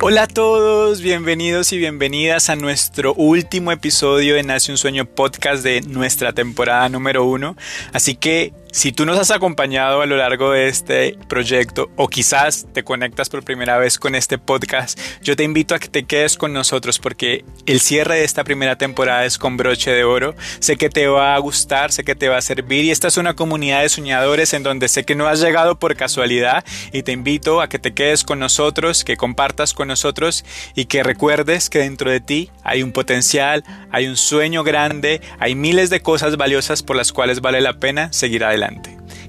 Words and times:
Hola 0.00 0.24
a 0.24 0.26
todos, 0.26 1.00
bienvenidos 1.00 1.72
y 1.72 1.78
bienvenidas 1.78 2.50
a 2.50 2.56
nuestro 2.56 3.14
último 3.14 3.70
episodio 3.72 4.34
de 4.34 4.42
Nace 4.42 4.72
un 4.72 4.76
Sueño 4.76 5.06
podcast 5.06 5.62
de 5.62 5.80
nuestra 5.82 6.32
temporada 6.32 6.88
número 6.88 7.24
uno. 7.24 7.56
Así 7.92 8.16
que 8.16 8.52
si 8.74 8.90
tú 8.90 9.06
nos 9.06 9.16
has 9.16 9.30
acompañado 9.30 10.00
a 10.00 10.06
lo 10.06 10.16
largo 10.16 10.50
de 10.50 10.66
este 10.66 11.16
proyecto 11.28 11.92
o 11.94 12.08
quizás 12.08 12.66
te 12.72 12.82
conectas 12.82 13.28
por 13.28 13.44
primera 13.44 13.78
vez 13.78 14.00
con 14.00 14.16
este 14.16 14.36
podcast, 14.36 14.98
yo 15.22 15.36
te 15.36 15.44
invito 15.44 15.76
a 15.76 15.78
que 15.78 15.86
te 15.86 16.06
quedes 16.06 16.36
con 16.36 16.52
nosotros 16.52 16.98
porque 16.98 17.44
el 17.66 17.78
cierre 17.78 18.16
de 18.16 18.24
esta 18.24 18.42
primera 18.42 18.76
temporada 18.76 19.26
es 19.26 19.38
con 19.38 19.56
broche 19.56 19.92
de 19.92 20.02
oro. 20.02 20.34
Sé 20.58 20.76
que 20.76 20.88
te 20.88 21.06
va 21.06 21.36
a 21.36 21.38
gustar, 21.38 21.92
sé 21.92 22.02
que 22.02 22.16
te 22.16 22.28
va 22.28 22.38
a 22.38 22.42
servir 22.42 22.84
y 22.84 22.90
esta 22.90 23.06
es 23.06 23.16
una 23.16 23.36
comunidad 23.36 23.82
de 23.82 23.88
soñadores 23.90 24.52
en 24.54 24.64
donde 24.64 24.88
sé 24.88 25.04
que 25.04 25.14
no 25.14 25.28
has 25.28 25.40
llegado 25.40 25.78
por 25.78 25.94
casualidad 25.94 26.64
y 26.92 27.04
te 27.04 27.12
invito 27.12 27.60
a 27.60 27.68
que 27.68 27.78
te 27.78 27.94
quedes 27.94 28.24
con 28.24 28.40
nosotros, 28.40 29.04
que 29.04 29.16
compartas 29.16 29.72
con 29.72 29.86
nosotros 29.86 30.44
y 30.74 30.86
que 30.86 31.04
recuerdes 31.04 31.70
que 31.70 31.78
dentro 31.78 32.10
de 32.10 32.18
ti 32.18 32.50
hay 32.64 32.82
un 32.82 32.90
potencial, 32.90 33.62
hay 33.92 34.08
un 34.08 34.16
sueño 34.16 34.64
grande, 34.64 35.20
hay 35.38 35.54
miles 35.54 35.90
de 35.90 36.02
cosas 36.02 36.36
valiosas 36.36 36.82
por 36.82 36.96
las 36.96 37.12
cuales 37.12 37.40
vale 37.40 37.60
la 37.60 37.74
pena 37.74 38.12
seguir 38.12 38.42
adelante. 38.42 38.63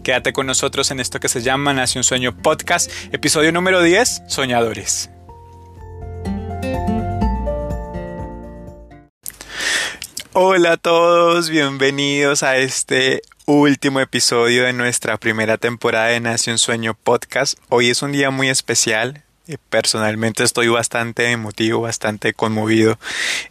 Quédate 0.03 0.33
con 0.33 0.45
nosotros 0.45 0.91
en 0.91 0.99
esto 0.99 1.19
que 1.19 1.29
se 1.29 1.41
llama 1.41 1.73
Nación 1.73 2.03
Sueño 2.03 2.35
Podcast, 2.37 2.91
episodio 3.11 3.51
número 3.51 3.81
10, 3.81 4.23
Soñadores. 4.27 5.09
Hola 10.31 10.73
a 10.73 10.77
todos, 10.77 11.49
bienvenidos 11.49 12.43
a 12.43 12.57
este 12.57 13.21
último 13.45 13.99
episodio 13.99 14.65
de 14.65 14.73
nuestra 14.73 15.17
primera 15.17 15.57
temporada 15.57 16.07
de 16.07 16.19
Nación 16.19 16.57
Sueño 16.57 16.93
Podcast. 16.93 17.57
Hoy 17.69 17.89
es 17.89 18.01
un 18.01 18.11
día 18.11 18.31
muy 18.31 18.49
especial, 18.49 19.24
Personalmente 19.69 20.43
estoy 20.43 20.69
bastante 20.69 21.29
emotivo, 21.29 21.81
bastante 21.81 22.33
conmovido 22.33 22.97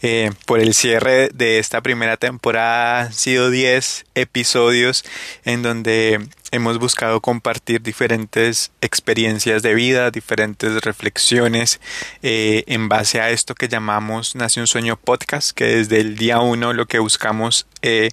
eh, 0.03 0.33
por 0.45 0.59
el 0.59 0.75
cierre 0.75 1.31
de 1.33 1.59
esta 1.59 1.83
primera 1.83 2.17
temporada. 2.17 3.03
Han 3.03 3.13
sido 3.13 3.51
10 3.51 4.07
episodios 4.15 5.05
en 5.45 5.63
donde 5.63 6.29
hemos 6.51 6.79
buscado 6.79 7.21
compartir 7.21 7.83
diferentes 7.83 8.73
experiencias 8.81 9.63
de 9.63 9.75
vida, 9.75 10.11
diferentes 10.11 10.81
reflexiones 10.83 11.81
eh, 12.23 12.65
en 12.67 12.89
base 12.89 13.21
a 13.21 13.31
esto 13.31 13.55
que 13.55 13.69
llamamos 13.69 14.35
Nación 14.35 14.67
Sueño 14.67 14.97
Podcast, 14.97 15.51
que 15.51 15.65
desde 15.65 16.01
el 16.01 16.17
día 16.17 16.41
uno 16.41 16.73
lo 16.73 16.87
que 16.87 16.99
buscamos 16.99 17.67
eh, 17.87 18.09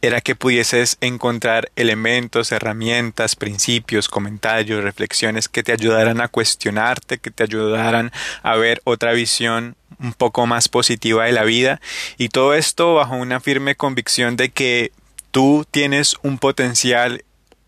era 0.00 0.20
que 0.20 0.36
pudieses 0.36 0.96
encontrar 1.00 1.72
elementos, 1.74 2.52
herramientas, 2.52 3.34
principios, 3.34 4.08
comentarios, 4.08 4.84
reflexiones 4.84 5.48
que 5.48 5.64
te 5.64 5.72
ayudaran 5.72 6.20
a 6.20 6.28
cuestionarte, 6.28 7.18
que 7.18 7.32
te 7.32 7.42
ayudaran 7.42 8.12
a 8.44 8.54
ver 8.54 8.80
otra 8.84 9.12
visión 9.12 9.74
un 9.98 10.12
poco 10.12 10.46
más 10.46 10.68
positiva 10.68 11.24
de 11.24 11.32
la 11.32 11.42
vida. 11.42 11.80
Y 12.16 12.28
todo 12.28 12.54
esto 12.54 12.94
bajo 12.94 13.16
una 13.16 13.40
firme 13.40 13.74
convicción 13.74 14.36
de 14.36 14.50
que 14.50 14.92
tú 15.32 15.66
tienes 15.68 16.14
un 16.22 16.38
potencial 16.38 17.24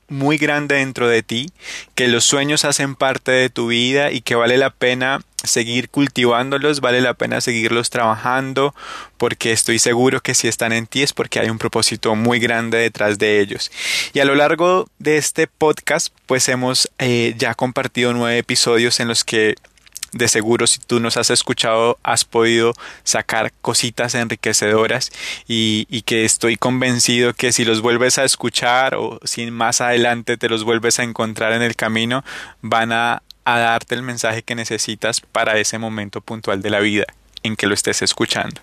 muy 0.06 0.38
grande 0.38 0.76
dentro 0.76 1.08
de 1.08 1.24
ti, 1.24 1.50
que 1.96 2.06
los 2.06 2.24
sueños 2.24 2.64
hacen 2.64 2.94
parte 2.94 3.32
de 3.32 3.50
tu 3.50 3.68
vida 3.68 4.12
y 4.12 4.20
que 4.20 4.36
vale 4.36 4.56
la 4.56 4.70
pena 4.70 5.22
seguir 5.44 5.88
cultivándolos, 5.88 6.80
vale 6.80 7.00
la 7.00 7.14
pena 7.14 7.40
seguirlos 7.40 7.90
trabajando, 7.90 8.74
porque 9.18 9.52
estoy 9.52 9.78
seguro 9.78 10.20
que 10.20 10.34
si 10.34 10.48
están 10.48 10.72
en 10.72 10.86
ti 10.86 11.02
es 11.02 11.12
porque 11.12 11.40
hay 11.40 11.50
un 11.50 11.58
propósito 11.58 12.14
muy 12.14 12.38
grande 12.38 12.78
detrás 12.78 13.18
de 13.18 13.40
ellos. 13.40 13.70
Y 14.12 14.20
a 14.20 14.24
lo 14.24 14.34
largo 14.34 14.88
de 14.98 15.16
este 15.16 15.46
podcast, 15.46 16.12
pues 16.26 16.48
hemos 16.48 16.90
eh, 16.98 17.34
ya 17.38 17.54
compartido 17.54 18.12
nueve 18.12 18.38
episodios 18.38 19.00
en 19.00 19.08
los 19.08 19.24
que 19.24 19.54
de 20.12 20.28
seguro 20.28 20.66
si 20.66 20.78
tú 20.78 21.00
nos 21.00 21.16
has 21.16 21.30
escuchado 21.30 21.98
has 22.02 22.24
podido 22.24 22.72
sacar 23.04 23.52
cositas 23.60 24.14
enriquecedoras 24.14 25.10
y, 25.46 25.86
que 26.02 26.24
estoy 26.24 26.56
convencido 26.56 27.34
que 27.34 27.52
si 27.52 27.64
los 27.64 27.82
vuelves 27.82 28.18
a 28.18 28.24
escuchar 28.24 28.96
o 28.96 29.20
si 29.22 29.50
más 29.50 29.80
adelante 29.80 30.36
te 30.36 30.48
los 30.48 30.64
vuelves 30.64 30.98
a 30.98 31.04
encontrar 31.04 31.52
en 31.52 31.62
el 31.62 31.76
camino 31.76 32.24
van 32.62 32.90
a, 32.90 33.22
a 33.44 33.58
darte 33.58 33.94
el 33.94 34.02
mensaje 34.02 34.42
que 34.42 34.54
necesitas 34.54 35.20
para 35.20 35.58
ese 35.58 35.78
momento 35.78 36.20
puntual 36.20 36.62
de 36.62 36.70
la 36.70 36.80
vida 36.80 37.06
en 37.42 37.56
que 37.56 37.66
lo 37.66 37.74
estés 37.74 38.02
escuchando. 38.02 38.60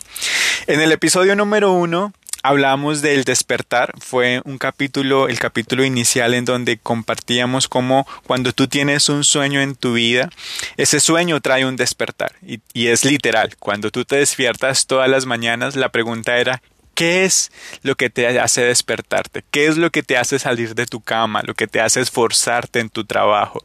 En 0.68 0.82
el 0.82 0.92
episodio 0.92 1.36
número 1.36 1.72
uno 1.72 2.14
hablamos 2.44 3.02
del 3.02 3.24
despertar, 3.24 3.94
fue 4.00 4.42
un 4.46 4.58
capítulo, 4.58 5.28
el 5.28 5.40
capítulo 5.40 5.84
inicial 5.84 6.34
en 6.34 6.46
donde 6.46 6.78
compartíamos 6.78 7.68
cómo 7.68 8.08
cuando 8.26 8.54
tú 8.54 8.68
tienes 8.68 9.10
un 9.10 9.24
sueño 9.24 9.60
en 9.60 9.76
tu 9.76 9.94
vida, 9.94 10.30
ese 10.78 11.00
sueño 11.00 11.42
trae 11.42 11.66
un 11.66 11.76
despertar 11.76 12.36
y, 12.46 12.62
y 12.74 12.88
es 12.88 13.04
literal, 13.04 13.56
cuando 13.60 13.92
tú 13.92 14.06
te 14.06 14.18
despiertas 14.18 14.88
todas 14.88 15.10
las 15.10 15.26
mañanas, 15.26 15.76
la 15.76 15.90
pregunta 15.90 16.38
era 16.38 16.62
¿Qué 16.98 17.26
es 17.26 17.52
lo 17.84 17.94
que 17.94 18.10
te 18.10 18.40
hace 18.40 18.62
despertarte? 18.64 19.44
¿Qué 19.52 19.68
es 19.68 19.78
lo 19.78 19.92
que 19.92 20.02
te 20.02 20.18
hace 20.18 20.40
salir 20.40 20.74
de 20.74 20.88
tu 20.88 21.00
cama? 21.00 21.44
Lo 21.44 21.54
que 21.54 21.68
te 21.68 21.80
hace 21.80 22.02
esforzarte 22.02 22.80
en 22.80 22.90
tu 22.90 23.06
trabajo. 23.06 23.64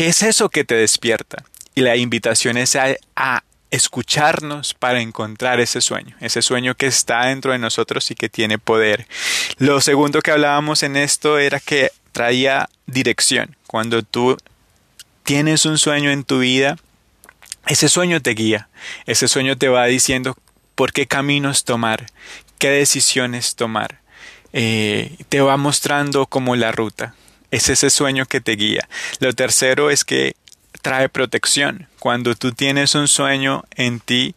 ¿Qué 0.00 0.06
es 0.06 0.22
eso 0.22 0.48
que 0.48 0.64
te 0.64 0.76
despierta? 0.76 1.44
Y 1.74 1.82
la 1.82 1.94
invitación 1.94 2.56
es 2.56 2.74
a, 2.74 3.44
escucharnos 3.70 4.72
para 4.72 5.02
encontrar 5.02 5.60
ese 5.60 5.82
sueño, 5.82 6.16
ese 6.20 6.40
sueño 6.40 6.74
que 6.74 6.86
está 6.86 7.26
dentro 7.26 7.52
de 7.52 7.58
nosotros 7.58 8.10
y 8.10 8.14
que 8.14 8.30
tiene 8.30 8.56
poder. 8.56 9.06
Lo 9.58 9.82
segundo 9.82 10.22
que 10.22 10.30
hablábamos 10.30 10.82
en 10.84 10.96
esto 10.96 11.38
era 11.38 11.60
que 11.60 11.90
traía 12.12 12.70
dirección. 12.86 13.54
Cuando 13.66 14.02
tú 14.02 14.38
tienes 15.22 15.66
un 15.66 15.76
sueño 15.76 16.10
en 16.10 16.24
tu 16.24 16.38
vida, 16.38 16.78
ese 17.66 17.90
sueño 17.90 18.22
te 18.22 18.30
guía, 18.30 18.70
ese 19.04 19.28
sueño 19.28 19.58
te 19.58 19.68
va 19.68 19.84
diciendo 19.84 20.34
por 20.76 20.94
qué 20.94 21.06
caminos 21.06 21.64
tomar, 21.64 22.06
qué 22.56 22.70
decisiones 22.70 23.54
tomar, 23.54 24.00
eh, 24.54 25.18
te 25.28 25.42
va 25.42 25.58
mostrando 25.58 26.24
como 26.24 26.56
la 26.56 26.72
ruta. 26.72 27.14
Es 27.50 27.68
ese 27.68 27.90
sueño 27.90 28.26
que 28.26 28.40
te 28.40 28.52
guía. 28.52 28.88
Lo 29.18 29.32
tercero 29.32 29.90
es 29.90 30.04
que 30.04 30.34
trae 30.82 31.08
protección. 31.08 31.88
Cuando 31.98 32.34
tú 32.34 32.52
tienes 32.52 32.94
un 32.94 33.08
sueño 33.08 33.64
en 33.76 34.00
ti, 34.00 34.34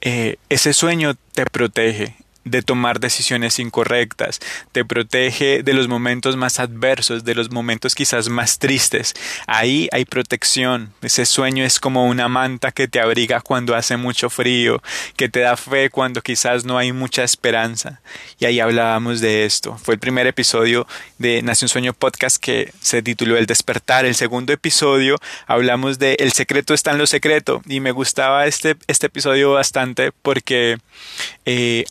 eh, 0.00 0.36
ese 0.48 0.72
sueño 0.72 1.14
te 1.32 1.46
protege, 1.46 2.16
de 2.44 2.62
tomar 2.62 3.00
decisiones 3.00 3.58
incorrectas, 3.58 4.40
te 4.72 4.84
protege 4.84 5.62
de 5.62 5.74
los 5.74 5.88
momentos 5.88 6.36
más 6.36 6.58
adversos, 6.58 7.24
de 7.24 7.34
los 7.34 7.50
momentos 7.50 7.94
quizás 7.94 8.28
más 8.28 8.58
tristes. 8.58 9.14
Ahí 9.46 9.88
hay 9.92 10.04
protección. 10.04 10.92
Ese 11.02 11.26
sueño 11.26 11.64
es 11.64 11.80
como 11.80 12.06
una 12.06 12.28
manta 12.28 12.72
que 12.72 12.88
te 12.88 13.00
abriga 13.00 13.40
cuando 13.40 13.74
hace 13.74 13.96
mucho 13.96 14.30
frío, 14.30 14.82
que 15.16 15.28
te 15.28 15.40
da 15.40 15.56
fe 15.56 15.90
cuando 15.90 16.22
quizás 16.22 16.64
no 16.64 16.78
hay 16.78 16.92
mucha 16.92 17.24
esperanza. 17.24 18.00
Y 18.38 18.46
ahí 18.46 18.60
hablábamos 18.60 19.20
de 19.20 19.44
esto. 19.44 19.76
Fue 19.78 19.94
el 19.94 20.00
primer 20.00 20.26
episodio 20.26 20.86
de 21.18 21.42
Nación 21.42 21.68
Sueño 21.68 21.92
Podcast 21.92 22.38
que 22.38 22.72
se 22.80 23.02
tituló 23.02 23.36
El 23.36 23.46
despertar. 23.46 24.04
El 24.04 24.14
segundo 24.14 24.52
episodio 24.52 25.16
hablamos 25.46 25.98
de 25.98 26.14
El 26.14 26.32
secreto 26.32 26.74
está 26.74 26.92
en 26.92 26.98
lo 26.98 27.06
secreto 27.06 27.62
y 27.66 27.80
me 27.80 27.92
gustaba 27.92 28.46
este, 28.46 28.76
este 28.86 29.06
episodio 29.06 29.52
bastante 29.52 30.12
porque 30.12 30.78
eh, 31.44 31.84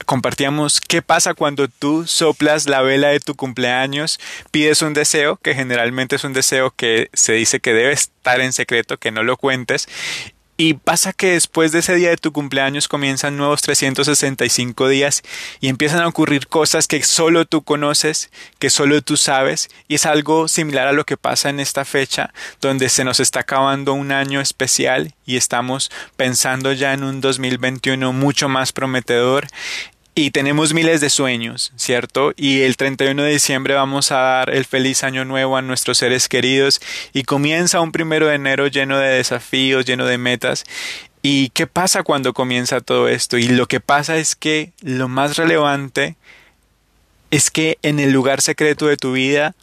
qué 0.88 1.02
pasa 1.02 1.34
cuando 1.34 1.68
tú 1.68 2.08
soplas 2.08 2.68
la 2.68 2.82
vela 2.82 3.10
de 3.10 3.20
tu 3.20 3.36
cumpleaños, 3.36 4.20
pides 4.52 4.82
un 4.82 4.94
deseo, 4.94 5.38
que 5.38 5.56
generalmente 5.56 6.16
es 6.16 6.24
un 6.24 6.34
deseo 6.34 6.72
que 6.72 7.10
se 7.14 7.34
dice 7.34 7.60
que 7.60 7.74
debe 7.74 7.94
estar 7.94 8.40
en 8.40 8.54
secreto, 8.54 8.98
que 8.98 9.12
no 9.12 9.24
lo 9.24 9.38
cuentes, 9.38 9.88
y 10.62 10.74
pasa 10.74 11.14
que 11.14 11.32
después 11.32 11.72
de 11.72 11.80
ese 11.80 11.96
día 11.96 12.10
de 12.10 12.18
tu 12.18 12.34
cumpleaños 12.34 12.90
comienzan 12.90 13.38
nuevos 13.38 13.62
365 13.62 14.90
días 14.90 15.24
y 15.62 15.70
empiezan 15.70 16.02
a 16.02 16.08
ocurrir 16.08 16.48
cosas 16.48 16.86
que 16.86 17.02
solo 17.02 17.46
tú 17.46 17.62
conoces, 17.62 18.30
que 18.60 18.70
solo 18.70 19.02
tú 19.02 19.16
sabes, 19.16 19.70
y 19.88 19.96
es 19.96 20.06
algo 20.06 20.50
similar 20.50 20.88
a 20.88 20.92
lo 20.92 21.06
que 21.06 21.16
pasa 21.16 21.50
en 21.50 21.62
esta 21.62 21.86
fecha, 21.86 22.34
donde 22.60 22.90
se 22.90 23.06
nos 23.06 23.22
está 23.22 23.40
acabando 23.40 23.94
un 23.94 24.12
año 24.12 24.42
especial 24.42 25.16
y 25.26 25.38
estamos 25.38 25.92
pensando 26.18 26.74
ya 26.74 26.92
en 26.92 27.06
un 27.06 27.22
2021 27.22 28.12
mucho 28.12 28.50
más 28.50 28.74
prometedor 28.74 29.48
y 30.16 30.32
tenemos 30.32 30.74
miles 30.74 31.02
de 31.02 31.10
sueños, 31.10 31.72
¿cierto? 31.78 32.34
Y 32.36 32.62
el 32.62 32.78
31 32.78 33.24
de 33.24 33.32
diciembre 33.32 33.74
vamos 33.74 34.12
a 34.12 34.18
dar 34.18 34.50
el 34.50 34.66
feliz 34.66 35.04
año 35.04 35.24
nuevo 35.24 35.56
a 35.56 35.62
nuestros 35.62 35.98
seres 35.98 36.28
queridos 36.28 36.82
y 37.14 37.24
comienza 37.24 37.80
un 37.80 37.92
primero 37.92 38.28
de 38.28 38.36
enero 38.36 38.68
lleno 38.68 38.98
de 38.98 39.10
desafíos, 39.10 39.86
lleno 39.86 40.06
de 40.06 40.18
metas. 40.18 40.66
¿Y 41.22 41.50
qué 41.50 41.68
pasa 41.68 42.04
cuando 42.04 42.34
comienza 42.34 42.82
todo 42.82 43.08
esto? 43.08 43.38
Y 43.38 43.48
lo 43.48 43.68
que 43.68 43.80
pasa 43.80 44.18
es 44.18 44.36
que 44.36 44.72
lo 44.82 45.08
más 45.08 45.38
relevante 45.38 46.16
es 47.32 47.52
que 47.52 47.78
en 47.82 48.00
el 48.00 48.12
lugar 48.12 48.42
secreto 48.42 48.88
de 48.88 48.98
tu 48.98 49.14
vida 49.14 49.56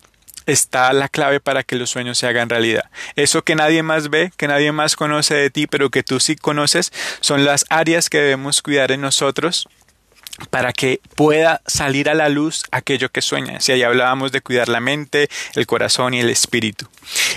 está 0.46 0.92
la 0.92 1.08
clave 1.08 1.40
para 1.40 1.64
que 1.64 1.76
los 1.76 1.90
sueños 1.90 2.18
se 2.18 2.26
hagan 2.26 2.48
realidad. 2.48 2.84
Eso 3.16 3.42
que 3.42 3.56
nadie 3.56 3.82
más 3.82 4.10
ve, 4.10 4.32
que 4.36 4.48
nadie 4.48 4.70
más 4.72 4.96
conoce 4.96 5.34
de 5.34 5.50
ti, 5.50 5.66
pero 5.66 5.90
que 5.90 6.02
tú 6.02 6.20
sí 6.20 6.36
conoces, 6.36 6.92
son 7.20 7.44
las 7.44 7.66
áreas 7.68 8.08
que 8.08 8.18
debemos 8.18 8.62
cuidar 8.62 8.92
en 8.92 9.00
nosotros 9.00 9.68
para 10.50 10.72
que 10.72 11.00
pueda 11.14 11.60
salir 11.66 12.08
a 12.08 12.14
la 12.14 12.28
luz 12.28 12.64
aquello 12.70 13.08
que 13.10 13.22
sueña. 13.22 13.60
Si 13.60 13.72
ahí 13.72 13.82
hablábamos 13.82 14.32
de 14.32 14.40
cuidar 14.40 14.68
la 14.68 14.80
mente, 14.80 15.28
el 15.54 15.66
corazón 15.66 16.14
y 16.14 16.20
el 16.20 16.30
espíritu. 16.30 16.86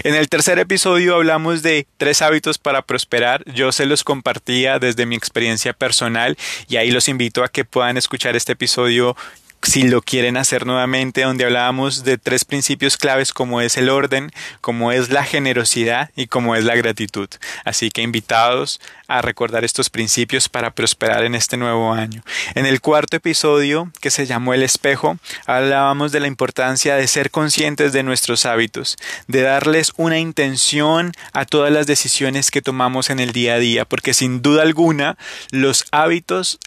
En 0.04 0.16
el 0.16 0.30
tercer 0.30 0.60
episodio 0.60 1.16
hablamos 1.16 1.62
de 1.62 1.88
tres 1.98 2.22
hábitos 2.22 2.58
para 2.58 2.82
prosperar. 2.82 3.44
Yo 3.54 3.72
se 3.72 3.86
los 3.86 4.04
compartía 4.04 4.80
desde 4.80 5.06
mi 5.06 5.16
experiencia 5.16 5.74
personal 5.74 6.38
y 6.68 6.78
ahí 6.78 6.92
los 6.92 7.08
invito 7.08 7.44
a 7.44 7.50
que 7.50 7.66
puedan 7.66 7.98
escuchar 7.98 8.36
este 8.36 8.54
episodio 8.54 9.16
si 9.62 9.84
lo 9.84 10.02
quieren 10.02 10.38
hacer 10.38 10.66
nuevamente, 10.66 11.24
donde 11.24 11.46
hablábamos 11.46 12.04
de 12.04 12.18
tres 12.18 12.46
principios 12.46 12.98
claves 12.98 13.34
como 13.34 13.62
es 13.62 13.78
el 13.78 13.90
orden, 13.90 14.32
como 14.62 14.92
es 14.92 15.10
la 15.10 15.24
generosidad 15.24 16.12
y 16.16 16.28
como 16.28 16.56
es 16.56 16.64
la 16.64 16.76
gratitud. 16.76 17.30
Así 17.66 17.90
que 17.90 18.02
invitados 18.02 18.80
a 19.08 19.22
recordar 19.22 19.66
estos 19.66 19.90
principios 19.90 20.50
para 20.50 20.72
prosperar 20.72 21.24
en 21.26 21.36
este 21.36 21.58
nuevo 21.58 21.94
año. 21.94 22.24
En 22.56 22.66
el 22.66 22.80
cuarto 22.80 23.18
episodio, 23.18 23.92
que 24.02 24.12
se 24.12 24.26
llamó 24.26 24.54
El 24.54 24.64
espejo, 24.64 25.18
hablábamos 25.46 26.12
de 26.12 26.20
la 26.20 26.28
importancia 26.28 26.96
de 26.96 27.08
ser 27.08 27.32
conscientes 27.32 27.92
de 27.92 28.04
nuestros 28.04 28.46
hábitos, 28.46 28.98
de 29.28 29.42
darles 29.42 29.94
una 29.98 30.20
intención 30.20 31.12
a 31.34 31.46
todas 31.46 31.72
las 31.72 31.88
decisiones 31.88 32.52
que 32.52 32.62
tomamos 32.62 33.10
en 33.10 33.20
el 33.20 33.34
día 33.34 33.56
a 33.56 33.60
día, 33.60 33.86
porque 33.86 34.14
sin 34.14 34.42
duda 34.42 34.62
alguna 34.62 35.18
los 35.52 35.86
hábitos 35.92 36.60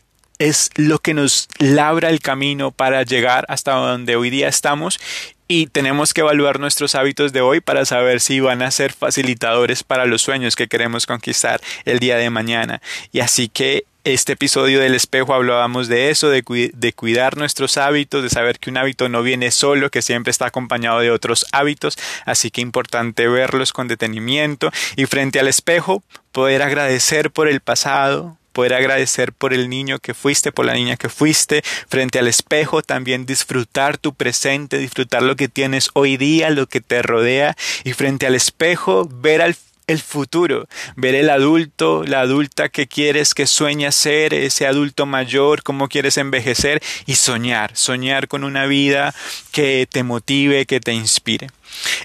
es 0.42 0.70
lo 0.74 0.98
que 0.98 1.14
nos 1.14 1.48
labra 1.58 2.10
el 2.10 2.18
camino 2.18 2.72
para 2.72 3.04
llegar 3.04 3.46
hasta 3.48 3.74
donde 3.74 4.16
hoy 4.16 4.28
día 4.28 4.48
estamos 4.48 4.98
y 5.46 5.68
tenemos 5.68 6.14
que 6.14 6.22
evaluar 6.22 6.58
nuestros 6.58 6.96
hábitos 6.96 7.32
de 7.32 7.42
hoy 7.42 7.60
para 7.60 7.84
saber 7.84 8.20
si 8.20 8.40
van 8.40 8.60
a 8.62 8.72
ser 8.72 8.92
facilitadores 8.92 9.84
para 9.84 10.04
los 10.04 10.22
sueños 10.22 10.56
que 10.56 10.66
queremos 10.66 11.06
conquistar 11.06 11.60
el 11.84 12.00
día 12.00 12.16
de 12.16 12.28
mañana. 12.30 12.82
Y 13.12 13.20
así 13.20 13.48
que 13.48 13.84
este 14.02 14.32
episodio 14.32 14.80
del 14.80 14.96
espejo 14.96 15.32
hablábamos 15.32 15.86
de 15.86 16.10
eso, 16.10 16.28
de, 16.28 16.42
de, 16.74 16.92
cuidar 16.92 17.36
nuestros 17.36 17.76
hábitos, 17.76 18.24
de 18.24 18.30
saber 18.30 18.58
que 18.58 18.70
un 18.70 18.78
hábito 18.78 19.08
no 19.08 19.22
viene 19.22 19.52
solo, 19.52 19.90
que 19.90 20.02
siempre 20.02 20.32
está 20.32 20.46
acompañado 20.46 20.98
de 20.98 21.12
otros 21.12 21.46
hábitos, 21.52 21.96
así 22.26 22.50
que 22.50 22.62
importante 22.62 23.28
verlos 23.28 23.72
con 23.72 23.86
detenimiento 23.86 24.72
y 24.96 25.06
frente 25.06 25.38
al 25.38 25.46
espejo 25.46 26.02
poder 26.32 26.62
agradecer 26.62 27.30
por 27.30 27.46
el 27.46 27.60
pasado, 27.60 28.38
poder 28.52 28.74
agradecer 28.74 29.32
por 29.32 29.52
el 29.52 29.68
niño 29.68 29.98
que 29.98 30.14
fuiste, 30.14 30.52
por 30.52 30.66
la 30.66 30.74
niña 30.74 30.96
que 30.96 31.08
fuiste, 31.08 31.62
frente 31.88 32.18
al 32.18 32.28
espejo 32.28 32.82
también 32.82 33.26
disfrutar 33.26 33.98
tu 33.98 34.14
presente, 34.14 34.78
disfrutar 34.78 35.22
lo 35.22 35.36
que 35.36 35.48
tienes 35.48 35.90
hoy 35.94 36.16
día, 36.16 36.50
lo 36.50 36.66
que 36.66 36.80
te 36.80 37.02
rodea 37.02 37.56
y 37.84 37.92
frente 37.92 38.26
al 38.26 38.34
espejo 38.34 39.08
ver 39.10 39.42
al 39.42 39.56
el 39.86 40.00
futuro, 40.00 40.68
ver 40.96 41.14
el 41.14 41.28
adulto, 41.28 42.04
la 42.04 42.20
adulta 42.20 42.68
que 42.68 42.86
quieres, 42.86 43.34
que 43.34 43.46
sueñas 43.46 43.94
ser, 43.94 44.32
ese 44.32 44.66
adulto 44.66 45.06
mayor, 45.06 45.62
cómo 45.62 45.88
quieres 45.88 46.18
envejecer 46.18 46.82
y 47.06 47.16
soñar, 47.16 47.76
soñar 47.76 48.28
con 48.28 48.44
una 48.44 48.66
vida 48.66 49.14
que 49.50 49.86
te 49.90 50.02
motive, 50.02 50.66
que 50.66 50.80
te 50.80 50.92
inspire. 50.92 51.48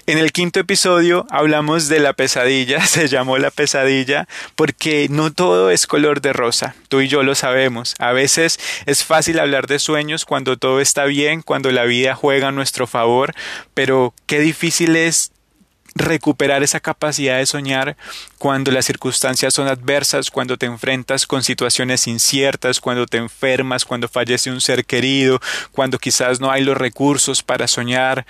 En 0.06 0.18
el 0.18 0.32
quinto 0.32 0.60
episodio 0.60 1.26
hablamos 1.30 1.88
de 1.88 2.00
la 2.00 2.12
pesadilla, 2.12 2.84
se 2.86 3.08
llamó 3.08 3.38
la 3.38 3.50
pesadilla 3.50 4.26
porque 4.56 5.06
no 5.10 5.32
todo 5.32 5.70
es 5.70 5.86
color 5.86 6.20
de 6.20 6.32
rosa, 6.32 6.74
tú 6.88 7.00
y 7.00 7.08
yo 7.08 7.22
lo 7.22 7.34
sabemos. 7.34 7.94
A 7.98 8.12
veces 8.12 8.58
es 8.86 9.04
fácil 9.04 9.38
hablar 9.38 9.66
de 9.66 9.78
sueños 9.78 10.24
cuando 10.24 10.56
todo 10.56 10.80
está 10.80 11.04
bien, 11.04 11.42
cuando 11.42 11.70
la 11.70 11.84
vida 11.84 12.14
juega 12.14 12.48
a 12.48 12.52
nuestro 12.52 12.86
favor, 12.86 13.34
pero 13.74 14.14
qué 14.26 14.40
difícil 14.40 14.96
es 14.96 15.32
recuperar 15.98 16.62
esa 16.62 16.80
capacidad 16.80 17.38
de 17.38 17.46
soñar 17.46 17.96
cuando 18.38 18.70
las 18.70 18.86
circunstancias 18.86 19.54
son 19.54 19.68
adversas, 19.68 20.30
cuando 20.30 20.56
te 20.56 20.66
enfrentas 20.66 21.26
con 21.26 21.42
situaciones 21.42 22.06
inciertas, 22.06 22.80
cuando 22.80 23.06
te 23.06 23.18
enfermas, 23.18 23.84
cuando 23.84 24.08
fallece 24.08 24.50
un 24.50 24.60
ser 24.60 24.84
querido, 24.84 25.40
cuando 25.72 25.98
quizás 25.98 26.40
no 26.40 26.50
hay 26.50 26.62
los 26.62 26.76
recursos 26.76 27.42
para 27.42 27.68
soñar 27.68 28.26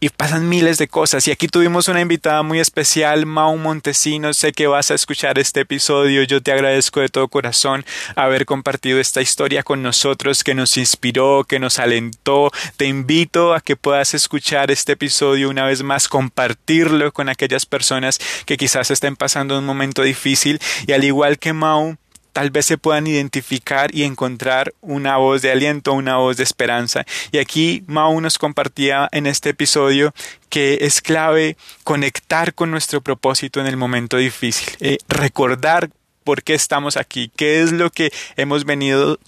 y 0.00 0.08
pasan 0.08 0.48
miles 0.48 0.78
de 0.78 0.88
cosas. 0.88 1.28
Y 1.28 1.30
aquí 1.30 1.46
tuvimos 1.46 1.88
una 1.88 2.00
invitada 2.00 2.42
muy 2.42 2.58
especial, 2.58 3.26
Mau 3.26 3.56
Montesino. 3.58 4.32
Sé 4.32 4.52
que 4.52 4.66
vas 4.66 4.90
a 4.90 4.94
escuchar 4.94 5.38
este 5.38 5.60
episodio. 5.60 6.22
Yo 6.22 6.42
te 6.42 6.52
agradezco 6.52 7.00
de 7.00 7.10
todo 7.10 7.28
corazón 7.28 7.84
haber 8.16 8.46
compartido 8.46 8.98
esta 8.98 9.20
historia 9.20 9.62
con 9.62 9.82
nosotros, 9.82 10.42
que 10.42 10.54
nos 10.54 10.78
inspiró, 10.78 11.44
que 11.44 11.58
nos 11.58 11.78
alentó. 11.78 12.50
Te 12.78 12.86
invito 12.86 13.52
a 13.54 13.60
que 13.60 13.76
puedas 13.76 14.14
escuchar 14.14 14.70
este 14.70 14.92
episodio 14.92 15.50
una 15.50 15.66
vez 15.66 15.82
más, 15.82 16.08
compartirlo 16.08 17.12
con 17.12 17.28
aquellas 17.28 17.66
personas 17.66 18.18
que 18.46 18.56
quizás 18.56 18.90
estén 18.90 19.16
pasando 19.16 19.58
un 19.58 19.66
momento 19.66 20.02
difícil. 20.02 20.60
Y 20.86 20.92
al 20.92 21.04
igual 21.04 21.38
que 21.38 21.52
Mau, 21.52 21.96
tal 22.32 22.50
vez 22.50 22.66
se 22.66 22.78
puedan 22.78 23.06
identificar 23.06 23.94
y 23.94 24.04
encontrar 24.04 24.72
una 24.80 25.16
voz 25.16 25.42
de 25.42 25.50
aliento, 25.50 25.92
una 25.92 26.16
voz 26.16 26.36
de 26.36 26.44
esperanza. 26.44 27.04
Y 27.32 27.38
aquí 27.38 27.84
Mau 27.86 28.20
nos 28.20 28.38
compartía 28.38 29.08
en 29.12 29.26
este 29.26 29.50
episodio 29.50 30.14
que 30.48 30.78
es 30.82 31.00
clave 31.00 31.56
conectar 31.84 32.54
con 32.54 32.70
nuestro 32.70 33.00
propósito 33.00 33.60
en 33.60 33.66
el 33.66 33.76
momento 33.76 34.16
difícil, 34.16 34.74
eh, 34.80 34.98
recordar 35.08 35.90
por 36.24 36.42
qué 36.42 36.54
estamos 36.54 36.96
aquí, 36.96 37.30
qué 37.36 37.62
es 37.62 37.72
lo 37.72 37.90
que 37.90 38.12
hemos 38.36 38.64
venido 38.64 39.18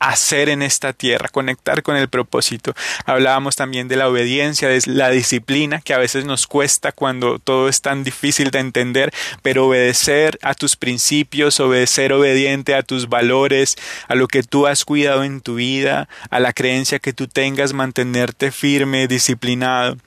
hacer 0.00 0.48
en 0.48 0.62
esta 0.62 0.92
tierra, 0.92 1.28
conectar 1.28 1.82
con 1.82 1.94
el 1.94 2.08
propósito. 2.08 2.74
Hablábamos 3.04 3.54
también 3.54 3.86
de 3.86 3.96
la 3.96 4.08
obediencia, 4.08 4.68
de 4.68 4.80
la 4.86 5.10
disciplina 5.10 5.80
que 5.82 5.94
a 5.94 5.98
veces 5.98 6.24
nos 6.24 6.46
cuesta 6.46 6.90
cuando 6.90 7.38
todo 7.38 7.68
es 7.68 7.82
tan 7.82 8.02
difícil 8.02 8.50
de 8.50 8.58
entender, 8.58 9.12
pero 9.42 9.66
obedecer 9.66 10.38
a 10.42 10.54
tus 10.54 10.74
principios, 10.74 11.60
obedecer 11.60 12.12
obediente 12.12 12.74
a 12.74 12.82
tus 12.82 13.08
valores, 13.08 13.76
a 14.08 14.14
lo 14.14 14.26
que 14.26 14.42
tú 14.42 14.66
has 14.66 14.84
cuidado 14.84 15.22
en 15.22 15.42
tu 15.42 15.56
vida, 15.56 16.08
a 16.30 16.40
la 16.40 16.54
creencia 16.54 16.98
que 16.98 17.12
tú 17.12 17.28
tengas, 17.28 17.74
mantenerte 17.74 18.50
firme, 18.50 19.06
disciplinado. 19.06 19.98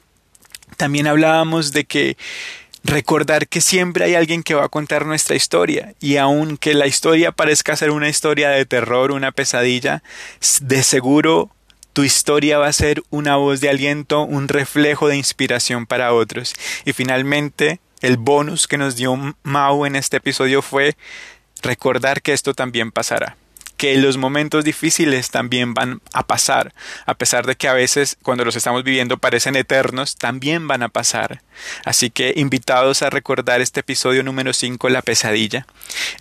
También 0.75 1.05
hablábamos 1.05 1.71
de 1.71 1.85
que 1.85 2.17
recordar 2.83 3.47
que 3.47 3.61
siempre 3.61 4.05
hay 4.05 4.15
alguien 4.15 4.43
que 4.43 4.55
va 4.55 4.65
a 4.65 4.69
contar 4.69 5.05
nuestra 5.05 5.35
historia 5.35 5.93
y 5.99 6.17
aunque 6.17 6.73
la 6.73 6.87
historia 6.87 7.31
parezca 7.31 7.75
ser 7.75 7.91
una 7.91 8.09
historia 8.09 8.49
de 8.49 8.65
terror, 8.65 9.11
una 9.11 9.31
pesadilla, 9.31 10.03
de 10.61 10.83
seguro 10.83 11.51
tu 11.93 12.03
historia 12.03 12.57
va 12.57 12.67
a 12.67 12.73
ser 12.73 13.03
una 13.11 13.35
voz 13.35 13.61
de 13.61 13.69
aliento, 13.69 14.23
un 14.23 14.47
reflejo 14.47 15.07
de 15.07 15.15
inspiración 15.15 15.85
para 15.85 16.13
otros. 16.13 16.55
Y 16.85 16.93
finalmente, 16.93 17.79
el 18.01 18.17
bonus 18.17 18.67
que 18.67 18.79
nos 18.79 18.95
dio 18.95 19.15
Mau 19.43 19.85
en 19.85 19.95
este 19.95 20.17
episodio 20.17 20.63
fue 20.63 20.95
recordar 21.61 22.23
que 22.23 22.33
esto 22.33 22.55
también 22.55 22.91
pasará 22.91 23.37
que 23.83 23.97
los 23.97 24.15
momentos 24.15 24.63
difíciles 24.63 25.29
también 25.29 25.73
van 25.73 25.99
a 26.13 26.25
pasar, 26.25 26.73
a 27.05 27.15
pesar 27.15 27.45
de 27.45 27.57
que 27.57 27.67
a 27.67 27.73
veces 27.73 28.17
cuando 28.21 28.45
los 28.45 28.55
estamos 28.55 28.85
viviendo 28.85 29.17
parecen 29.17 29.57
eternos, 29.57 30.15
también 30.15 30.69
van 30.69 30.83
a 30.83 30.87
pasar. 30.87 31.41
Así 31.83 32.09
que 32.09 32.31
invitados 32.37 33.01
a 33.01 33.09
recordar 33.09 33.59
este 33.59 33.81
episodio 33.81 34.23
número 34.23 34.53
5, 34.53 34.87
La 34.87 35.01
pesadilla. 35.01 35.67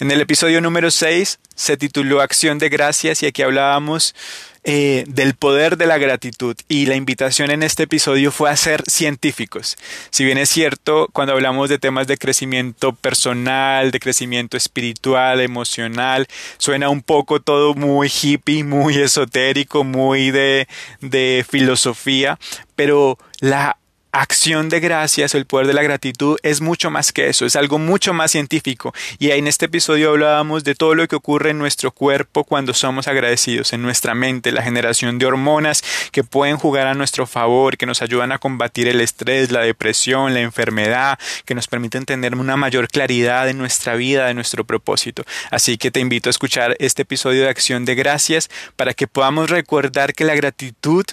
En 0.01 0.11
el 0.11 0.21
episodio 0.21 0.61
número 0.61 0.91
6 0.91 1.39
se 1.55 1.77
tituló 1.77 2.21
Acción 2.21 2.59
de 2.59 2.69
Gracias 2.69 3.23
y 3.23 3.27
aquí 3.27 3.43
hablábamos 3.43 4.17
eh, 4.65 5.05
del 5.09 5.35
poder 5.35 5.77
de 5.77 5.87
la 5.87 5.99
gratitud 5.99 6.57
y 6.69 6.87
la 6.87 6.95
invitación 6.95 7.51
en 7.51 7.65
este 7.65 7.83
episodio 7.83 8.31
fue 8.31 8.49
a 8.49 8.57
ser 8.57 8.85
científicos. 8.89 9.77
Si 10.11 10.25
bien 10.25 10.39
es 10.39 10.51
cierto, 10.51 11.09
cuando 11.13 11.33
hablamos 11.33 11.69
de 11.69 11.79
temas 11.79 12.07
de 12.07 12.17
crecimiento 12.17 12.93
personal, 12.93 13.91
de 13.91 13.99
crecimiento 13.99 14.57
espiritual, 14.57 15.41
emocional, 15.41 16.29
suena 16.59 16.91
un 16.91 17.03
poco 17.03 17.41
todo 17.41 17.75
muy 17.75 18.09
hippie, 18.09 18.63
muy 18.63 18.99
esotérico, 18.99 19.83
muy 19.83 20.31
de, 20.31 20.69
de 21.01 21.45
filosofía, 21.49 22.39
pero 22.77 23.19
la 23.41 23.79
acción 24.13 24.69
de 24.69 24.79
gracias, 24.79 25.35
el 25.35 25.47
poder 25.47 25.67
de 25.67 25.73
la 25.73 25.83
gratitud 25.83 26.39
es 26.43 26.61
mucho 26.61 26.91
más 26.91 27.13
que 27.13 27.29
eso, 27.29 27.47
es 27.47 27.57
algo 27.57 27.79
mucho 27.79 28.13
más 28.13 28.31
científico. 28.31 28.93
Y 29.19 29.31
en 29.31 29.49
este 29.49 29.67
episodio 29.67 30.11
hablábamos 30.11 30.65
de 30.65 30.75
todo 30.75 30.95
lo 30.95 31.09
que 31.09 31.17
ocurre 31.17 31.51
en 31.51 31.59
nuestro 31.59 31.91
cuerpo 31.93 32.45
cuando 32.45 32.75
somos 32.75 33.09
agradecidos, 33.09 33.73
en 33.73 33.81
nuestra 33.81 34.15
mente, 34.15 34.53
la 34.53 34.63
generación 34.63 35.19
de 35.19 35.25
hormonas 35.25 35.83
que 36.13 36.25
pueden 36.25 36.59
jugar 36.59 36.87
a 36.87 36.95
nuestro 36.95 37.27
favor, 37.27 37.79
que 37.79 37.87
nos 37.87 38.03
ayudan 38.03 38.33
a 38.33 38.39
combatir 38.39 38.87
el 38.87 39.01
estrés, 39.01 39.51
la 39.51 39.61
depresión, 39.61 40.35
la 40.35 40.41
enfermedad, 40.41 41.19
que 41.47 41.55
nos 41.55 41.67
permiten 41.67 42.05
tener 42.05 42.35
una 42.35 42.59
mayor 42.59 42.89
claridad 42.89 43.49
en 43.49 43.57
nuestra 43.57 43.95
vida, 43.95 44.27
de 44.27 44.35
nuestro 44.35 44.65
propósito. 44.65 45.25
Así 45.51 45.79
que 45.79 45.91
te 45.91 46.01
invito 46.01 46.29
a 46.29 46.33
escuchar 46.33 46.77
este 46.79 47.03
episodio 47.03 47.43
de 47.45 47.49
acción 47.49 47.87
de 47.87 47.95
gracias 47.95 48.51
para 48.77 48.93
que 48.93 49.07
podamos 49.07 49.49
recordar 49.49 50.13
que 50.13 50.25
la 50.25 50.35
gratitud 50.35 51.07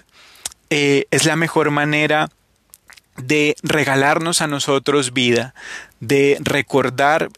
eh, 0.70 1.06
es 1.12 1.26
la 1.26 1.36
mejor 1.36 1.72
manera 1.72 2.30
de 3.22 3.56
regalarnos 3.64 4.42
a 4.42 4.48
nosotros 4.48 5.14
vida, 5.14 5.54
de 6.00 6.38
recordar 6.42 7.30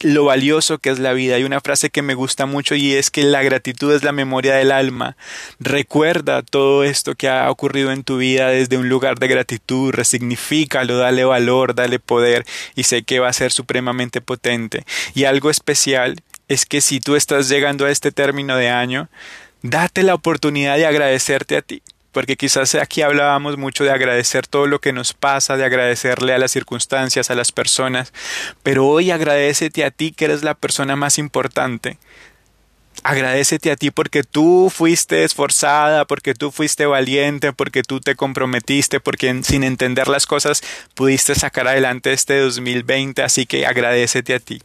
lo 0.00 0.24
valioso 0.24 0.78
que 0.78 0.90
es 0.90 0.98
la 0.98 1.12
vida. 1.12 1.36
Hay 1.36 1.44
una 1.44 1.60
frase 1.60 1.90
que 1.90 2.02
me 2.02 2.14
gusta 2.14 2.46
mucho 2.46 2.74
y 2.74 2.94
es 2.94 3.10
que 3.10 3.24
la 3.24 3.42
gratitud 3.42 3.92
es 3.92 4.04
la 4.04 4.12
memoria 4.12 4.54
del 4.54 4.70
alma. 4.70 5.16
Recuerda 5.58 6.42
todo 6.42 6.84
esto 6.84 7.14
que 7.14 7.28
ha 7.28 7.50
ocurrido 7.50 7.90
en 7.90 8.04
tu 8.04 8.18
vida 8.18 8.48
desde 8.48 8.76
un 8.76 8.88
lugar 8.88 9.18
de 9.18 9.28
gratitud, 9.28 9.92
resignifícalo, 9.92 10.96
dale 10.96 11.24
valor, 11.24 11.74
dale 11.74 11.98
poder 11.98 12.44
y 12.74 12.84
sé 12.84 13.02
que 13.02 13.18
va 13.18 13.28
a 13.28 13.32
ser 13.32 13.52
supremamente 13.52 14.20
potente. 14.20 14.84
Y 15.14 15.24
algo 15.24 15.50
especial 15.50 16.22
es 16.46 16.64
que 16.64 16.80
si 16.80 17.00
tú 17.00 17.16
estás 17.16 17.48
llegando 17.48 17.84
a 17.84 17.90
este 17.90 18.12
término 18.12 18.56
de 18.56 18.70
año, 18.70 19.08
date 19.62 20.02
la 20.02 20.14
oportunidad 20.14 20.76
de 20.76 20.86
agradecerte 20.86 21.56
a 21.56 21.62
ti 21.62 21.82
porque 22.18 22.34
quizás 22.34 22.74
aquí 22.74 23.02
hablábamos 23.02 23.58
mucho 23.58 23.84
de 23.84 23.92
agradecer 23.92 24.48
todo 24.48 24.66
lo 24.66 24.80
que 24.80 24.92
nos 24.92 25.12
pasa, 25.12 25.56
de 25.56 25.64
agradecerle 25.64 26.34
a 26.34 26.38
las 26.38 26.50
circunstancias, 26.50 27.30
a 27.30 27.36
las 27.36 27.52
personas, 27.52 28.12
pero 28.64 28.88
hoy 28.88 29.12
agradecete 29.12 29.84
a 29.84 29.92
ti 29.92 30.10
que 30.10 30.24
eres 30.24 30.42
la 30.42 30.54
persona 30.54 30.96
más 30.96 31.18
importante, 31.18 31.96
Agradecete 33.02 33.70
a 33.70 33.76
ti 33.76 33.90
porque 33.90 34.22
tú 34.22 34.70
fuiste 34.74 35.24
esforzada, 35.24 36.04
porque 36.04 36.34
tú 36.34 36.50
fuiste 36.50 36.86
valiente, 36.86 37.52
porque 37.52 37.82
tú 37.82 38.00
te 38.00 38.14
comprometiste, 38.14 39.00
porque 39.00 39.42
sin 39.42 39.64
entender 39.64 40.08
las 40.08 40.26
cosas 40.26 40.62
pudiste 40.94 41.34
sacar 41.34 41.68
adelante 41.68 42.12
este 42.12 42.38
2020, 42.40 43.22
así 43.22 43.46
que 43.46 43.66
agradecete 43.66 44.34
a 44.34 44.40
ti. 44.40 44.60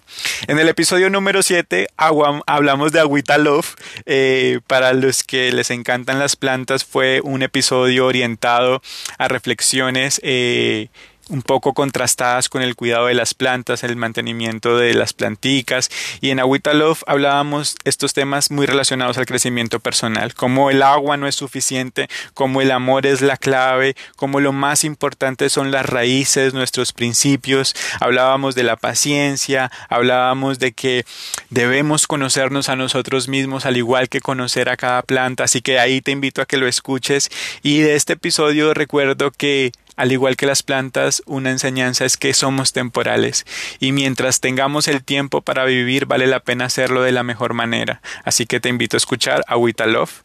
En 0.48 0.60
el 0.60 0.68
episodio 0.68 1.10
número 1.10 1.44
7 1.44 1.88
hablamos 1.98 2.92
de 2.92 3.00
Agüita 3.00 3.38
Love. 3.38 3.76
Eh, 4.06 4.60
para 4.68 4.94
los 4.94 5.24
que 5.24 5.52
les 5.52 5.70
encantan 5.70 6.20
las 6.20 6.36
plantas 6.36 6.86
fue 6.86 7.22
un 7.24 7.44
episodio 7.44 8.06
orientado 8.06 8.82
a 9.18 9.28
reflexiones 9.28 10.20
eh, 10.24 10.90
un 11.34 11.42
poco 11.42 11.74
contrastadas 11.74 12.48
con 12.48 12.62
el 12.62 12.76
cuidado 12.76 13.08
de 13.08 13.16
las 13.16 13.34
plantas, 13.34 13.84
el 13.84 13.96
mantenimiento 13.96 14.78
de 14.78 14.94
las 14.94 15.14
planticas. 15.14 15.90
Y 16.22 16.30
en 16.30 16.40
Agüita 16.40 16.74
Love 16.74 17.04
hablábamos 17.08 17.76
estos 17.84 18.14
temas 18.14 18.52
muy 18.52 18.68
relacionados 18.68 19.18
al 19.18 19.26
crecimiento 19.26 19.80
personal, 19.80 20.36
como 20.36 20.70
el 20.70 20.84
agua 20.84 21.18
no 21.18 21.28
es 21.28 21.36
suficiente, 21.36 22.08
como 22.36 22.62
el 22.62 22.72
amor 22.72 23.08
es 23.08 23.22
la 23.22 23.38
clave, 23.38 23.96
como 24.16 24.40
lo 24.40 24.54
más 24.54 24.84
importante 24.84 25.50
son 25.50 25.72
las 25.72 25.88
raíces, 25.88 26.54
nuestros 26.54 26.94
principios, 26.94 27.76
hablábamos 28.00 28.54
de 28.54 28.64
la 28.64 28.76
paciencia, 28.76 29.72
hablábamos 29.90 30.60
de 30.60 30.72
que 30.74 31.04
debemos 31.50 32.06
conocernos 32.06 32.70
a 32.70 32.76
nosotros 32.76 33.28
mismos 33.28 33.66
al 33.66 33.78
igual 33.78 34.08
que 34.08 34.22
conocer 34.22 34.70
a 34.70 34.78
cada 34.78 35.02
planta, 35.02 35.46
así 35.46 35.62
que 35.62 35.80
ahí 35.80 36.02
te 36.02 36.12
invito 36.12 36.44
a 36.44 36.46
que 36.46 36.58
lo 36.58 36.68
escuches. 36.68 37.32
Y 37.64 37.80
de 37.80 37.96
este 37.96 38.14
episodio 38.14 38.76
recuerdo 38.76 39.32
que 39.32 39.72
al 39.96 40.12
igual 40.12 40.36
que 40.36 40.46
las 40.46 40.64
plantas, 40.64 41.22
una 41.26 41.52
enseñanza 41.52 42.06
es 42.06 42.18
que 42.18 42.34
somos 42.34 42.74
temporales 42.74 43.46
y 43.80 43.92
mientras 43.92 44.40
tengamos 44.40 44.88
el 44.88 45.04
tiempo 45.04 45.42
para 45.42 45.66
vivir 45.66 46.06
vale 46.06 46.28
la 46.28 46.40
pena 46.40 46.66
hacerlo 46.66 47.02
de 47.04 47.12
la 47.12 47.24
mejor 47.24 47.54
manera. 47.54 48.02
Así 48.24 48.46
que 48.46 48.60
te 48.60 48.70
invito 48.70 48.98
a 48.98 49.00
escuchar 49.00 49.44
a 49.48 49.56
Love. 49.86 50.24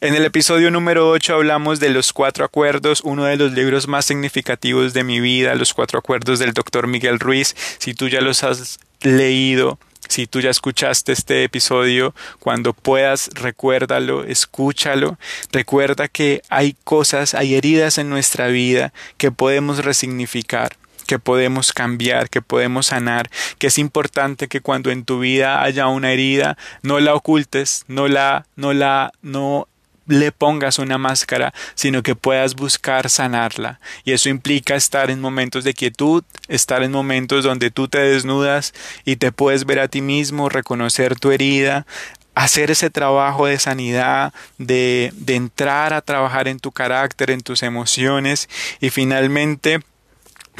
En 0.00 0.14
el 0.14 0.24
episodio 0.24 0.70
número 0.70 1.10
8 1.10 1.34
hablamos 1.34 1.80
de 1.80 1.90
los 1.90 2.12
cuatro 2.12 2.44
acuerdos, 2.44 3.02
uno 3.04 3.24
de 3.24 3.36
los 3.36 3.52
libros 3.52 3.88
más 3.88 4.06
significativos 4.06 4.94
de 4.94 5.04
mi 5.04 5.20
vida, 5.20 5.54
los 5.54 5.74
cuatro 5.74 5.98
acuerdos 5.98 6.38
del 6.38 6.52
doctor 6.52 6.86
Miguel 6.86 7.18
Ruiz. 7.18 7.54
Si 7.78 7.94
tú 7.94 8.08
ya 8.08 8.20
los 8.20 8.42
has 8.42 8.78
leído, 9.00 9.78
si 10.10 10.26
tú 10.26 10.40
ya 10.40 10.50
escuchaste 10.50 11.12
este 11.12 11.44
episodio, 11.44 12.14
cuando 12.40 12.72
puedas, 12.72 13.30
recuérdalo, 13.32 14.24
escúchalo. 14.24 15.18
Recuerda 15.52 16.08
que 16.08 16.42
hay 16.48 16.76
cosas, 16.82 17.34
hay 17.34 17.54
heridas 17.54 17.96
en 17.96 18.10
nuestra 18.10 18.48
vida 18.48 18.92
que 19.16 19.30
podemos 19.30 19.84
resignificar 19.84 20.76
que 21.06 21.18
podemos 21.18 21.72
cambiar, 21.72 22.30
que 22.30 22.40
podemos 22.40 22.86
sanar, 22.86 23.30
que 23.58 23.66
es 23.66 23.78
importante 23.78 24.46
que 24.46 24.60
cuando 24.60 24.92
en 24.92 25.04
tu 25.04 25.18
vida 25.18 25.60
haya 25.60 25.88
una 25.88 26.12
herida, 26.12 26.56
no 26.82 27.00
la 27.00 27.14
ocultes, 27.14 27.84
no 27.88 28.06
la, 28.06 28.46
no 28.54 28.72
la, 28.72 29.10
no 29.20 29.66
le 30.10 30.32
pongas 30.32 30.80
una 30.80 30.98
máscara, 30.98 31.54
sino 31.74 32.02
que 32.02 32.16
puedas 32.16 32.56
buscar 32.56 33.08
sanarla. 33.08 33.80
Y 34.04 34.12
eso 34.12 34.28
implica 34.28 34.74
estar 34.74 35.08
en 35.08 35.20
momentos 35.20 35.62
de 35.62 35.72
quietud, 35.72 36.24
estar 36.48 36.82
en 36.82 36.90
momentos 36.90 37.44
donde 37.44 37.70
tú 37.70 37.86
te 37.86 37.98
desnudas 37.98 38.74
y 39.04 39.16
te 39.16 39.30
puedes 39.30 39.64
ver 39.66 39.78
a 39.78 39.88
ti 39.88 40.02
mismo, 40.02 40.48
reconocer 40.48 41.18
tu 41.18 41.30
herida, 41.30 41.86
hacer 42.34 42.72
ese 42.72 42.90
trabajo 42.90 43.46
de 43.46 43.60
sanidad, 43.60 44.34
de, 44.58 45.12
de 45.14 45.36
entrar 45.36 45.94
a 45.94 46.02
trabajar 46.02 46.48
en 46.48 46.58
tu 46.58 46.72
carácter, 46.72 47.30
en 47.30 47.42
tus 47.42 47.62
emociones 47.62 48.48
y 48.80 48.90
finalmente 48.90 49.80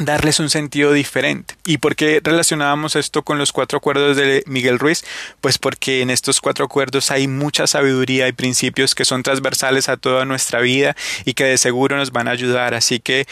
darles 0.05 0.39
un 0.39 0.49
sentido 0.49 0.93
diferente. 0.93 1.55
¿Y 1.65 1.77
por 1.77 1.95
qué 1.95 2.21
relacionábamos 2.23 2.95
esto 2.95 3.23
con 3.23 3.37
los 3.37 3.51
cuatro 3.51 3.77
acuerdos 3.77 4.17
de 4.17 4.43
Miguel 4.47 4.79
Ruiz? 4.79 5.03
Pues 5.41 5.57
porque 5.57 6.01
en 6.01 6.09
estos 6.09 6.41
cuatro 6.41 6.65
acuerdos 6.65 7.11
hay 7.11 7.27
mucha 7.27 7.67
sabiduría 7.67 8.27
y 8.27 8.33
principios 8.33 8.95
que 8.95 9.05
son 9.05 9.23
transversales 9.23 9.89
a 9.89 9.97
toda 9.97 10.25
nuestra 10.25 10.61
vida 10.61 10.95
y 11.25 11.33
que 11.33 11.45
de 11.45 11.57
seguro 11.57 11.97
nos 11.97 12.11
van 12.11 12.27
a 12.27 12.31
ayudar. 12.31 12.73
Así 12.73 12.99
que 12.99 13.27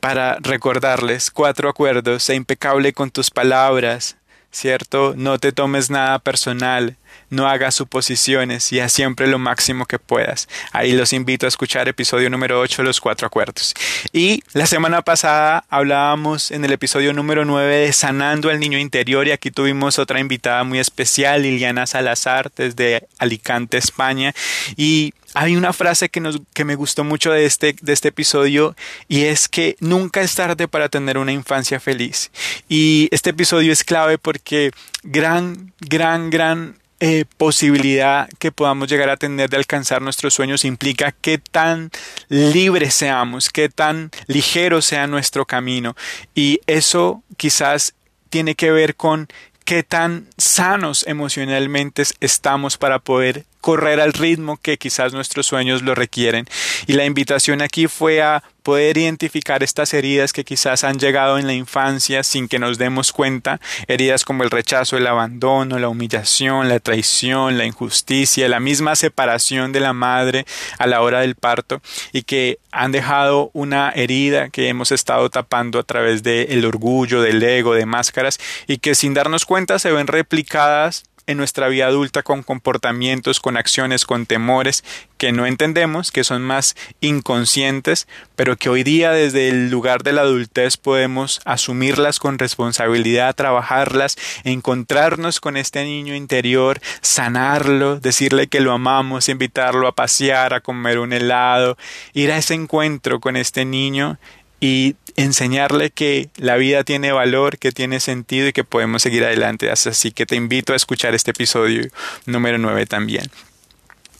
para 0.00 0.36
recordarles 0.40 1.30
cuatro 1.30 1.68
acuerdos, 1.68 2.22
sé 2.22 2.34
impecable 2.34 2.92
con 2.92 3.10
tus 3.10 3.30
palabras, 3.30 4.16
¿cierto? 4.56 5.14
No 5.16 5.38
te 5.38 5.52
tomes 5.52 5.90
nada 5.90 6.18
personal, 6.18 6.96
no 7.30 7.46
hagas 7.46 7.74
suposiciones 7.74 8.72
y 8.72 8.80
haz 8.80 8.92
siempre 8.92 9.26
lo 9.26 9.38
máximo 9.38 9.86
que 9.86 9.98
puedas. 9.98 10.48
Ahí 10.72 10.92
los 10.92 11.12
invito 11.12 11.46
a 11.46 11.48
escuchar 11.48 11.88
episodio 11.88 12.30
número 12.30 12.60
8, 12.60 12.82
los 12.82 13.00
cuatro 13.00 13.26
acuerdos. 13.26 13.74
Y 14.12 14.42
la 14.52 14.66
semana 14.66 15.02
pasada 15.02 15.64
hablábamos 15.68 16.50
en 16.50 16.64
el 16.64 16.72
episodio 16.72 17.12
número 17.12 17.44
9 17.44 17.76
de 17.76 17.92
sanando 17.92 18.48
al 18.48 18.60
niño 18.60 18.78
interior 18.78 19.26
y 19.28 19.32
aquí 19.32 19.50
tuvimos 19.50 19.98
otra 19.98 20.20
invitada 20.20 20.64
muy 20.64 20.78
especial, 20.78 21.42
Liliana 21.42 21.86
Salazar, 21.86 22.50
desde 22.56 23.06
Alicante, 23.18 23.76
España. 23.76 24.34
Y 24.76 25.12
hay 25.36 25.54
una 25.54 25.74
frase 25.74 26.08
que, 26.08 26.20
nos, 26.20 26.40
que 26.54 26.64
me 26.64 26.76
gustó 26.76 27.04
mucho 27.04 27.30
de 27.30 27.44
este, 27.44 27.76
de 27.82 27.92
este 27.92 28.08
episodio 28.08 28.74
y 29.06 29.24
es 29.24 29.48
que 29.48 29.76
nunca 29.80 30.22
es 30.22 30.34
tarde 30.34 30.66
para 30.66 30.88
tener 30.88 31.18
una 31.18 31.30
infancia 31.30 31.78
feliz. 31.78 32.30
Y 32.70 33.08
este 33.10 33.30
episodio 33.30 33.70
es 33.70 33.84
clave 33.84 34.16
porque 34.16 34.70
gran, 35.02 35.74
gran, 35.78 36.30
gran 36.30 36.78
eh, 37.00 37.26
posibilidad 37.36 38.30
que 38.38 38.50
podamos 38.50 38.88
llegar 38.88 39.10
a 39.10 39.18
tener 39.18 39.50
de 39.50 39.58
alcanzar 39.58 40.00
nuestros 40.00 40.32
sueños 40.32 40.64
implica 40.64 41.12
qué 41.12 41.36
tan 41.36 41.90
libres 42.30 42.94
seamos, 42.94 43.50
qué 43.50 43.68
tan 43.68 44.10
ligero 44.28 44.80
sea 44.80 45.06
nuestro 45.06 45.44
camino. 45.44 45.96
Y 46.34 46.60
eso 46.66 47.22
quizás 47.36 47.94
tiene 48.30 48.54
que 48.54 48.70
ver 48.70 48.96
con 48.96 49.28
qué 49.66 49.82
tan 49.82 50.28
sanos 50.38 51.04
emocionalmente 51.06 52.04
estamos 52.20 52.78
para 52.78 53.00
poder 53.00 53.44
correr 53.66 54.00
al 54.00 54.12
ritmo 54.12 54.58
que 54.58 54.78
quizás 54.78 55.12
nuestros 55.12 55.44
sueños 55.44 55.82
lo 55.82 55.96
requieren. 55.96 56.46
Y 56.86 56.92
la 56.92 57.04
invitación 57.04 57.62
aquí 57.62 57.88
fue 57.88 58.22
a 58.22 58.44
poder 58.62 58.96
identificar 58.96 59.64
estas 59.64 59.92
heridas 59.92 60.32
que 60.32 60.44
quizás 60.44 60.84
han 60.84 61.00
llegado 61.00 61.36
en 61.36 61.48
la 61.48 61.52
infancia 61.52 62.22
sin 62.22 62.46
que 62.46 62.60
nos 62.60 62.78
demos 62.78 63.12
cuenta, 63.12 63.60
heridas 63.88 64.24
como 64.24 64.44
el 64.44 64.52
rechazo, 64.52 64.96
el 64.96 65.08
abandono, 65.08 65.80
la 65.80 65.88
humillación, 65.88 66.68
la 66.68 66.78
traición, 66.78 67.58
la 67.58 67.64
injusticia, 67.64 68.48
la 68.48 68.60
misma 68.60 68.94
separación 68.94 69.72
de 69.72 69.80
la 69.80 69.92
madre 69.92 70.46
a 70.78 70.86
la 70.86 71.02
hora 71.02 71.22
del 71.22 71.34
parto 71.34 71.82
y 72.12 72.22
que 72.22 72.60
han 72.70 72.92
dejado 72.92 73.50
una 73.52 73.90
herida 73.90 74.48
que 74.48 74.68
hemos 74.68 74.92
estado 74.92 75.28
tapando 75.28 75.80
a 75.80 75.82
través 75.82 76.22
del 76.22 76.64
orgullo, 76.64 77.20
del 77.20 77.42
ego, 77.42 77.74
de 77.74 77.84
máscaras 77.84 78.38
y 78.68 78.78
que 78.78 78.94
sin 78.94 79.12
darnos 79.12 79.44
cuenta 79.44 79.80
se 79.80 79.90
ven 79.90 80.06
replicadas 80.06 81.02
en 81.26 81.36
nuestra 81.36 81.68
vida 81.68 81.86
adulta 81.86 82.22
con 82.22 82.42
comportamientos, 82.42 83.40
con 83.40 83.56
acciones, 83.56 84.04
con 84.04 84.26
temores 84.26 84.84
que 85.18 85.32
no 85.32 85.46
entendemos, 85.46 86.12
que 86.12 86.24
son 86.24 86.42
más 86.42 86.76
inconscientes, 87.00 88.06
pero 88.36 88.56
que 88.56 88.68
hoy 88.68 88.82
día 88.82 89.10
desde 89.12 89.48
el 89.48 89.70
lugar 89.70 90.02
de 90.02 90.12
la 90.12 90.22
adultez 90.22 90.76
podemos 90.76 91.40
asumirlas 91.44 92.18
con 92.18 92.38
responsabilidad, 92.38 93.34
trabajarlas, 93.34 94.16
encontrarnos 94.44 95.40
con 95.40 95.56
este 95.56 95.84
niño 95.84 96.14
interior, 96.14 96.80
sanarlo, 97.00 97.98
decirle 97.98 98.46
que 98.46 98.60
lo 98.60 98.72
amamos, 98.72 99.28
invitarlo 99.28 99.88
a 99.88 99.94
pasear, 99.94 100.54
a 100.54 100.60
comer 100.60 100.98
un 100.98 101.12
helado, 101.12 101.76
ir 102.12 102.30
a 102.30 102.36
ese 102.36 102.54
encuentro 102.54 103.20
con 103.20 103.36
este 103.36 103.64
niño 103.64 104.18
y 104.60 104.96
enseñarle 105.16 105.90
que 105.90 106.28
la 106.36 106.56
vida 106.56 106.84
tiene 106.84 107.12
valor, 107.12 107.58
que 107.58 107.72
tiene 107.72 108.00
sentido 108.00 108.48
y 108.48 108.52
que 108.52 108.64
podemos 108.64 109.02
seguir 109.02 109.24
adelante. 109.24 109.70
Así 109.70 110.12
que 110.12 110.26
te 110.26 110.36
invito 110.36 110.72
a 110.72 110.76
escuchar 110.76 111.14
este 111.14 111.30
episodio 111.30 111.88
número 112.26 112.58
9 112.58 112.86
también. 112.86 113.30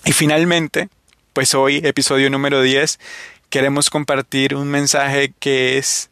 Y 0.04 0.12
finalmente, 0.12 0.88
pues 1.32 1.54
hoy, 1.54 1.80
episodio 1.84 2.30
número 2.30 2.62
10, 2.62 2.98
queremos 3.50 3.90
compartir 3.90 4.54
un 4.54 4.68
mensaje 4.68 5.32
que 5.38 5.78
es 5.78 6.10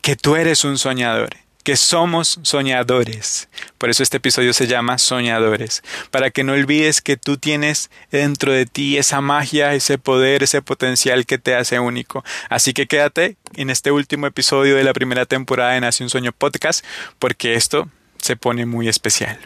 que 0.00 0.16
tú 0.16 0.36
eres 0.36 0.64
un 0.64 0.78
soñador 0.78 1.30
que 1.62 1.76
somos 1.76 2.40
soñadores. 2.42 3.48
Por 3.78 3.90
eso 3.90 4.02
este 4.02 4.16
episodio 4.18 4.52
se 4.52 4.66
llama 4.66 4.98
Soñadores, 4.98 5.82
para 6.10 6.30
que 6.30 6.44
no 6.44 6.52
olvides 6.52 7.00
que 7.00 7.16
tú 7.16 7.36
tienes 7.36 7.90
dentro 8.10 8.52
de 8.52 8.66
ti 8.66 8.98
esa 8.98 9.20
magia, 9.20 9.74
ese 9.74 9.98
poder, 9.98 10.42
ese 10.42 10.62
potencial 10.62 11.26
que 11.26 11.38
te 11.38 11.54
hace 11.54 11.78
único. 11.78 12.24
Así 12.48 12.72
que 12.72 12.86
quédate 12.86 13.36
en 13.54 13.70
este 13.70 13.90
último 13.90 14.26
episodio 14.26 14.76
de 14.76 14.84
la 14.84 14.92
primera 14.92 15.26
temporada 15.26 15.72
de 15.72 15.80
Nace 15.80 16.02
un 16.02 16.10
Sueño 16.10 16.32
Podcast, 16.32 16.84
porque 17.18 17.54
esto 17.54 17.88
se 18.18 18.36
pone 18.36 18.66
muy 18.66 18.88
especial. 18.88 19.38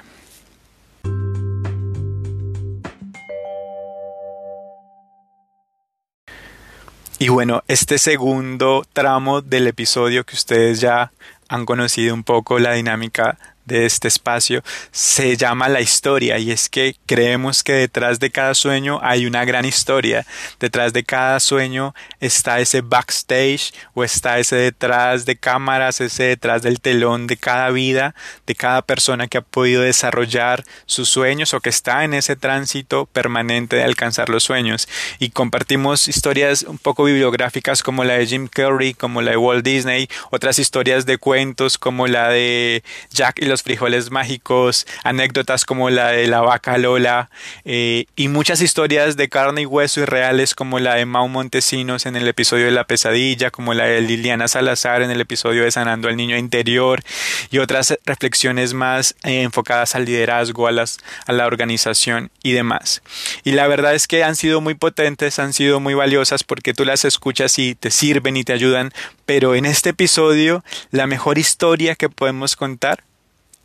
Y 7.19 7.29
bueno, 7.29 7.63
este 7.69 7.99
segundo 7.99 8.85
tramo 8.93 9.41
del 9.41 9.69
episodio 9.69 10.25
que 10.25 10.35
ustedes 10.35 10.81
ya 10.81 11.13
han 11.55 11.67
conocido 11.67 12.15
un 12.15 12.25
poco 12.25 12.59
la 12.59 12.73
dinámica 12.73 13.39
de 13.65 13.87
este 13.87 14.09
espacio 14.09 14.63
se 14.91 15.37
llama 15.37 15.69
la 15.69 15.81
historia 15.81 16.39
y 16.39 16.51
es 16.51 16.69
que 16.69 16.97
creemos 17.07 17.63
que 17.63 17.73
detrás 17.73 18.21
de 18.21 18.31
cada 18.31 18.55
sueño 18.55 19.01
hay 19.03 19.27
una 19.27 19.45
gran 19.45 19.65
historia. 19.65 20.27
Detrás 20.61 20.93
de 20.93 21.05
cada 21.05 21.41
sueño 21.41 21.95
está 22.21 22.61
ese 22.61 22.81
backstage 22.81 23.73
o 23.95 24.05
está 24.05 24.39
ese 24.39 24.57
detrás 24.57 25.25
de 25.25 25.37
cámaras, 25.37 26.01
ese 26.01 26.25
detrás 26.25 26.63
del 26.63 26.81
telón 26.81 27.27
de 27.27 27.37
cada 27.37 27.71
vida, 27.71 28.15
de 28.47 28.55
cada 28.55 28.83
persona 28.83 29.29
que 29.29 29.39
ha 29.39 29.43
podido 29.43 29.83
desarrollar 29.83 30.65
sus 30.87 31.09
sueños 31.09 31.55
o 31.55 31.61
que 31.61 31.71
está 31.71 32.05
en 32.05 32.15
ese 32.15 32.37
tránsito 32.37 33.07
permanente 33.07 33.77
de 33.77 33.85
alcanzar 33.85 34.29
los 34.29 34.45
sueños. 34.45 34.89
Y 35.19 35.31
compartimos 35.31 36.09
historias 36.09 36.63
un 36.63 36.79
poco 36.79 37.05
bibliográficas 37.05 37.83
como 37.83 38.05
la 38.05 38.15
de 38.15 38.27
Jim 38.27 38.49
Carrey, 38.49 38.95
como 38.95 39.23
la 39.23 39.33
de 39.33 39.37
Walt 39.37 39.65
Disney, 39.65 40.09
otras 40.31 40.59
historias 40.59 41.07
de 41.07 41.19
cuentos 41.19 41.79
como 41.79 42.07
la 42.07 42.29
de 42.29 42.83
Jack 43.11 43.41
y 43.41 43.47
los 43.47 43.54
frijoles 43.63 44.11
mágicos, 44.11 44.87
anécdotas 45.03 45.65
como 45.65 45.91
la 45.91 46.09
de 46.09 46.27
la 46.27 46.41
vaca 46.41 46.79
Lola 46.79 47.31
eh, 47.65 48.07
y 48.17 48.29
muchas 48.29 48.61
historias 48.61 49.17
de 49.17 49.29
carne 49.29 49.63
y 49.63 49.67
hueso 49.67 50.01
y 50.01 50.05
reales 50.05 50.55
como 50.55 50.79
la 50.79 50.95
de 50.95 51.07
Mau 51.07 51.29
Montesinos 51.29 52.07
en 52.07 52.17
el 52.17 52.27
episodio 52.29 52.67
de 52.67 52.71
La 52.71 52.87
pesadilla, 52.87 53.51
como 53.51 53.75
la 53.75 53.85
de 53.85 54.01
Liliana 54.01 54.49
Salazar 54.49 55.03
en 55.03 55.11
el 55.11 55.21
episodio 55.21 55.65
de 55.65 55.71
Sanando 55.71 56.09
al 56.09 56.17
Niño 56.17 56.37
Interior 56.37 57.03
y 57.51 57.59
otras 57.59 57.99
reflexiones 58.05 58.75
más 58.75 59.15
eh, 59.25 59.43
enfocadas 59.43 59.95
al 59.95 60.05
liderazgo, 60.05 60.67
a, 60.67 60.73
las, 60.73 60.99
a 61.27 61.33
la 61.33 61.47
organización 61.47 62.31
y 62.43 62.53
demás. 62.53 63.03
Y 63.45 63.53
la 63.53 63.67
verdad 63.67 63.95
es 63.95 64.07
que 64.07 64.25
han 64.25 64.37
sido 64.37 64.61
muy 64.61 64.75
potentes, 64.75 65.39
han 65.39 65.53
sido 65.53 65.81
muy 65.81 65.95
valiosas 65.95 66.45
porque 66.45 66.75
tú 66.75 66.85
las 66.85 67.05
escuchas 67.05 67.59
y 67.59 67.75
te 67.75 67.91
sirven 67.91 68.37
y 68.37 68.45
te 68.45 68.53
ayudan, 68.53 68.93
pero 69.27 69.55
en 69.55 69.67
este 69.67 69.91
episodio 69.91 70.65
la 70.91 71.07
mejor 71.07 71.39
historia 71.39 71.95
que 71.95 72.09
podemos 72.09 72.57
contar 72.57 73.05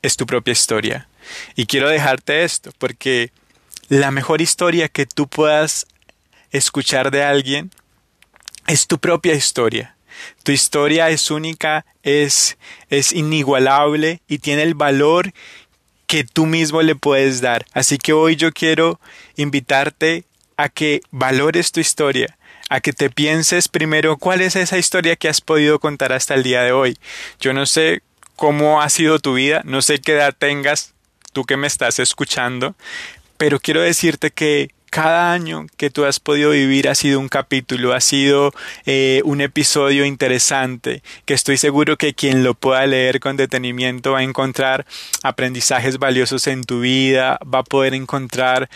es 0.02 0.18
tu 0.18 0.26
propia 0.26 0.52
historia. 0.52 1.08
Y 1.56 1.66
quiero 1.66 1.90
dejarte 1.90 2.44
esto, 2.44 2.72
porque 2.78 3.32
la 3.88 4.12
mejor 4.12 4.42
historia 4.42 4.88
que 4.88 5.06
tú 5.06 5.28
puedas 5.28 5.86
escuchar 6.52 7.12
de 7.12 7.24
alguien 7.24 7.72
es 8.68 8.88
tu 8.88 9.00
propia 9.00 9.34
historia. 9.34 9.96
Tu 10.44 10.52
historia 10.52 11.10
es 11.10 11.32
única, 11.32 11.86
es, 12.04 12.58
es 12.90 13.14
inigualable 13.14 14.22
y 14.28 14.40
tiene 14.40 14.64
el 14.64 14.74
valor 14.74 15.34
que 16.08 16.24
tú 16.24 16.46
mismo 16.46 16.82
le 16.82 16.96
puedes 16.96 17.42
dar. 17.42 17.66
Así 17.74 17.98
que 17.98 18.14
hoy 18.14 18.36
yo 18.36 18.52
quiero 18.52 19.00
invitarte 19.36 20.24
a 20.58 20.68
que 20.68 21.02
valores 21.12 21.72
tu 21.72 21.80
historia, 21.80 22.38
a 22.70 22.82
que 22.82 22.94
te 22.94 23.10
pienses 23.10 23.68
primero 23.68 24.18
cuál 24.18 24.42
es 24.42 24.56
esa 24.56 24.78
historia 24.78 25.16
que 25.16 25.30
has 25.30 25.40
podido 25.40 25.80
contar 25.80 26.12
hasta 26.12 26.34
el 26.34 26.44
día 26.44 26.64
de 26.64 26.72
hoy. 26.72 26.98
Yo 27.40 27.54
no 27.54 27.66
sé 27.66 28.02
cómo 28.40 28.82
ha 28.82 28.88
sido 28.88 29.20
tu 29.20 29.34
vida, 29.34 29.62
no 29.66 29.82
sé 29.82 30.00
qué 30.00 30.14
edad 30.14 30.34
tengas, 30.36 30.94
tú 31.34 31.44
que 31.44 31.58
me 31.58 31.68
estás 31.68 32.00
escuchando, 32.00 32.74
pero 33.38 33.60
quiero 33.60 33.82
decirte 33.82 34.32
que 34.32 34.70
cada 34.90 35.34
año 35.34 35.68
que 35.76 35.90
tú 35.90 36.06
has 36.06 36.22
podido 36.22 36.52
vivir 36.52 36.88
ha 36.88 36.96
sido 36.96 37.20
un 37.20 37.28
capítulo, 37.28 37.94
ha 37.94 38.00
sido 38.00 38.54
eh, 38.86 39.22
un 39.26 39.42
episodio 39.42 40.06
interesante, 40.06 41.04
que 41.26 41.34
estoy 41.34 41.58
seguro 41.58 41.98
que 41.98 42.14
quien 42.14 42.46
lo 42.46 42.54
pueda 42.54 42.88
leer 42.88 43.20
con 43.20 43.36
detenimiento 43.36 44.14
va 44.14 44.20
a 44.20 44.24
encontrar 44.24 44.86
aprendizajes 45.22 46.00
valiosos 46.00 46.48
en 46.48 46.64
tu 46.64 46.80
vida, 46.80 47.40
va 47.44 47.60
a 47.60 47.64
poder 47.64 47.94
encontrar 47.94 48.70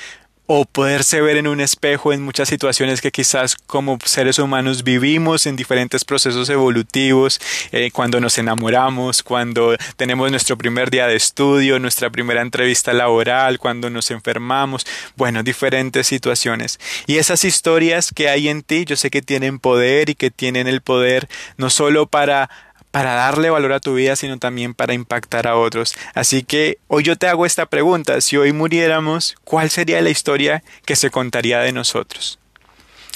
o 0.46 0.66
poderse 0.66 1.22
ver 1.22 1.38
en 1.38 1.48
un 1.48 1.62
espejo 1.62 2.12
en 2.12 2.22
muchas 2.22 2.50
situaciones 2.50 3.02
que 3.02 3.12
quizás 3.12 3.56
como 3.56 3.98
seres 4.04 4.40
humanos 4.40 4.84
vivimos 4.84 5.46
en 5.46 5.56
diferentes 5.56 6.04
procesos 6.04 6.50
evolutivos, 6.50 7.40
eh, 7.72 7.92
cuando 7.92 8.20
nos 8.20 8.38
enamoramos, 8.38 9.24
cuando 9.24 9.76
tenemos 9.96 10.30
nuestro 10.32 10.58
primer 10.58 10.90
día 10.92 11.08
de 11.08 11.16
estudio, 11.16 11.80
nuestra 11.80 12.10
primera 12.10 12.42
entrevista 12.42 12.92
laboral, 12.94 13.58
cuando 13.58 13.90
nos 13.90 14.12
enfermamos, 14.12 14.86
bueno, 15.16 15.44
diferentes 15.44 16.08
situaciones. 16.08 16.80
Y 17.08 17.18
esas 17.18 17.46
historias 17.46 18.12
que 18.14 18.30
hay 18.30 18.50
en 18.50 18.64
ti, 18.64 18.86
yo 18.86 18.98
sé 18.98 19.10
que 19.10 19.22
tienen 19.22 19.60
poder 19.60 20.10
y 20.10 20.16
que 20.16 20.30
tienen 20.30 20.68
el 20.68 20.82
poder 20.82 21.30
no 21.58 21.70
solo 21.70 22.08
para 22.08 22.50
para 22.94 23.16
darle 23.16 23.50
valor 23.50 23.74
a 23.74 23.80
tu 23.80 23.96
vida, 23.96 24.16
sino 24.16 24.38
también 24.38 24.76
para 24.76 24.94
impactar 24.94 25.48
a 25.48 25.56
otros. 25.56 25.96
Así 26.14 26.44
que 26.44 26.78
hoy 26.88 27.02
yo 27.02 27.16
te 27.16 27.26
hago 27.26 27.48
esta 27.48 27.66
pregunta, 27.66 28.22
si 28.22 28.38
hoy 28.38 28.54
muriéramos, 28.54 29.36
¿cuál 29.44 29.72
sería 29.72 30.00
la 30.04 30.12
historia 30.12 30.63
que 30.86 30.96
se 30.96 31.10
contaría 31.10 31.58
de 31.62 31.72
nosotros? 31.72 32.38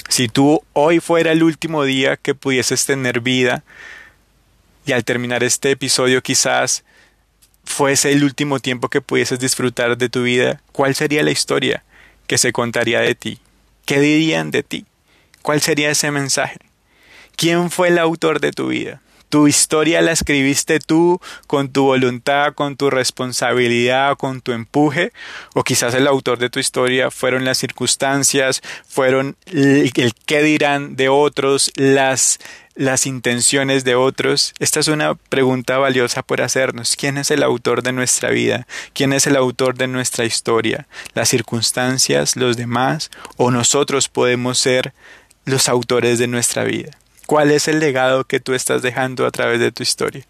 Si 0.08 0.26
tú 0.26 0.64
hoy 0.72 0.98
fuera 0.98 1.30
el 1.30 1.44
último 1.44 1.84
día 1.84 2.16
que 2.16 2.34
pudieses 2.34 2.86
tener 2.86 3.20
vida 3.20 3.62
y 4.84 4.90
al 4.90 5.04
terminar 5.04 5.44
este 5.44 5.70
episodio 5.70 6.24
quizás 6.24 6.82
fuese 7.64 8.10
el 8.10 8.24
último 8.24 8.58
tiempo 8.58 8.88
que 8.88 9.00
pudieses 9.00 9.38
disfrutar 9.38 9.96
de 9.96 10.08
tu 10.08 10.24
vida, 10.24 10.60
¿cuál 10.72 10.96
sería 10.96 11.22
la 11.22 11.30
historia 11.30 11.84
que 12.26 12.36
se 12.36 12.50
contaría 12.50 12.98
de 12.98 13.14
ti? 13.14 13.38
¿Qué 13.86 14.00
dirían 14.00 14.50
de 14.50 14.64
ti? 14.64 14.86
¿Cuál 15.42 15.60
sería 15.60 15.88
ese 15.88 16.10
mensaje? 16.10 16.58
¿Quién 17.36 17.70
fue 17.70 17.86
el 17.88 17.98
autor 17.98 18.40
de 18.40 18.50
tu 18.50 18.66
vida? 18.66 19.00
Tu 19.28 19.46
historia 19.46 20.00
la 20.00 20.12
escribiste 20.12 20.80
tú 20.80 21.20
con 21.46 21.70
tu 21.70 21.84
voluntad, 21.84 22.54
con 22.54 22.76
tu 22.76 22.90
responsabilidad, 22.90 24.16
con 24.16 24.40
tu 24.40 24.52
empuje, 24.52 25.12
o 25.54 25.64
quizás 25.64 25.94
el 25.94 26.06
autor 26.06 26.38
de 26.38 26.50
tu 26.50 26.58
historia 26.60 27.10
fueron 27.10 27.44
las 27.44 27.58
circunstancias, 27.58 28.62
fueron 28.86 29.36
el, 29.46 29.92
qué 30.26 30.42
dirán 30.42 30.96
de 30.96 31.08
otros, 31.08 31.70
las 31.76 32.38
las 32.78 33.06
intenciones 33.06 33.82
de 33.82 33.96
otros? 33.96 34.54
Esta 34.60 34.78
es 34.78 34.86
una 34.86 35.16
pregunta 35.16 35.78
valiosa 35.78 36.22
por 36.22 36.40
hacernos. 36.40 36.94
¿Quién 36.96 37.18
es 37.18 37.32
el 37.32 37.42
autor 37.42 37.82
de 37.82 37.92
nuestra 37.92 38.30
vida? 38.30 38.68
¿Quién 38.94 39.12
es 39.12 39.26
el 39.26 39.34
autor 39.34 39.76
de 39.76 39.88
nuestra 39.88 40.24
historia? 40.24 40.86
¿Las 41.12 41.28
circunstancias, 41.28 42.36
los 42.36 42.56
demás 42.56 43.10
o 43.36 43.50
nosotros 43.50 44.08
podemos 44.08 44.60
ser 44.60 44.94
los 45.44 45.68
autores 45.68 46.20
de 46.20 46.28
nuestra 46.28 46.62
vida? 46.62 46.92
¿Cuál 47.28 47.50
es 47.50 47.68
el 47.68 47.78
legado 47.78 48.24
que 48.24 48.40
tú 48.40 48.54
estás 48.54 48.80
dejando 48.80 49.26
a 49.26 49.30
través 49.30 49.60
de 49.60 49.70
tu 49.70 49.82
historia? 49.82 50.24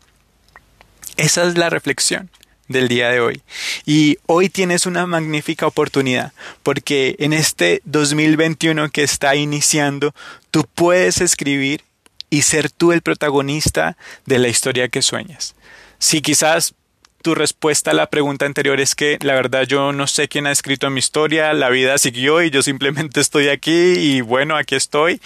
Esa 1.16 1.46
es 1.46 1.56
la 1.56 1.70
reflexión 1.70 2.28
del 2.66 2.88
día 2.88 3.08
de 3.10 3.20
hoy. 3.20 3.40
Y 3.86 4.18
hoy 4.26 4.48
tienes 4.48 4.84
una 4.84 5.06
magnífica 5.06 5.68
oportunidad, 5.68 6.32
porque 6.64 7.14
en 7.20 7.32
este 7.32 7.82
2021 7.84 8.90
que 8.90 9.04
está 9.04 9.36
iniciando, 9.36 10.12
tú 10.50 10.66
puedes 10.74 11.20
escribir 11.20 11.84
y 12.30 12.42
ser 12.42 12.68
tú 12.68 12.90
el 12.90 13.00
protagonista 13.00 13.96
de 14.26 14.40
la 14.40 14.48
historia 14.48 14.88
que 14.88 15.00
sueñas. 15.00 15.54
Si 16.00 16.20
quizás 16.20 16.74
tu 17.22 17.36
respuesta 17.36 17.92
a 17.92 17.94
la 17.94 18.10
pregunta 18.10 18.44
anterior 18.44 18.80
es 18.80 18.96
que 18.96 19.18
la 19.20 19.34
verdad 19.34 19.68
yo 19.68 19.92
no 19.92 20.08
sé 20.08 20.26
quién 20.26 20.48
ha 20.48 20.50
escrito 20.50 20.90
mi 20.90 20.98
historia, 20.98 21.52
la 21.52 21.70
vida 21.70 21.96
siguió 21.98 22.42
y 22.42 22.50
yo 22.50 22.64
simplemente 22.64 23.20
estoy 23.20 23.50
aquí 23.50 23.70
y 23.70 24.20
bueno, 24.20 24.56
aquí 24.56 24.74
estoy, 24.74 25.20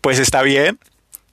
pues 0.00 0.18
está 0.18 0.42
bien, 0.42 0.80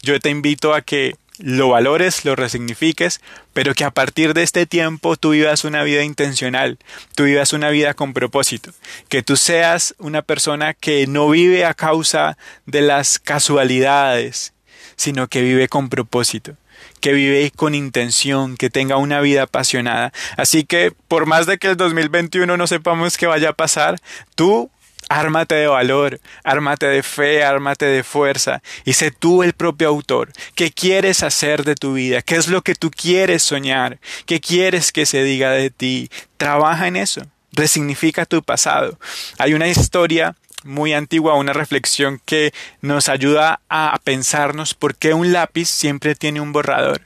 yo 0.04 0.20
te 0.20 0.30
invito 0.30 0.76
a 0.76 0.82
que 0.82 1.16
lo 1.40 1.70
valores, 1.70 2.26
lo 2.26 2.36
resignifiques, 2.36 3.22
pero 3.54 3.74
que 3.74 3.86
a 3.86 3.92
partir 3.92 4.34
de 4.34 4.44
este 4.44 4.66
tiempo 4.66 5.16
tú 5.16 5.32
vivas 5.32 5.64
una 5.64 5.82
vida 5.84 6.04
intencional, 6.04 6.78
tú 7.16 7.24
vivas 7.24 7.54
una 7.54 7.70
vida 7.70 7.96
con 7.96 8.14
propósito, 8.14 8.72
que 9.10 9.24
tú 9.24 9.36
seas 9.36 9.96
una 9.98 10.22
persona 10.22 10.74
que 10.74 11.08
no 11.08 11.30
vive 11.30 11.66
a 11.66 11.74
causa 11.74 12.38
de 12.66 12.82
las 12.82 13.18
casualidades, 13.18 14.54
sino 14.96 15.28
que 15.28 15.42
vive 15.42 15.68
con 15.68 15.90
propósito 15.90 16.56
que 17.00 17.12
vive 17.12 17.52
con 17.52 17.76
intención, 17.76 18.56
que 18.56 18.70
tenga 18.70 18.96
una 18.96 19.20
vida 19.20 19.44
apasionada. 19.44 20.14
Así 20.38 20.64
que 20.64 20.94
por 21.10 21.26
más 21.26 21.46
de 21.46 21.58
que 21.58 21.68
el 21.68 21.76
2021 21.76 22.56
no 22.56 22.66
sepamos 22.66 23.18
qué 23.18 23.26
vaya 23.28 23.50
a 23.50 23.54
pasar, 23.54 24.00
tú 24.36 24.72
Ármate 25.10 25.56
de 25.56 25.68
valor, 25.68 26.20
ármate 26.44 26.88
de 26.88 27.04
fe, 27.04 27.44
ármate 27.44 27.86
de 27.86 28.04
fuerza 28.04 28.62
y 28.86 28.94
sé 28.94 29.12
tú 29.12 29.44
el 29.44 29.54
propio 29.54 29.90
autor. 29.90 30.32
¿Qué 30.56 30.72
quieres 30.72 31.24
hacer 31.24 31.64
de 31.64 31.76
tu 31.76 31.94
vida? 31.94 32.22
¿Qué 32.22 32.36
es 32.36 32.48
lo 32.48 32.62
que 32.62 32.76
tú 32.76 32.90
quieres 32.90 33.44
soñar? 33.44 34.00
¿Qué 34.26 34.40
quieres 34.40 34.92
que 34.92 35.06
se 35.06 35.24
diga 35.24 35.52
de 35.52 35.70
ti? 35.70 36.10
Trabaja 36.38 36.88
en 36.88 36.96
eso. 36.96 37.22
Resignifica 37.52 38.26
tu 38.26 38.42
pasado. 38.42 38.98
Hay 39.38 39.54
una 39.54 39.68
historia 39.68 40.36
muy 40.64 40.94
antigua, 40.94 41.36
una 41.36 41.54
reflexión 41.54 42.22
que 42.26 42.54
nos 42.82 43.10
ayuda 43.10 43.60
a 43.70 44.00
pensarnos 44.04 44.74
por 44.74 44.96
qué 44.96 45.14
un 45.14 45.34
lápiz 45.34 45.70
siempre 45.70 46.16
tiene 46.16 46.42
un 46.42 46.54
borrador. 46.54 47.02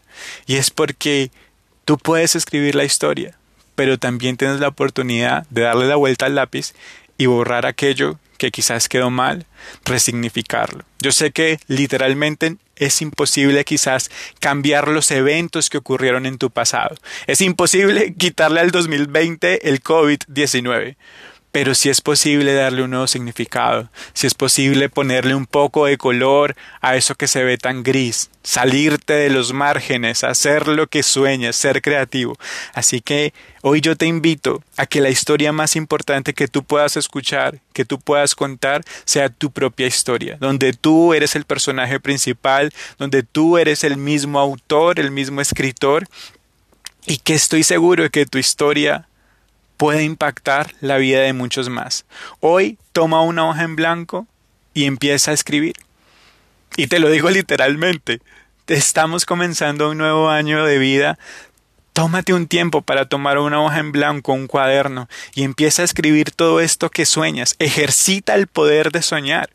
Y 0.46 0.56
es 0.56 0.72
porque 0.72 1.32
tú 1.86 1.98
puedes 1.98 2.36
escribir 2.36 2.76
la 2.76 2.84
historia, 2.84 3.36
pero 3.76 3.98
también 3.98 4.38
tienes 4.38 4.60
la 4.60 4.70
oportunidad 4.70 5.46
de 5.50 5.64
darle 5.64 5.88
la 5.88 5.96
vuelta 5.96 6.26
al 6.26 6.36
lápiz 6.36 6.74
y 7.18 7.26
borrar 7.26 7.66
aquello 7.66 8.20
que 8.38 8.52
quizás 8.52 8.88
quedó 8.88 9.10
mal, 9.10 9.46
resignificarlo. 9.86 10.84
Yo 11.00 11.12
sé 11.12 11.32
que 11.32 11.60
literalmente 11.68 12.58
es 12.76 13.02
imposible 13.02 13.66
quizás 13.66 14.10
cambiar 14.40 14.88
los 14.88 15.10
eventos 15.12 15.70
que 15.70 15.80
ocurrieron 15.80 16.26
en 16.26 16.38
tu 16.38 16.52
pasado. 16.52 16.96
Es 17.26 17.42
imposible 17.42 18.14
quitarle 18.18 18.60
al 18.60 18.72
2020 18.72 19.70
el 19.70 19.82
COVID-19 19.82 20.96
pero 21.58 21.74
si 21.74 21.90
es 21.90 22.02
posible 22.02 22.54
darle 22.54 22.84
un 22.84 22.92
nuevo 22.92 23.08
significado, 23.08 23.90
si 24.14 24.28
es 24.28 24.36
posible 24.36 24.90
ponerle 24.90 25.34
un 25.34 25.48
poco 25.48 25.88
de 25.88 25.98
color 25.98 26.56
a 26.82 26.96
eso 26.96 27.16
que 27.16 27.28
se 27.28 27.44
ve 27.44 27.58
tan 27.58 27.82
gris, 27.82 28.30
salirte 28.44 29.14
de 29.14 29.32
los 29.32 29.54
márgenes, 29.54 30.24
hacer 30.24 30.68
lo 30.68 30.86
que 30.86 31.02
sueñas, 31.02 31.56
ser 31.56 31.82
creativo. 31.82 32.38
Así 32.76 33.02
que 33.02 33.34
hoy 33.64 33.82
yo 33.82 33.96
te 33.96 34.06
invito 34.06 34.62
a 34.76 34.86
que 34.86 35.02
la 35.02 35.10
historia 35.10 35.52
más 35.52 35.76
importante 35.76 36.36
que 36.36 36.48
tú 36.48 36.64
puedas 36.64 36.96
escuchar, 36.96 37.60
que 37.74 37.86
tú 37.86 38.00
puedas 38.00 38.36
contar, 38.36 38.84
sea 39.04 39.30
tu 39.30 39.50
propia 39.50 39.88
historia, 39.88 40.38
donde 40.40 40.74
tú 40.74 41.16
eres 41.16 41.36
el 41.36 41.46
personaje 41.46 42.00
principal, 42.00 42.72
donde 43.00 43.24
tú 43.24 43.58
eres 43.58 43.84
el 43.84 43.98
mismo 43.98 44.40
autor, 44.40 45.00
el 45.00 45.10
mismo 45.10 45.42
escritor, 45.42 46.08
y 47.08 47.18
que 47.18 47.34
estoy 47.34 47.64
seguro 47.64 48.04
de 48.04 48.10
que 48.12 48.28
tu 48.28 48.38
historia 48.38 49.07
puede 49.78 50.04
impactar 50.04 50.74
la 50.82 50.98
vida 50.98 51.22
de 51.22 51.34
muchos 51.34 51.70
más. 51.70 52.06
Hoy 52.40 52.78
toma 52.92 53.22
una 53.22 53.48
hoja 53.48 53.64
en 53.64 53.76
blanco 53.76 54.28
y 54.74 54.86
empieza 54.86 55.32
a 55.32 55.34
escribir. 55.34 55.76
Y 56.76 56.88
te 56.88 57.00
lo 57.00 57.10
digo 57.10 57.30
literalmente, 57.30 58.20
estamos 58.68 59.26
comenzando 59.26 59.90
un 59.90 59.98
nuevo 59.98 60.30
año 60.30 60.66
de 60.66 60.78
vida. 60.78 61.18
Tómate 61.94 62.34
un 62.34 62.48
tiempo 62.48 62.82
para 62.82 63.06
tomar 63.08 63.40
una 63.40 63.62
hoja 63.62 63.80
en 63.80 63.92
blanco, 63.92 64.34
un 64.34 64.46
cuaderno, 64.46 65.08
y 65.34 65.44
empieza 65.44 65.82
a 65.82 65.86
escribir 65.86 66.32
todo 66.32 66.60
esto 66.60 66.92
que 66.92 67.06
sueñas. 67.06 67.56
Ejercita 67.58 68.36
el 68.36 68.46
poder 68.46 68.92
de 68.92 69.02
soñar. 69.02 69.50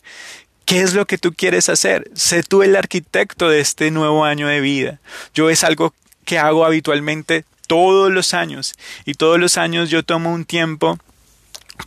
¿Qué 0.65 0.81
es 0.81 0.95
lo 0.95 1.07
que 1.07 1.19
tú 1.19 1.33
quieres 1.33 1.69
hacer? 1.69 2.11
Sé 2.15 2.43
tú 2.43 2.63
el 2.63 2.75
arquitecto 2.75 3.49
de 3.49 3.61
este 3.61 3.91
nuevo 3.91 4.25
año 4.25 4.49
de 4.49 4.61
vida. 4.61 4.99
Yo 5.35 5.51
es 5.51 5.63
algo 5.65 5.95
que 6.25 6.39
hago 6.39 6.65
habitualmente 6.65 7.45
todos 7.67 8.11
los 8.11 8.35
años. 8.35 8.75
Y 9.05 9.15
todos 9.15 9.39
los 9.39 9.59
años 9.59 9.91
yo 9.91 10.03
tomo 10.03 10.33
un 10.33 10.45
tiempo 10.45 10.99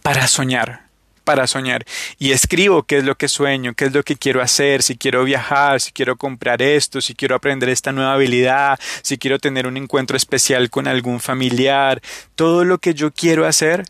para 0.01 0.27
soñar, 0.27 0.85
para 1.23 1.47
soñar. 1.47 1.85
Y 2.19 2.31
escribo 2.31 2.83
qué 2.83 2.97
es 2.97 3.03
lo 3.03 3.15
que 3.15 3.27
sueño, 3.27 3.73
qué 3.73 3.85
es 3.85 3.93
lo 3.93 4.03
que 4.03 4.15
quiero 4.15 4.41
hacer, 4.41 4.83
si 4.83 4.97
quiero 4.97 5.23
viajar, 5.23 5.81
si 5.81 5.91
quiero 5.91 6.17
comprar 6.17 6.61
esto, 6.61 7.01
si 7.01 7.15
quiero 7.15 7.35
aprender 7.35 7.69
esta 7.69 7.91
nueva 7.91 8.13
habilidad, 8.13 8.79
si 9.01 9.17
quiero 9.17 9.39
tener 9.39 9.67
un 9.67 9.77
encuentro 9.77 10.17
especial 10.17 10.69
con 10.69 10.87
algún 10.87 11.19
familiar, 11.19 12.01
todo 12.35 12.63
lo 12.63 12.77
que 12.77 12.93
yo 12.93 13.11
quiero 13.11 13.45
hacer 13.45 13.85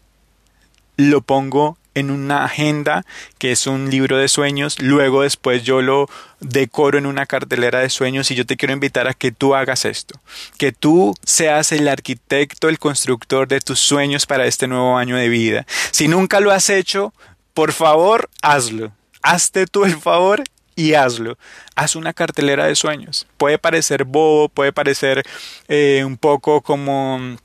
lo 0.97 1.21
pongo 1.21 1.77
en 1.95 2.12
una 2.12 2.45
agenda 2.45 3.05
que 3.39 3.51
es 3.51 3.65
un 3.65 3.89
libro 3.89 4.17
de 4.17 4.27
sueños, 4.27 4.79
luego 4.79 5.23
después 5.23 5.63
yo 5.63 5.81
lo 5.81 6.08
decoro 6.39 6.97
en 6.97 7.05
una 7.05 7.25
cartelera 7.25 7.79
de 7.79 7.89
sueños 7.89 8.29
y 8.29 8.36
yo 8.36 8.45
te 8.45 8.58
quiero 8.58 8.73
invitar 8.73 9.08
a 9.08 9.13
que 9.13 9.31
tú 9.31 9.55
hagas 9.55 9.86
esto, 9.86 10.19
que 10.58 10.71
tú 10.71 11.15
seas 11.23 11.71
el 11.71 11.88
arquitecto, 11.88 12.69
el 12.69 12.77
constructor 12.77 13.47
de 13.47 13.62
tus 13.62 13.79
sueños 13.79 14.25
para 14.25 14.45
este 14.45 14.67
nuevo 14.67 14.97
año 14.97 15.15
de 15.15 15.29
vida. 15.29 15.65
Si 15.91 16.08
nunca 16.08 16.39
lo 16.39 16.51
has 16.51 16.69
hecho, 16.69 17.13
por 17.53 17.71
favor, 17.71 18.29
hazlo. 18.41 18.91
Hazte 19.21 19.65
tú 19.65 19.86
el 19.86 19.97
favor 19.97 20.43
y 20.75 20.93
hazlo. 20.93 21.38
Haz 21.75 21.95
una 21.95 22.13
cartelera 22.13 22.65
de 22.65 22.75
sueños. 22.75 23.25
Puede 23.38 23.58
parecer 23.58 24.03
bobo, 24.03 24.49
puede 24.49 24.73
parecer 24.73 25.23
eh, 25.67 26.03
un 26.05 26.17
poco 26.17 26.62
como 26.62 27.38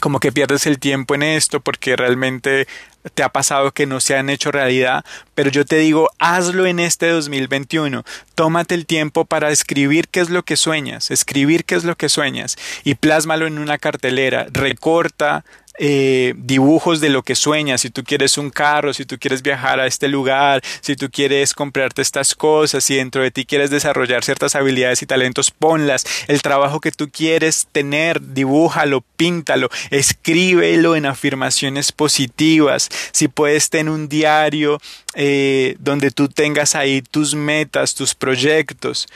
como 0.00 0.18
que 0.18 0.32
pierdes 0.32 0.66
el 0.66 0.80
tiempo 0.80 1.14
en 1.14 1.22
esto 1.22 1.60
porque 1.60 1.96
realmente 1.96 2.66
te 3.12 3.22
ha 3.22 3.28
pasado 3.28 3.72
que 3.72 3.86
no 3.86 4.00
se 4.00 4.16
han 4.16 4.30
hecho 4.30 4.50
realidad, 4.50 5.04
pero 5.34 5.50
yo 5.50 5.64
te 5.64 5.76
digo, 5.76 6.10
hazlo 6.18 6.66
en 6.66 6.80
este 6.80 7.08
2021. 7.08 8.04
Tómate 8.34 8.74
el 8.74 8.86
tiempo 8.86 9.24
para 9.24 9.50
escribir 9.50 10.08
qué 10.08 10.20
es 10.20 10.30
lo 10.30 10.42
que 10.42 10.56
sueñas, 10.56 11.10
escribir 11.10 11.64
qué 11.64 11.74
es 11.74 11.84
lo 11.84 11.96
que 11.96 12.08
sueñas 12.08 12.56
y 12.82 12.94
plásmalo 12.94 13.46
en 13.46 13.58
una 13.58 13.78
cartelera. 13.78 14.46
Recorta, 14.50 15.44
eh, 15.76 16.34
dibujos 16.36 17.00
de 17.00 17.08
lo 17.08 17.22
que 17.22 17.34
sueñas, 17.34 17.80
si 17.80 17.90
tú 17.90 18.04
quieres 18.04 18.38
un 18.38 18.50
carro, 18.50 18.94
si 18.94 19.04
tú 19.04 19.18
quieres 19.18 19.42
viajar 19.42 19.80
a 19.80 19.86
este 19.86 20.06
lugar, 20.06 20.62
si 20.80 20.94
tú 20.94 21.10
quieres 21.10 21.52
comprarte 21.52 22.00
estas 22.00 22.36
cosas, 22.36 22.84
si 22.84 22.94
dentro 22.94 23.22
de 23.22 23.32
ti 23.32 23.44
quieres 23.44 23.70
desarrollar 23.70 24.22
ciertas 24.22 24.54
habilidades 24.54 25.02
y 25.02 25.06
talentos, 25.06 25.50
ponlas. 25.50 26.04
El 26.28 26.42
trabajo 26.42 26.80
que 26.80 26.92
tú 26.92 27.08
quieres 27.10 27.66
tener, 27.72 28.20
dibújalo, 28.20 29.02
píntalo, 29.16 29.68
escríbelo 29.90 30.94
en 30.94 31.06
afirmaciones 31.06 31.90
positivas. 31.90 32.88
Si 33.10 33.26
puedes 33.26 33.68
tener 33.68 33.92
un 33.92 34.08
diario 34.08 34.80
eh, 35.14 35.74
donde 35.80 36.12
tú 36.12 36.28
tengas 36.28 36.76
ahí 36.76 37.02
tus 37.02 37.34
metas, 37.34 37.94
tus 37.94 38.14
proyectos. 38.14 39.08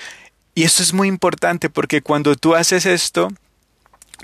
Y 0.56 0.64
esto 0.64 0.82
es 0.82 0.92
muy 0.92 1.06
importante 1.06 1.70
porque 1.70 2.02
cuando 2.02 2.34
tú 2.34 2.56
haces 2.56 2.84
esto, 2.84 3.28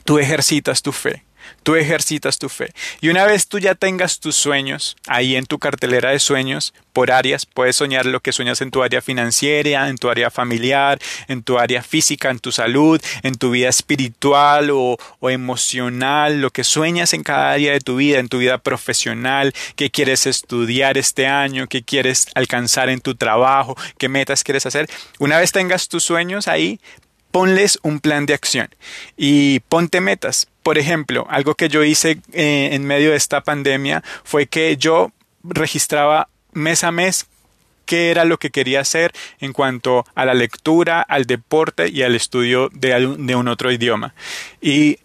tú 0.04 0.18
ejercitas 0.18 0.82
tu 0.82 0.90
fe 0.90 1.22
tú 1.62 1.76
ejercitas 1.76 2.38
tu 2.38 2.48
fe. 2.48 2.72
Y 3.00 3.09
una 3.09 3.24
vez 3.24 3.48
tú 3.48 3.59
ya 3.59 3.74
tengas 3.74 4.20
tus 4.20 4.37
sueños 4.37 4.96
ahí 5.07 5.37
en 5.37 5.46
tu 5.46 5.59
cartelera 5.59 6.11
de 6.11 6.18
sueños 6.18 6.74
por 6.94 7.11
áreas, 7.11 7.44
puedes 7.44 7.74
soñar 7.74 8.07
lo 8.07 8.20
que 8.20 8.33
sueñas 8.33 8.61
en 8.61 8.70
tu 8.70 8.83
área 8.83 9.02
financiera, 9.02 9.88
en 9.88 9.98
tu 9.98 10.09
área 10.09 10.30
familiar, 10.30 11.00
en 11.26 11.42
tu 11.42 11.59
área 11.59 11.83
física, 11.83 12.30
en 12.30 12.38
tu 12.38 12.52
salud, 12.52 13.02
en 13.24 13.35
tu 13.35 13.50
vida 13.50 13.68
espiritual 13.68 14.70
o, 14.70 14.96
emocional, 15.22 16.40
lo 16.40 16.50
que 16.50 16.62
sueñas 16.62 17.12
en 17.12 17.24
cada 17.24 17.50
área 17.50 17.72
de 17.72 17.80
tu 17.80 17.96
vida, 17.96 18.20
en 18.20 18.28
tu 18.28 18.38
vida 18.38 18.59
profesional, 18.59 19.52
qué 19.74 19.90
quieres 19.90 20.26
estudiar 20.26 20.96
este 20.96 21.26
año, 21.26 21.66
qué 21.66 21.83
quieres 21.83 22.28
alcanzar 22.37 22.88
en 22.88 23.00
tu 23.00 23.16
trabajo, 23.16 23.76
qué 23.98 24.09
metas 24.09 24.44
quieres 24.44 24.64
hacer. 24.64 24.88
Una 25.18 25.38
vez 25.38 25.50
tengas 25.50 25.88
tus 25.88 26.04
sueños 26.04 26.46
ahí, 26.46 26.78
ponles 27.34 27.80
un 27.82 27.98
plan 27.98 28.26
de 28.26 28.34
acción 28.34 28.68
y 29.16 29.58
ponte 29.68 30.00
metas. 30.00 30.46
Por 30.62 30.78
ejemplo, 30.78 31.26
algo 31.28 31.56
que 31.56 31.68
yo 31.68 31.82
hice 31.82 32.20
eh, 32.32 32.68
en 32.70 32.84
medio 32.84 33.10
de 33.10 33.16
esta 33.16 33.40
pandemia 33.40 34.04
fue 34.22 34.46
que 34.46 34.76
yo 34.76 35.10
registraba 35.42 36.28
mes 36.52 36.84
a 36.84 36.92
mes 36.92 37.26
qué 37.86 38.12
era 38.12 38.24
lo 38.24 38.38
que 38.38 38.50
quería 38.50 38.82
hacer 38.82 39.12
en 39.40 39.52
cuanto 39.52 40.06
a 40.14 40.24
la 40.24 40.34
lectura, 40.34 41.02
al 41.02 41.24
deporte 41.24 41.88
y 41.88 42.04
al 42.04 42.14
estudio 42.14 42.70
de, 42.72 43.16
de 43.18 43.34
un 43.34 43.48
otro 43.48 43.72
idioma. 43.72 44.14
Y 44.60 45.00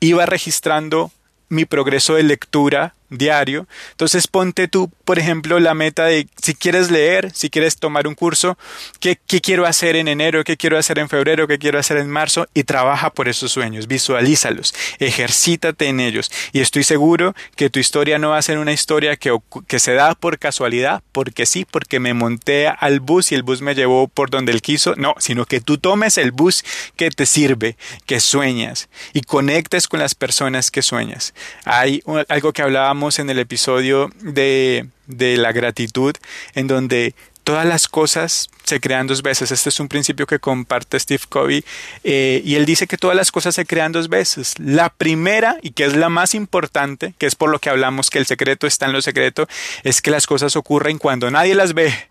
iba 0.00 0.26
registrando 0.26 1.12
mi 1.50 1.66
progreso 1.66 2.14
de 2.14 2.24
lectura 2.24 2.94
diario. 3.10 3.66
Entonces 3.90 4.26
ponte 4.26 4.68
tú, 4.68 4.90
por 5.04 5.18
ejemplo, 5.18 5.58
la 5.60 5.74
meta 5.74 6.06
de 6.06 6.28
si 6.40 6.54
quieres 6.54 6.90
leer, 6.90 7.30
si 7.34 7.50
quieres 7.50 7.76
tomar 7.76 8.06
un 8.06 8.14
curso, 8.14 8.56
¿qué, 9.00 9.16
quiero 9.16 9.66
hacer 9.66 9.96
en 9.96 10.08
enero, 10.08 10.44
qué 10.44 10.56
quiero 10.56 10.78
hacer 10.78 10.98
en 10.98 11.08
febrero, 11.08 11.48
qué 11.48 11.58
quiero 11.58 11.78
hacer 11.78 11.96
en 11.96 12.08
marzo 12.08 12.46
y 12.54 12.64
trabaja 12.64 13.10
por 13.10 13.28
esos 13.28 13.50
sueños, 13.52 13.88
visualízalos, 13.88 14.74
ejercítate 14.98 15.88
en 15.88 16.00
ellos 16.00 16.30
y 16.52 16.60
estoy 16.60 16.84
seguro 16.84 17.34
que 17.56 17.70
tu 17.70 17.80
historia 17.80 18.18
no 18.18 18.30
va 18.30 18.38
a 18.38 18.42
ser 18.42 18.58
una 18.58 18.72
historia 18.72 19.16
que, 19.16 19.36
que 19.66 19.80
se 19.80 19.94
da 19.94 20.14
por 20.14 20.38
casualidad, 20.38 21.02
porque 21.12 21.46
sí, 21.46 21.66
porque 21.68 21.98
me 21.98 22.14
monté 22.14 22.68
al 22.68 23.00
bus 23.00 23.32
y 23.32 23.34
el 23.34 23.42
bus 23.42 23.60
me 23.60 23.74
llevó 23.74 24.08
por 24.08 24.30
donde 24.30 24.52
él 24.52 24.62
quiso, 24.62 24.94
no, 24.96 25.14
sino 25.18 25.44
que 25.46 25.60
tú 25.60 25.78
tomes 25.78 26.16
el 26.18 26.30
bus 26.30 26.64
que 26.96 27.10
te 27.10 27.26
sirve, 27.26 27.76
que 28.06 28.20
sueñas 28.20 28.88
y 29.12 29.22
conectes 29.22 29.88
con 29.88 29.98
las 30.00 30.14
personas 30.14 30.70
que 30.70 30.82
sueñas. 30.82 31.34
Hay 31.64 32.02
algo 32.28 32.52
que 32.52 32.62
hablábamos 32.62 32.99
en 33.18 33.30
el 33.30 33.38
episodio 33.38 34.10
de, 34.20 34.86
de 35.06 35.36
la 35.38 35.52
gratitud, 35.52 36.14
en 36.54 36.66
donde 36.66 37.14
todas 37.44 37.66
las 37.66 37.88
cosas 37.88 38.50
se 38.64 38.78
crean 38.78 39.06
dos 39.06 39.22
veces. 39.22 39.50
Este 39.50 39.70
es 39.70 39.80
un 39.80 39.88
principio 39.88 40.26
que 40.26 40.38
comparte 40.38 41.00
Steve 41.00 41.22
Covey 41.28 41.64
eh, 42.04 42.42
y 42.44 42.54
él 42.54 42.66
dice 42.66 42.86
que 42.86 42.96
todas 42.96 43.16
las 43.16 43.32
cosas 43.32 43.54
se 43.54 43.64
crean 43.64 43.92
dos 43.92 44.08
veces. 44.08 44.54
La 44.58 44.90
primera, 44.90 45.56
y 45.62 45.70
que 45.70 45.84
es 45.84 45.96
la 45.96 46.08
más 46.08 46.34
importante, 46.34 47.14
que 47.18 47.26
es 47.26 47.34
por 47.34 47.50
lo 47.50 47.58
que 47.58 47.70
hablamos 47.70 48.10
que 48.10 48.18
el 48.18 48.26
secreto 48.26 48.66
está 48.66 48.86
en 48.86 48.92
lo 48.92 49.02
secreto, 49.02 49.48
es 49.82 50.02
que 50.02 50.10
las 50.10 50.26
cosas 50.26 50.54
ocurren 50.54 50.98
cuando 50.98 51.30
nadie 51.30 51.54
las 51.54 51.74
ve 51.74 52.09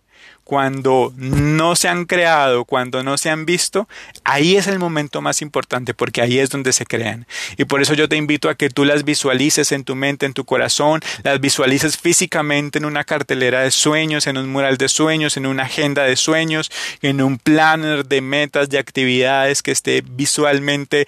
cuando 0.49 1.13
no 1.15 1.75
se 1.75 1.89
han 1.89 2.05
creado, 2.05 2.65
cuando 2.65 3.03
no 3.03 3.19
se 3.19 3.29
han 3.29 3.45
visto, 3.45 3.87
ahí 4.23 4.55
es 4.55 4.65
el 4.65 4.79
momento 4.79 5.21
más 5.21 5.43
importante 5.43 5.93
porque 5.93 6.23
ahí 6.23 6.39
es 6.39 6.49
donde 6.49 6.73
se 6.73 6.87
crean. 6.87 7.27
Y 7.57 7.65
por 7.65 7.83
eso 7.83 7.93
yo 7.93 8.09
te 8.09 8.15
invito 8.15 8.49
a 8.49 8.55
que 8.55 8.71
tú 8.71 8.83
las 8.83 9.03
visualices 9.03 9.71
en 9.71 9.83
tu 9.83 9.95
mente, 9.95 10.25
en 10.25 10.33
tu 10.33 10.45
corazón, 10.45 11.01
las 11.21 11.39
visualices 11.39 11.99
físicamente 11.99 12.79
en 12.79 12.85
una 12.85 13.03
cartelera 13.03 13.61
de 13.61 13.69
sueños, 13.69 14.25
en 14.25 14.39
un 14.39 14.49
mural 14.49 14.77
de 14.77 14.89
sueños, 14.89 15.37
en 15.37 15.45
una 15.45 15.65
agenda 15.65 16.01
de 16.01 16.15
sueños, 16.15 16.71
en 17.03 17.21
un 17.21 17.37
planner 17.37 18.07
de 18.07 18.21
metas, 18.21 18.69
de 18.69 18.79
actividades 18.79 19.61
que 19.61 19.69
esté 19.69 20.01
visualmente 20.03 21.05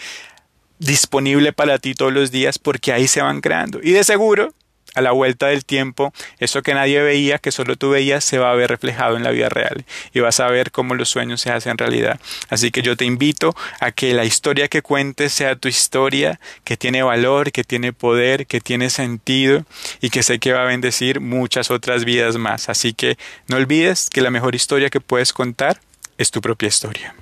disponible 0.78 1.52
para 1.52 1.80
ti 1.80 1.96
todos 1.96 2.14
los 2.14 2.30
días 2.30 2.60
porque 2.60 2.94
ahí 2.94 3.08
se 3.08 3.24
van 3.24 3.42
creando. 3.42 3.80
Y 3.82 3.90
de 3.90 4.04
seguro 4.04 4.54
a 4.96 5.02
la 5.02 5.12
vuelta 5.12 5.48
del 5.48 5.66
tiempo, 5.66 6.14
eso 6.40 6.62
que 6.62 6.74
nadie 6.74 7.02
veía, 7.02 7.38
que 7.38 7.52
solo 7.52 7.76
tú 7.76 7.92
veías, 7.92 8.24
se 8.24 8.38
va 8.38 8.52
a 8.52 8.56
ver 8.56 8.70
reflejado 8.70 9.18
en 9.18 9.24
la 9.24 9.32
vida 9.32 9.50
real 9.50 9.86
y 10.14 10.20
vas 10.20 10.40
a 10.40 10.48
ver 10.48 10.72
cómo 10.72 10.96
los 10.96 11.10
sueños 11.10 11.42
se 11.42 11.52
hacen 11.52 11.78
realidad. 11.78 12.20
Así 12.50 12.72
que 12.72 12.82
yo 12.82 12.96
te 12.96 13.06
invito 13.06 13.56
a 13.80 13.92
que 13.92 14.14
la 14.14 14.26
historia 14.26 14.68
que 14.68 14.82
cuentes 14.82 15.34
sea 15.34 15.56
tu 15.56 15.68
historia, 15.68 16.40
que 16.64 16.78
tiene 16.78 17.04
valor, 17.04 17.52
que 17.52 17.64
tiene 17.64 17.94
poder, 17.94 18.48
que 18.48 18.62
tiene 18.62 18.90
sentido 18.90 19.66
y 20.02 20.10
que 20.10 20.24
sé 20.24 20.40
que 20.40 20.54
va 20.54 20.64
a 20.64 20.66
bendecir 20.66 21.20
muchas 21.20 21.72
otras 21.72 22.06
vidas 22.06 22.38
más. 22.38 22.70
Así 22.70 22.94
que 22.94 23.18
no 23.48 23.58
olvides 23.58 24.10
que 24.10 24.22
la 24.22 24.32
mejor 24.32 24.56
historia 24.56 24.90
que 24.90 25.02
puedes 25.02 25.34
contar 25.34 25.80
es 26.18 26.32
tu 26.32 26.42
propia 26.42 26.68
historia. 26.68 27.16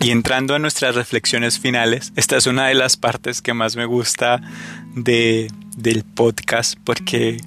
Y 0.00 0.12
entrando 0.12 0.54
a 0.54 0.58
nuestras 0.60 0.94
reflexiones 0.94 1.58
finales, 1.58 2.12
esta 2.14 2.36
es 2.36 2.46
una 2.46 2.68
de 2.68 2.74
las 2.74 2.96
partes 2.96 3.42
que 3.42 3.52
más 3.52 3.74
me 3.74 3.84
gusta 3.84 4.40
de, 4.94 5.50
del 5.76 6.04
podcast 6.04 6.78
porque 6.84 7.38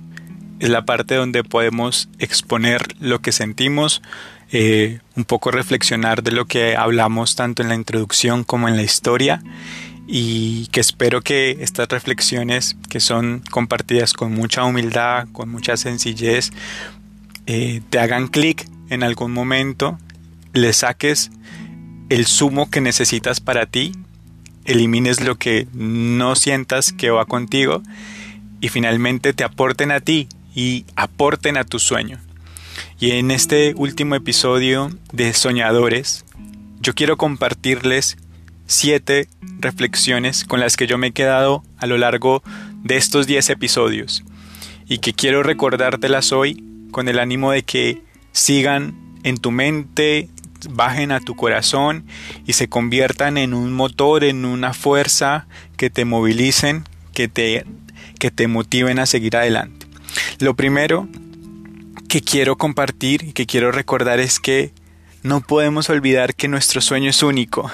es 0.60 0.70
la 0.70 0.84
parte 0.84 1.16
donde 1.16 1.46
podemos 1.46 2.10
exponer 2.20 2.94
lo 3.00 3.22
que 3.22 3.32
sentimos, 3.32 4.02
eh, 4.52 5.00
un 5.16 5.24
poco 5.24 5.50
reflexionar 5.50 6.24
de 6.24 6.32
lo 6.32 6.46
que 6.46 6.76
hablamos 6.76 7.36
tanto 7.36 7.62
en 7.64 7.70
la 7.70 7.76
introducción 7.76 8.44
como 8.44 8.68
en 8.68 8.76
la 8.76 8.84
historia. 8.84 9.42
Y 10.06 10.68
que 10.68 10.82
espero 10.82 11.22
que 11.22 11.58
estas 11.62 11.88
reflexiones 11.88 12.76
que 12.90 13.00
son 13.00 13.44
compartidas 13.50 14.12
con 14.12 14.34
mucha 14.34 14.66
humildad, 14.66 15.30
con 15.32 15.50
mucha 15.50 15.78
sencillez, 15.78 16.52
eh, 17.46 17.82
te 17.90 17.98
hagan 17.98 18.28
clic 18.28 18.68
en 18.90 19.04
algún 19.04 19.32
momento, 19.32 19.98
le 20.52 20.74
saques 20.74 21.32
el 22.12 22.26
sumo 22.26 22.70
que 22.70 22.82
necesitas 22.82 23.40
para 23.40 23.66
ti, 23.68 23.94
elimines 24.66 25.22
lo 25.22 25.38
que 25.38 25.66
no 25.74 26.36
sientas 26.36 26.92
que 26.92 27.10
va 27.10 27.24
contigo 27.24 27.82
y 28.60 28.68
finalmente 28.68 29.32
te 29.32 29.46
aporten 29.46 29.92
a 29.92 30.02
ti 30.02 30.28
y 30.54 30.84
aporten 30.98 31.56
a 31.56 31.64
tu 31.64 31.80
sueño. 31.80 32.20
Y 33.00 33.12
en 33.12 33.32
este 33.32 33.74
último 33.78 34.16
episodio 34.16 34.92
de 35.14 35.34
Soñadores, 35.34 36.26
yo 36.82 36.94
quiero 36.96 37.16
compartirles 37.16 38.18
siete 38.68 39.30
reflexiones 39.60 40.44
con 40.44 40.60
las 40.60 40.76
que 40.76 40.88
yo 40.88 40.98
me 40.98 41.08
he 41.08 41.12
quedado 41.14 41.64
a 41.78 41.88
lo 41.88 41.98
largo 41.98 42.44
de 42.84 42.98
estos 42.98 43.26
diez 43.26 43.50
episodios 43.50 44.26
y 44.86 44.98
que 44.98 45.14
quiero 45.14 45.44
recordártelas 45.44 46.34
hoy 46.34 46.62
con 46.92 47.08
el 47.08 47.20
ánimo 47.20 47.54
de 47.54 47.64
que 47.64 48.02
sigan 48.34 48.98
en 49.24 49.38
tu 49.38 49.52
mente, 49.52 50.28
bajen 50.70 51.12
a 51.12 51.20
tu 51.20 51.36
corazón 51.36 52.06
y 52.46 52.54
se 52.54 52.70
conviertan 52.70 53.38
en 53.38 53.54
un 53.54 53.74
motor, 53.74 54.24
en 54.24 54.46
una 54.46 54.74
fuerza 54.74 55.48
que 55.78 55.90
te 55.90 56.06
movilicen, 56.06 56.84
que 57.14 57.28
te, 57.28 57.66
que 58.20 58.32
te 58.32 58.48
motiven 58.48 59.00
a 59.00 59.06
seguir 59.06 59.36
adelante. 59.36 59.88
Lo 60.40 60.56
primero 60.56 61.08
que 62.08 62.22
quiero 62.22 62.58
compartir 62.58 63.24
y 63.24 63.34
que 63.34 63.46
quiero 63.46 63.72
recordar 63.72 64.20
es 64.20 64.40
que 64.40 64.74
no 65.24 65.42
podemos 65.42 65.90
olvidar 65.90 66.36
que 66.36 66.48
nuestro 66.48 66.82
sueño 66.82 67.10
es 67.10 67.24
único. 67.24 67.72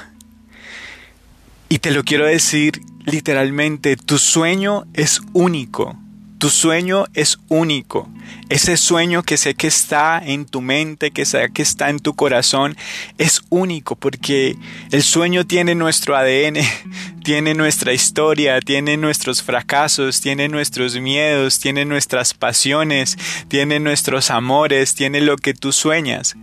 Y 1.70 1.80
te 1.80 1.92
lo 1.92 2.04
quiero 2.04 2.26
decir 2.26 2.82
literalmente, 3.06 3.96
tu 3.96 4.18
sueño 4.18 4.86
es 4.94 5.22
único. 5.34 5.98
Tu 6.38 6.52
sueño 6.52 7.06
es 7.16 7.40
único. 7.48 8.08
Ese 8.50 8.78
sueño 8.78 9.24
que 9.24 9.38
sé 9.38 9.56
que 9.56 9.66
está 9.66 10.22
en 10.24 10.46
tu 10.46 10.62
mente, 10.62 11.10
que 11.10 11.26
sé 11.26 11.50
que 11.52 11.64
está 11.64 11.90
en 11.90 12.00
tu 12.00 12.16
corazón, 12.16 12.78
es 13.18 13.42
único 13.50 13.96
porque 13.96 14.56
el 14.92 15.02
sueño 15.02 15.48
tiene 15.48 15.74
nuestro 15.74 16.16
ADN, 16.16 16.58
tiene 17.24 17.56
nuestra 17.56 17.92
historia, 17.92 18.60
tiene 18.62 18.98
nuestros 18.98 19.42
fracasos, 19.42 20.22
tiene 20.22 20.48
nuestros 20.48 20.96
miedos, 21.00 21.60
tiene 21.60 21.86
nuestras 21.86 22.36
pasiones, 22.36 23.18
tiene 23.48 23.80
nuestros 23.80 24.30
amores, 24.30 24.94
tiene 24.94 25.22
lo 25.22 25.38
que 25.38 25.56
tú 25.56 25.72
sueñas. 25.72 26.36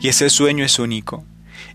Y 0.00 0.08
ese 0.08 0.30
sueño 0.30 0.64
es 0.64 0.78
único. 0.78 1.24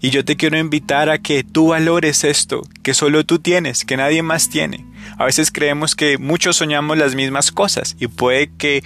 Y 0.02 0.10
yo 0.10 0.26
te 0.26 0.36
quiero 0.36 0.58
invitar 0.58 1.10
a 1.10 1.20
que 1.20 1.44
tú 1.44 1.68
valores 1.68 2.24
esto, 2.24 2.64
que 2.84 2.94
solo 2.94 3.26
tú 3.26 3.40
tienes, 3.40 3.86
que 3.86 3.98
nadie 3.98 4.22
más 4.22 4.50
tiene. 4.50 4.86
A 5.18 5.26
veces 5.26 5.52
creemos 5.52 5.96
que 5.96 6.18
muchos 6.18 6.58
soñamos 6.58 6.98
las 6.98 7.16
mismas 7.16 7.52
cosas 7.52 7.96
y 8.00 8.08
puede 8.08 8.52
que 8.58 8.84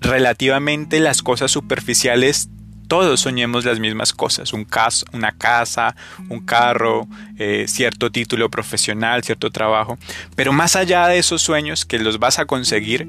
relativamente 0.00 1.00
las 1.00 1.22
cosas 1.22 1.50
superficiales 1.50 2.48
todos 2.88 3.20
soñemos 3.20 3.64
las 3.64 3.80
mismas 3.80 4.12
cosas, 4.12 4.52
un 4.52 4.66
una 5.12 5.32
casa, 5.32 5.96
un 6.28 6.40
carro, 6.40 7.08
eh, 7.36 7.64
cierto 7.66 8.12
título 8.12 8.48
profesional, 8.48 9.24
cierto 9.24 9.50
trabajo. 9.50 9.98
Pero 10.36 10.52
más 10.52 10.76
allá 10.76 11.08
de 11.08 11.18
esos 11.18 11.42
sueños 11.42 11.84
que 11.84 11.98
los 11.98 12.20
vas 12.20 12.38
a 12.38 12.44
conseguir, 12.44 13.08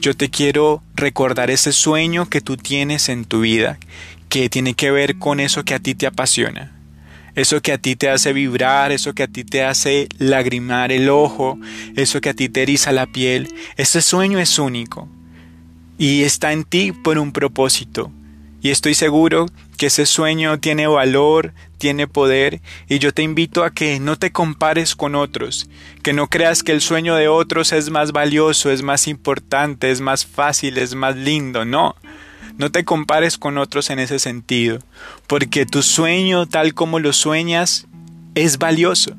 yo 0.00 0.16
te 0.16 0.30
quiero 0.30 0.82
recordar 0.94 1.50
ese 1.50 1.72
sueño 1.72 2.30
que 2.30 2.40
tú 2.40 2.56
tienes 2.56 3.10
en 3.10 3.26
tu 3.26 3.40
vida, 3.40 3.78
que 4.30 4.48
tiene 4.48 4.72
que 4.72 4.90
ver 4.90 5.18
con 5.18 5.38
eso 5.38 5.64
que 5.64 5.74
a 5.74 5.80
ti 5.80 5.94
te 5.94 6.06
apasiona 6.06 6.79
eso 7.40 7.60
que 7.62 7.72
a 7.72 7.78
ti 7.78 7.96
te 7.96 8.08
hace 8.08 8.32
vibrar, 8.32 8.92
eso 8.92 9.14
que 9.14 9.22
a 9.22 9.28
ti 9.28 9.44
te 9.44 9.64
hace 9.64 10.08
lagrimar 10.18 10.92
el 10.92 11.08
ojo, 11.08 11.58
eso 11.96 12.20
que 12.20 12.28
a 12.28 12.34
ti 12.34 12.48
te 12.48 12.62
eriza 12.62 12.92
la 12.92 13.06
piel, 13.06 13.48
ese 13.76 14.02
sueño 14.02 14.38
es 14.38 14.58
único 14.58 15.08
y 15.98 16.22
está 16.22 16.52
en 16.52 16.64
ti 16.64 16.92
por 16.92 17.18
un 17.18 17.32
propósito. 17.32 18.10
Y 18.62 18.70
estoy 18.70 18.94
seguro 18.94 19.46
que 19.78 19.86
ese 19.86 20.04
sueño 20.04 20.60
tiene 20.60 20.86
valor, 20.86 21.54
tiene 21.78 22.06
poder, 22.06 22.60
y 22.88 22.98
yo 22.98 23.12
te 23.12 23.22
invito 23.22 23.64
a 23.64 23.70
que 23.70 23.98
no 24.00 24.18
te 24.18 24.32
compares 24.32 24.94
con 24.94 25.14
otros, 25.14 25.70
que 26.02 26.12
no 26.12 26.28
creas 26.28 26.62
que 26.62 26.72
el 26.72 26.82
sueño 26.82 27.16
de 27.16 27.28
otros 27.28 27.72
es 27.72 27.88
más 27.88 28.12
valioso, 28.12 28.70
es 28.70 28.82
más 28.82 29.08
importante, 29.08 29.90
es 29.90 30.02
más 30.02 30.26
fácil, 30.26 30.76
es 30.76 30.94
más 30.94 31.16
lindo, 31.16 31.64
no. 31.64 31.96
No 32.60 32.70
te 32.70 32.84
compares 32.84 33.38
con 33.38 33.56
otros 33.56 33.88
en 33.88 33.98
ese 33.98 34.18
sentido, 34.18 34.80
porque 35.26 35.64
tu 35.64 35.80
sueño 35.80 36.44
tal 36.46 36.74
como 36.74 36.98
lo 36.98 37.14
sueñas 37.14 37.86
es 38.34 38.58
valioso. 38.58 39.16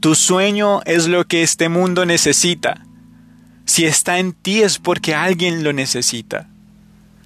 Tu 0.00 0.16
sueño 0.16 0.80
es 0.86 1.06
lo 1.06 1.24
que 1.24 1.44
este 1.44 1.68
mundo 1.68 2.04
necesita. 2.04 2.84
Si 3.64 3.84
está 3.84 4.18
en 4.18 4.32
ti 4.32 4.62
es 4.62 4.80
porque 4.80 5.14
alguien 5.14 5.62
lo 5.62 5.72
necesita. 5.72 6.48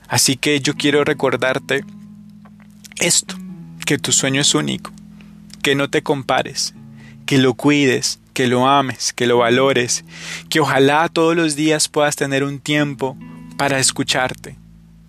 Así 0.07 0.37
que 0.37 0.61
yo 0.61 0.75
quiero 0.75 1.03
recordarte 1.03 1.83
esto, 2.97 3.35
que 3.87 3.97
tu 3.97 4.13
sueño 4.13 4.43
es 4.43 4.55
único, 4.55 4.93
que 5.63 5.75
no 5.75 5.89
te 5.89 6.03
compares, 6.03 6.75
que 7.25 7.39
lo 7.39 7.55
cuides, 7.55 8.21
que 8.35 8.49
lo 8.49 8.69
ames, 8.69 9.15
que 9.15 9.27
lo 9.27 9.39
valores, 9.39 10.05
que 10.51 10.61
ojalá 10.61 11.09
todos 11.09 11.35
los 11.35 11.57
días 11.57 11.89
puedas 11.89 12.17
tener 12.17 12.45
un 12.45 12.59
tiempo 12.61 13.17
para 13.57 13.79
escucharte, 13.79 14.59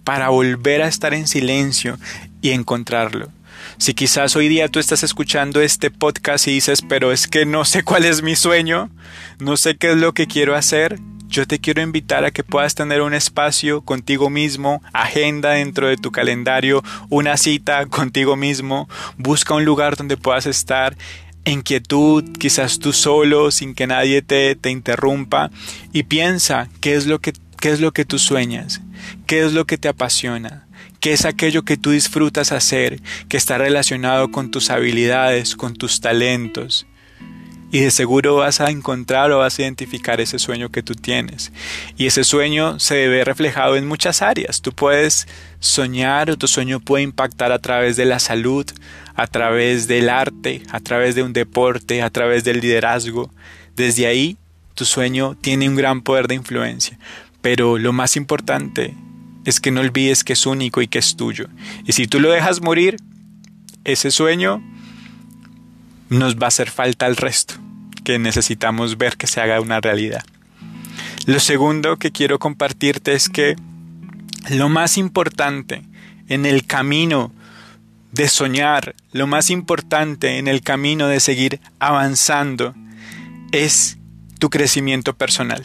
para 0.06 0.30
volver 0.30 0.82
a 0.82 0.88
estar 0.88 1.14
en 1.14 1.28
silencio 1.28 1.98
y 2.42 2.52
encontrarlo. 2.52 3.30
Si 3.78 3.94
quizás 3.94 4.36
hoy 4.38 4.48
día 4.48 4.70
tú 4.70 4.80
estás 4.80 5.04
escuchando 5.04 5.60
este 5.60 5.92
podcast 5.92 6.48
y 6.48 6.52
dices, 6.52 6.82
pero 6.88 7.12
es 7.12 7.28
que 7.28 7.46
no 7.46 7.66
sé 7.66 7.84
cuál 7.84 8.06
es 8.06 8.22
mi 8.22 8.38
sueño, 8.38 8.90
no 9.40 9.58
sé 9.58 9.76
qué 9.76 9.92
es 9.92 9.98
lo 9.98 10.14
que 10.14 10.28
quiero 10.28 10.56
hacer, 10.56 11.00
yo 11.28 11.46
te 11.48 11.60
quiero 11.60 11.82
invitar 11.82 12.24
a 12.24 12.32
que 12.32 12.44
puedas 12.44 12.76
tener 12.76 13.02
un 13.02 13.14
espacio 13.14 13.82
contigo 13.82 14.30
mismo, 14.30 14.82
agenda 14.94 15.52
dentro 15.52 15.88
de 15.88 15.98
tu 15.98 16.12
calendario, 16.12 16.84
una 17.10 17.36
cita 17.36 17.86
contigo 17.88 18.36
mismo, 18.36 18.88
busca 19.18 19.56
un 19.56 19.66
lugar 19.66 19.98
donde 19.98 20.16
puedas 20.16 20.46
estar 20.46 20.96
en 21.44 21.62
quietud, 21.62 22.24
quizás 22.40 22.80
tú 22.80 22.94
solo, 22.94 23.52
sin 23.52 23.76
que 23.76 23.88
nadie 23.88 24.22
te, 24.22 24.56
te 24.56 24.70
interrumpa, 24.70 25.52
y 25.92 26.04
piensa 26.04 26.70
qué 26.80 26.96
es 26.96 27.06
lo 27.08 27.20
que 27.20 27.34
qué 27.66 27.72
es 27.72 27.80
lo 27.80 27.94
que 27.94 28.06
tú 28.06 28.20
sueñas, 28.20 28.82
qué 29.26 29.44
es 29.44 29.54
lo 29.54 29.66
que 29.66 29.78
te 29.78 29.88
apasiona, 29.88 30.68
qué 31.00 31.14
es 31.14 31.26
aquello 31.26 31.64
que 31.64 31.78
tú 31.78 31.92
disfrutas 31.92 32.52
hacer, 32.52 33.02
que 33.30 33.38
está 33.38 33.58
relacionado 33.58 34.32
con 34.32 34.52
tus 34.52 34.70
habilidades, 34.70 35.56
con 35.56 35.76
tus 35.76 36.02
talentos. 36.02 36.86
Y 37.72 37.82
de 37.82 37.92
seguro 37.92 38.38
vas 38.38 38.62
a 38.62 38.70
encontrar 38.70 39.32
o 39.32 39.40
vas 39.40 39.58
a 39.58 39.64
identificar 39.64 40.22
ese 40.22 40.40
sueño 40.40 40.70
que 40.70 40.84
tú 40.84 40.96
tienes. 40.96 41.52
Y 41.98 42.06
ese 42.06 42.24
sueño 42.24 42.80
se 42.80 43.08
ve 43.08 43.26
reflejado 43.26 43.76
en 43.76 43.88
muchas 43.88 44.22
áreas. 44.22 44.62
Tú 44.62 44.72
puedes 44.72 45.28
soñar 45.60 46.30
o 46.30 46.38
tu 46.38 46.48
sueño 46.48 46.80
puede 46.80 47.04
impactar 47.04 47.52
a 47.52 47.60
través 47.60 47.98
de 47.98 48.06
la 48.06 48.20
salud, 48.20 48.66
a 49.16 49.28
través 49.28 49.88
del 49.88 50.10
arte, 50.10 50.62
a 50.70 50.80
través 50.80 51.16
de 51.16 51.24
un 51.24 51.34
deporte, 51.34 52.02
a 52.02 52.10
través 52.12 52.44
del 52.46 52.62
liderazgo. 52.62 53.30
Desde 53.76 54.08
ahí, 54.08 54.38
tu 54.74 54.86
sueño 54.86 55.36
tiene 55.42 55.68
un 55.68 55.76
gran 55.76 56.02
poder 56.02 56.28
de 56.28 56.36
influencia. 56.36 56.98
Pero 57.42 57.78
lo 57.78 57.92
más 57.92 58.16
importante 58.16 58.94
es 59.46 59.60
que 59.60 59.72
no 59.72 59.82
olvides 59.82 60.24
que 60.24 60.34
es 60.34 60.46
único 60.46 60.82
y 60.82 60.88
que 60.88 61.00
es 61.00 61.16
tuyo. 61.16 61.48
Y 61.86 61.94
si 61.94 62.08
tú 62.08 62.20
lo 62.20 62.32
dejas 62.32 62.62
morir, 62.62 62.98
ese 63.84 64.12
sueño 64.12 64.62
nos 66.10 66.36
va 66.36 66.46
a 66.46 66.48
hacer 66.48 66.70
falta 66.70 67.06
al 67.06 67.16
resto, 67.16 67.56
que 68.04 68.20
necesitamos 68.20 68.98
ver 68.98 69.18
que 69.18 69.28
se 69.28 69.42
haga 69.42 69.62
una 69.62 69.80
realidad. 69.80 70.24
Lo 71.28 71.40
segundo 71.40 71.98
que 71.98 72.12
quiero 72.12 72.40
compartirte 72.40 73.14
es 73.14 73.30
que 73.30 73.56
lo 74.50 74.70
más 74.70 74.98
importante 74.98 75.84
en 76.28 76.46
el 76.46 76.66
camino 76.66 77.32
de 78.12 78.28
soñar, 78.28 78.96
lo 79.12 79.28
más 79.28 79.50
importante 79.50 80.38
en 80.38 80.48
el 80.48 80.62
camino 80.62 81.08
de 81.08 81.20
seguir 81.20 81.60
avanzando, 81.80 82.74
es 83.52 83.98
tu 84.40 84.50
crecimiento 84.50 85.16
personal 85.16 85.64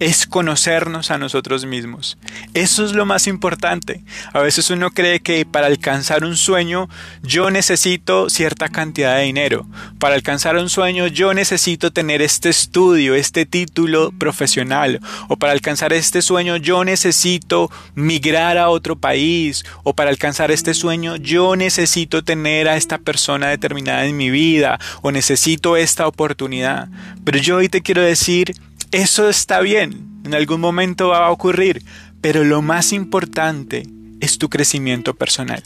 es 0.00 0.26
conocernos 0.26 1.10
a 1.10 1.18
nosotros 1.18 1.66
mismos. 1.66 2.18
Eso 2.52 2.84
es 2.84 2.92
lo 2.92 3.06
más 3.06 3.26
importante. 3.26 4.02
A 4.32 4.40
veces 4.40 4.70
uno 4.70 4.90
cree 4.90 5.20
que 5.20 5.46
para 5.46 5.66
alcanzar 5.66 6.24
un 6.24 6.36
sueño 6.36 6.88
yo 7.22 7.50
necesito 7.50 8.28
cierta 8.28 8.68
cantidad 8.68 9.16
de 9.16 9.24
dinero. 9.24 9.66
Para 9.98 10.14
alcanzar 10.14 10.56
un 10.56 10.68
sueño 10.68 11.06
yo 11.06 11.32
necesito 11.32 11.92
tener 11.92 12.22
este 12.22 12.48
estudio, 12.48 13.14
este 13.14 13.46
título 13.46 14.12
profesional. 14.12 15.00
O 15.28 15.36
para 15.36 15.52
alcanzar 15.52 15.92
este 15.92 16.22
sueño 16.22 16.56
yo 16.56 16.84
necesito 16.84 17.70
migrar 17.94 18.58
a 18.58 18.70
otro 18.70 18.96
país. 18.96 19.64
O 19.84 19.94
para 19.94 20.10
alcanzar 20.10 20.50
este 20.50 20.74
sueño 20.74 21.16
yo 21.16 21.56
necesito 21.56 22.24
tener 22.24 22.68
a 22.68 22.76
esta 22.76 22.98
persona 22.98 23.48
determinada 23.48 24.04
en 24.06 24.16
mi 24.16 24.30
vida. 24.30 24.80
O 25.02 25.12
necesito 25.12 25.76
esta 25.76 26.06
oportunidad. 26.08 26.88
Pero 27.24 27.38
yo 27.38 27.56
hoy 27.56 27.68
te 27.68 27.80
quiero 27.80 28.02
decir 28.02 28.54
eso 28.94 29.28
está 29.28 29.60
bien, 29.60 30.22
en 30.24 30.34
algún 30.34 30.60
momento 30.60 31.08
va 31.08 31.26
a 31.26 31.30
ocurrir, 31.32 31.82
pero 32.20 32.44
lo 32.44 32.62
más 32.62 32.92
importante 32.92 33.82
es 34.20 34.38
tu 34.38 34.48
crecimiento 34.48 35.14
personal. 35.14 35.64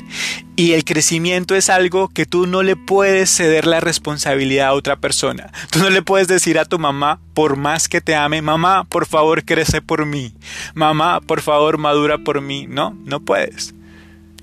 Y 0.57 0.73
el 0.73 0.85
crecimiento 0.85 1.55
es 1.55 1.69
algo 1.69 2.09
que 2.09 2.25
tú 2.25 2.47
no 2.47 2.63
le 2.63 2.75
puedes 2.75 3.29
ceder 3.29 3.67
la 3.67 3.81
responsabilidad 3.81 4.69
a 4.69 4.73
otra 4.73 4.97
persona. 4.97 5.53
Tú 5.71 5.79
no 5.79 5.91
le 5.91 6.01
puedes 6.01 6.27
decir 6.27 6.59
a 6.59 6.65
tu 6.65 6.79
mamá, 6.79 7.21
por 7.35 7.57
más 7.57 7.87
que 7.87 8.01
te 8.01 8.17
ame, 8.17 8.41
mamá, 8.41 8.85
por 8.85 9.05
favor, 9.05 9.45
crece 9.45 9.83
por 9.83 10.07
mí. 10.07 10.33
Mamá, 10.75 11.21
por 11.21 11.43
favor, 11.43 11.77
madura 11.77 12.17
por 12.17 12.41
mí. 12.41 12.67
No, 12.67 12.97
no 13.05 13.21
puedes. 13.21 13.75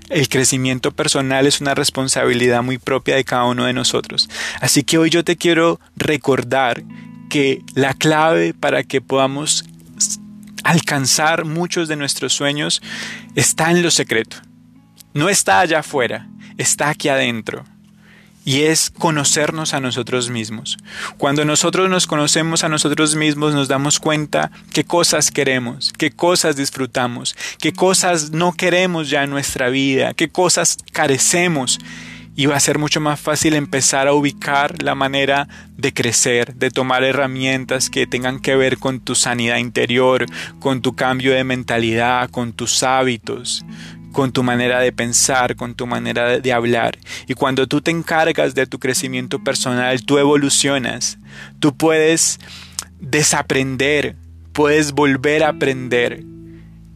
El 0.09 0.29
crecimiento 0.29 0.91
personal 0.91 1.47
es 1.47 1.59
una 1.59 1.73
responsabilidad 1.73 2.61
muy 2.61 2.77
propia 2.77 3.15
de 3.15 3.23
cada 3.23 3.45
uno 3.45 3.65
de 3.65 3.73
nosotros. 3.73 4.29
Así 4.61 4.83
que 4.83 4.99
hoy 4.99 5.09
yo 5.09 5.23
te 5.23 5.37
quiero 5.37 5.79
recordar 5.95 6.83
que 7.29 7.61
la 7.73 7.93
clave 7.93 8.53
para 8.53 8.83
que 8.83 9.01
podamos 9.01 9.65
alcanzar 10.63 11.45
muchos 11.45 11.87
de 11.87 11.95
nuestros 11.95 12.33
sueños 12.33 12.81
está 13.35 13.71
en 13.71 13.83
lo 13.83 13.91
secreto. 13.91 14.37
No 15.13 15.29
está 15.29 15.59
allá 15.59 15.79
afuera, 15.79 16.27
está 16.57 16.89
aquí 16.89 17.07
adentro. 17.07 17.63
Y 18.43 18.61
es 18.61 18.91
conocernos 18.91 19.73
a 19.73 19.79
nosotros 19.79 20.29
mismos. 20.29 20.77
Cuando 21.17 21.45
nosotros 21.45 21.89
nos 21.89 22.05
conocemos 22.05 22.63
a 22.63 22.69
nosotros 22.69 23.15
mismos 23.15 23.55
nos 23.55 23.67
damos 23.67 23.99
cuenta 23.99 24.51
qué 24.71 24.83
cosas 24.83 25.31
queremos, 25.31 25.91
qué 25.97 26.11
cosas 26.11 26.55
disfrutamos, 26.55 27.35
qué 27.59 27.73
cosas 27.73 28.31
no 28.31 28.53
queremos 28.53 29.09
ya 29.09 29.23
en 29.23 29.31
nuestra 29.31 29.69
vida, 29.69 30.13
qué 30.13 30.29
cosas 30.29 30.77
carecemos 30.91 31.79
y 32.35 32.47
va 32.47 32.57
a 32.57 32.59
ser 32.59 32.79
mucho 32.79 32.99
más 32.99 33.19
fácil 33.19 33.55
empezar 33.55 34.07
a 34.07 34.13
ubicar 34.13 34.83
la 34.83 34.93
manera 34.93 35.47
de 35.77 35.93
crecer, 35.93 36.55
de 36.55 36.69
tomar 36.69 37.03
herramientas 37.03 37.89
que 37.89 38.07
tengan 38.07 38.39
que 38.39 38.55
ver 38.55 38.77
con 38.77 38.99
tu 38.99 39.15
sanidad 39.15 39.57
interior, 39.57 40.25
con 40.59 40.81
tu 40.81 40.95
cambio 40.95 41.33
de 41.33 41.45
mentalidad, 41.45 42.29
con 42.29 42.51
tus 42.51 42.83
hábitos, 42.83 43.65
con 44.11 44.33
tu 44.33 44.43
manera 44.43 44.81
de 44.81 44.91
pensar, 44.91 45.55
con 45.55 45.75
tu 45.75 45.87
manera 45.87 46.39
de 46.39 46.53
hablar. 46.53 46.97
Y 47.27 47.35
cuando 47.35 47.67
tú 47.67 47.81
te 47.81 47.91
encargas 47.91 48.53
de 48.53 48.67
tu 48.67 48.79
crecimiento 48.79 49.41
personal, 49.43 50.03
tú 50.03 50.17
evolucionas, 50.17 51.17
tú 51.59 51.75
puedes 51.75 52.39
desaprender, 52.99 54.17
puedes 54.51 54.91
volver 54.91 55.43
a 55.43 55.49
aprender. 55.49 56.23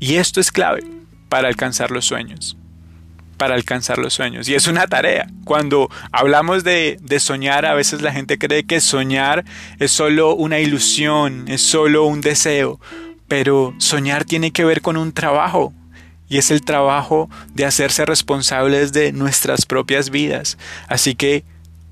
Y 0.02 0.16
esto 0.16 0.42
es 0.42 0.52
clave 0.52 0.84
para 1.30 1.48
alcanzar 1.48 1.92
los 1.92 2.06
sueños 2.06 2.59
para 3.40 3.56
alcanzar 3.56 3.98
los 3.98 4.14
sueños. 4.14 4.48
Y 4.48 4.54
es 4.54 4.68
una 4.68 4.86
tarea. 4.86 5.28
Cuando 5.46 5.90
hablamos 6.12 6.64
de, 6.64 7.00
soñar, 7.20 7.66
a 7.66 7.74
veces 7.74 8.04
la 8.04 8.12
gente 8.12 8.38
cree 8.38 8.66
que 8.66 8.82
soñar 8.82 9.46
es 9.80 9.92
solo 9.92 10.36
una 10.36 10.60
ilusión, 10.60 11.46
es 11.48 11.62
solo 11.62 12.04
un 12.04 12.22
deseo. 12.22 12.80
Pero 13.28 13.74
soñar 13.80 14.26
tiene 14.26 14.52
que 14.52 14.66
ver 14.66 14.82
con 14.82 14.98
un 14.98 15.14
trabajo. 15.14 15.74
Y 16.28 16.38
es 16.38 16.52
el 16.52 16.62
trabajo 16.62 17.30
de 17.56 17.66
hacerse 17.66 18.06
responsables 18.06 18.94
de 18.94 19.12
nuestras 19.14 19.66
propias 19.66 20.12
vidas. 20.12 20.60
Así 20.88 21.16
que 21.16 21.44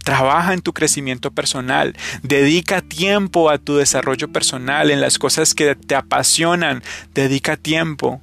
Trabaja 0.04 0.54
en 0.54 0.62
tu 0.62 0.72
crecimiento 0.72 1.32
personal, 1.32 1.94
dedica 2.24 2.82
tiempo 2.82 3.50
a 3.50 3.58
tu 3.58 3.76
desarrollo 3.76 4.30
personal, 4.30 4.90
en 4.90 5.02
las 5.02 5.20
cosas 5.20 5.54
que 5.54 5.76
te 5.76 5.96
apasionan, 5.96 6.82
dedica 7.14 7.58
tiempo, 7.58 8.22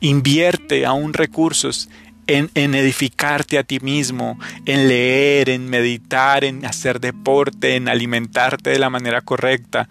invierte 0.00 0.84
aún 0.84 1.12
recursos 1.12 1.88
en, 2.26 2.74
edificarte 2.74 3.58
a 3.58 3.64
ti 3.64 3.80
mismo, 3.80 4.38
en 4.64 4.88
leer, 4.88 5.48
en 5.48 5.68
meditar, 5.68 6.44
en 6.44 6.64
hacer 6.64 7.00
deporte, 7.00 7.76
en 7.76 7.88
alimentarte 7.88 8.70
de 8.70 8.78
la 8.78 8.90
manera 8.90 9.20
correcta, 9.20 9.88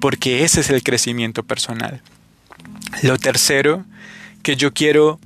porque 0.00 0.44
ese 0.44 0.60
es 0.60 0.70
el 0.70 0.82
crecimiento 0.82 1.42
personal. 1.42 2.00
Lo 3.02 3.18
tercero 3.18 3.84
que 4.42 4.56
yo 4.56 4.72
quiero 4.72 5.18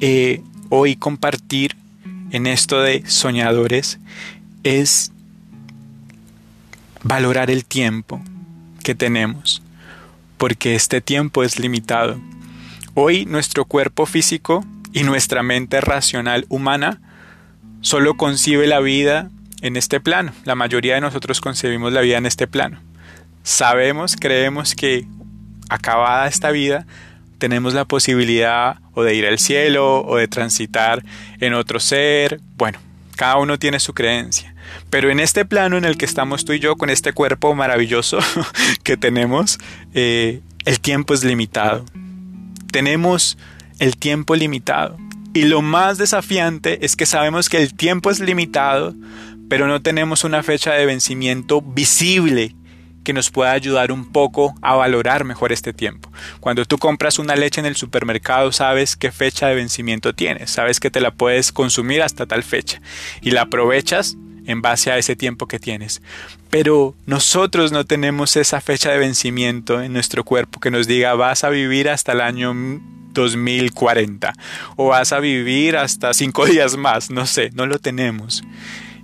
eh, 0.00 0.42
hoy 0.68 0.96
compartir 0.96 1.76
en 2.30 2.46
esto 2.46 2.80
de 2.80 3.08
soñadores 3.08 3.98
es 4.64 5.12
valorar 7.02 7.50
el 7.50 7.64
tiempo 7.64 8.22
que 8.82 8.94
tenemos, 8.94 9.62
porque 10.38 10.74
este 10.74 11.00
tiempo 11.00 11.42
es 11.42 11.58
limitado. 11.58 12.20
Hoy 12.94 13.26
nuestro 13.26 13.64
cuerpo 13.64 14.06
físico 14.06 14.64
y 14.92 15.04
nuestra 15.04 15.42
mente 15.42 15.80
racional 15.80 16.46
humana 16.48 17.00
solo 17.80 18.16
concibe 18.16 18.66
la 18.66 18.80
vida 18.80 19.30
en 19.60 19.76
este 19.76 20.00
plano. 20.00 20.32
La 20.44 20.54
mayoría 20.54 20.94
de 20.94 21.00
nosotros 21.00 21.40
concebimos 21.40 21.92
la 21.92 22.00
vida 22.00 22.18
en 22.18 22.26
este 22.26 22.46
plano. 22.46 22.80
Sabemos, 23.42 24.16
creemos 24.16 24.74
que 24.74 25.06
acabada 25.68 26.28
esta 26.28 26.50
vida, 26.50 26.86
tenemos 27.38 27.74
la 27.74 27.84
posibilidad 27.84 28.76
o 28.94 29.02
de 29.02 29.14
ir 29.14 29.26
al 29.26 29.38
cielo 29.38 30.04
o 30.04 30.16
de 30.16 30.28
transitar 30.28 31.02
en 31.40 31.54
otro 31.54 31.80
ser. 31.80 32.40
Bueno, 32.56 32.78
cada 33.16 33.36
uno 33.38 33.58
tiene 33.58 33.80
su 33.80 33.94
creencia. 33.94 34.54
Pero 34.90 35.10
en 35.10 35.20
este 35.20 35.44
plano 35.44 35.76
en 35.76 35.84
el 35.84 35.96
que 35.96 36.04
estamos 36.04 36.44
tú 36.44 36.52
y 36.52 36.60
yo, 36.60 36.76
con 36.76 36.90
este 36.90 37.12
cuerpo 37.12 37.54
maravilloso 37.54 38.18
que 38.84 38.96
tenemos, 38.96 39.58
eh, 39.94 40.40
el 40.64 40.80
tiempo 40.80 41.14
es 41.14 41.24
limitado. 41.24 41.84
Tenemos 42.70 43.38
el 43.82 43.96
tiempo 43.96 44.36
limitado. 44.36 44.96
Y 45.34 45.42
lo 45.42 45.60
más 45.60 45.98
desafiante 45.98 46.84
es 46.86 46.94
que 46.94 47.04
sabemos 47.04 47.48
que 47.48 47.60
el 47.60 47.74
tiempo 47.74 48.12
es 48.12 48.20
limitado, 48.20 48.94
pero 49.48 49.66
no 49.66 49.82
tenemos 49.82 50.22
una 50.22 50.44
fecha 50.44 50.72
de 50.72 50.86
vencimiento 50.86 51.60
visible 51.60 52.54
que 53.02 53.12
nos 53.12 53.30
pueda 53.30 53.50
ayudar 53.50 53.90
un 53.90 54.12
poco 54.12 54.54
a 54.62 54.76
valorar 54.76 55.24
mejor 55.24 55.50
este 55.50 55.72
tiempo. 55.72 56.12
Cuando 56.38 56.64
tú 56.64 56.78
compras 56.78 57.18
una 57.18 57.34
leche 57.34 57.60
en 57.60 57.66
el 57.66 57.74
supermercado, 57.74 58.52
sabes 58.52 58.96
qué 58.96 59.10
fecha 59.10 59.48
de 59.48 59.56
vencimiento 59.56 60.14
tienes, 60.14 60.52
sabes 60.52 60.78
que 60.78 60.92
te 60.92 61.00
la 61.00 61.10
puedes 61.10 61.50
consumir 61.50 62.02
hasta 62.02 62.26
tal 62.26 62.44
fecha 62.44 62.80
y 63.20 63.32
la 63.32 63.42
aprovechas 63.42 64.16
en 64.46 64.62
base 64.62 64.90
a 64.90 64.98
ese 64.98 65.16
tiempo 65.16 65.46
que 65.46 65.58
tienes. 65.58 66.02
Pero 66.50 66.94
nosotros 67.06 67.72
no 67.72 67.84
tenemos 67.84 68.36
esa 68.36 68.60
fecha 68.60 68.90
de 68.90 68.98
vencimiento 68.98 69.82
en 69.82 69.92
nuestro 69.92 70.24
cuerpo 70.24 70.60
que 70.60 70.70
nos 70.70 70.86
diga 70.86 71.14
vas 71.14 71.44
a 71.44 71.50
vivir 71.50 71.88
hasta 71.88 72.12
el 72.12 72.20
año 72.20 72.54
2040 73.12 74.32
o 74.76 74.88
vas 74.88 75.12
a 75.12 75.20
vivir 75.20 75.76
hasta 75.76 76.14
cinco 76.14 76.46
días 76.46 76.76
más, 76.76 77.10
no 77.10 77.26
sé, 77.26 77.50
no 77.54 77.66
lo 77.66 77.78
tenemos. 77.78 78.42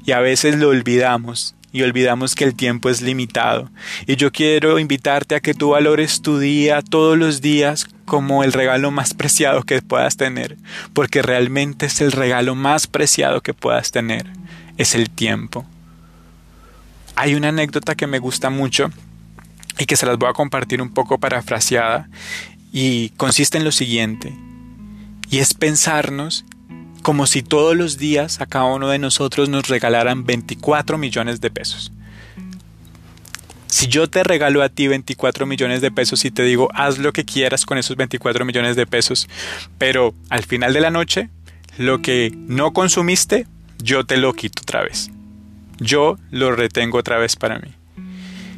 Y 0.05 0.13
a 0.13 0.21
veces 0.21 0.57
lo 0.57 0.69
olvidamos 0.69 1.55
y 1.73 1.83
olvidamos 1.83 2.35
que 2.35 2.45
el 2.45 2.55
tiempo 2.55 2.89
es 2.89 3.03
limitado. 3.03 3.71
Y 4.07 4.17
yo 4.17 4.33
quiero 4.33 4.79
invitarte 4.79 5.35
a 5.35 5.41
que 5.41 5.55
tú 5.55 5.71
valores 5.71 6.23
tu 6.23 6.39
día 6.39 6.83
todos 6.83 7.19
los 7.19 7.41
días 7.41 7.87
como 8.05 8.43
el 8.43 8.53
regalo 8.53 8.91
más 8.91 9.13
preciado 9.13 9.63
que 9.63 9.83
puedas 9.83 10.17
tener, 10.17 10.57
porque 10.95 11.23
realmente 11.23 11.87
es 11.87 12.01
el 12.01 12.13
regalo 12.13 12.55
más 12.55 12.87
preciado 12.87 13.43
que 13.43 13.53
puedas 13.53 13.93
tener, 13.93 14.27
es 14.79 14.95
el 14.95 15.11
tiempo. 15.11 15.67
Hay 17.17 17.35
una 17.35 17.49
anécdota 17.49 17.97
que 17.97 18.07
me 18.07 18.21
gusta 18.21 18.49
mucho 18.49 18.91
y 19.79 19.87
que 19.87 19.97
se 19.97 20.07
las 20.07 20.17
voy 20.17 20.31
a 20.31 20.33
compartir 20.33 20.81
un 20.81 20.95
poco 20.95 21.19
parafraseada 21.19 22.09
y 22.73 23.11
consiste 23.11 23.59
en 23.59 23.65
lo 23.65 23.73
siguiente, 23.73 24.35
y 25.31 25.39
es 25.39 25.55
pensarnos 25.55 26.45
como 27.03 27.27
si 27.27 27.43
todos 27.43 27.77
los 27.77 27.97
días 27.99 28.41
a 28.41 28.47
cada 28.47 28.67
uno 28.67 28.89
de 28.89 28.99
nosotros 28.99 29.49
nos 29.49 29.69
regalaran 29.69 30.25
24 30.25 30.99
millones 30.99 31.41
de 31.41 31.51
pesos. 31.51 31.93
Si 33.67 33.87
yo 33.87 34.09
te 34.09 34.25
regalo 34.25 34.63
a 34.63 34.69
ti 34.69 34.89
24 34.89 35.47
millones 35.47 35.81
de 35.81 35.91
pesos 35.91 36.25
y 36.25 36.31
te 36.31 36.43
digo 36.43 36.69
haz 36.75 36.99
lo 36.99 37.13
que 37.13 37.25
quieras 37.25 37.67
con 37.67 37.79
esos 37.79 37.97
24 37.97 38.45
millones 38.45 38.77
de 38.77 38.87
pesos, 38.87 39.29
pero 39.77 40.15
al 40.31 40.43
final 40.43 40.73
de 40.73 40.81
la 40.81 40.91
noche, 40.91 41.31
lo 41.77 42.01
que 42.01 42.33
no 42.35 42.73
consumiste, 42.73 43.47
yo 43.83 44.05
te 44.05 44.17
lo 44.17 44.33
quito 44.33 44.63
otra 44.63 44.83
vez. 44.83 45.11
Yo 45.79 46.19
lo 46.31 46.55
retengo 46.55 46.99
otra 46.99 47.19
vez 47.19 47.37
para 47.37 47.59
mí. 47.59 47.75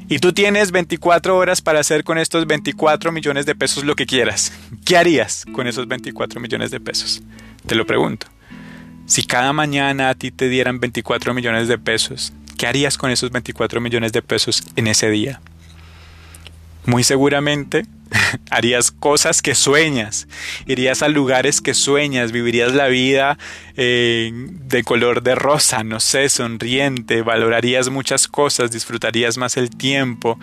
Y 0.08 0.18
tú 0.18 0.32
tienes 0.32 0.72
24 0.72 1.36
horas 1.36 1.62
para 1.62 1.78
hacer 1.78 2.02
con 2.02 2.18
estos 2.18 2.46
24 2.46 3.12
millones 3.12 3.46
de 3.46 3.54
pesos 3.54 3.84
lo 3.84 3.94
que 3.94 4.06
quieras. 4.06 4.52
¿Qué 4.84 4.96
harías 4.96 5.44
con 5.52 5.68
esos 5.68 5.86
24 5.86 6.40
millones 6.40 6.72
de 6.72 6.80
pesos? 6.80 7.22
Te 7.66 7.76
lo 7.76 7.86
pregunto. 7.86 8.26
Si 9.06 9.22
cada 9.22 9.52
mañana 9.52 10.08
a 10.08 10.14
ti 10.14 10.30
te 10.30 10.48
dieran 10.48 10.80
24 10.80 11.32
millones 11.32 11.68
de 11.68 11.78
pesos, 11.78 12.32
¿qué 12.58 12.66
harías 12.66 12.98
con 12.98 13.10
esos 13.10 13.30
24 13.30 13.80
millones 13.80 14.12
de 14.12 14.22
pesos 14.22 14.64
en 14.74 14.88
ese 14.88 15.10
día? 15.10 15.40
Muy 16.86 17.04
seguramente 17.04 17.86
harías 18.50 18.90
cosas 18.90 19.42
que 19.42 19.54
sueñas, 19.54 20.28
irías 20.66 21.02
a 21.02 21.08
lugares 21.08 21.60
que 21.60 21.74
sueñas, 21.74 22.32
vivirías 22.32 22.74
la 22.74 22.88
vida 22.88 23.38
eh, 23.76 24.32
de 24.32 24.82
color 24.82 25.22
de 25.22 25.34
rosa, 25.34 25.84
no 25.84 26.00
sé, 26.00 26.28
sonriente, 26.28 27.22
valorarías 27.22 27.88
muchas 27.88 28.28
cosas, 28.28 28.70
disfrutarías 28.70 29.38
más 29.38 29.56
el 29.56 29.70
tiempo. 29.70 30.38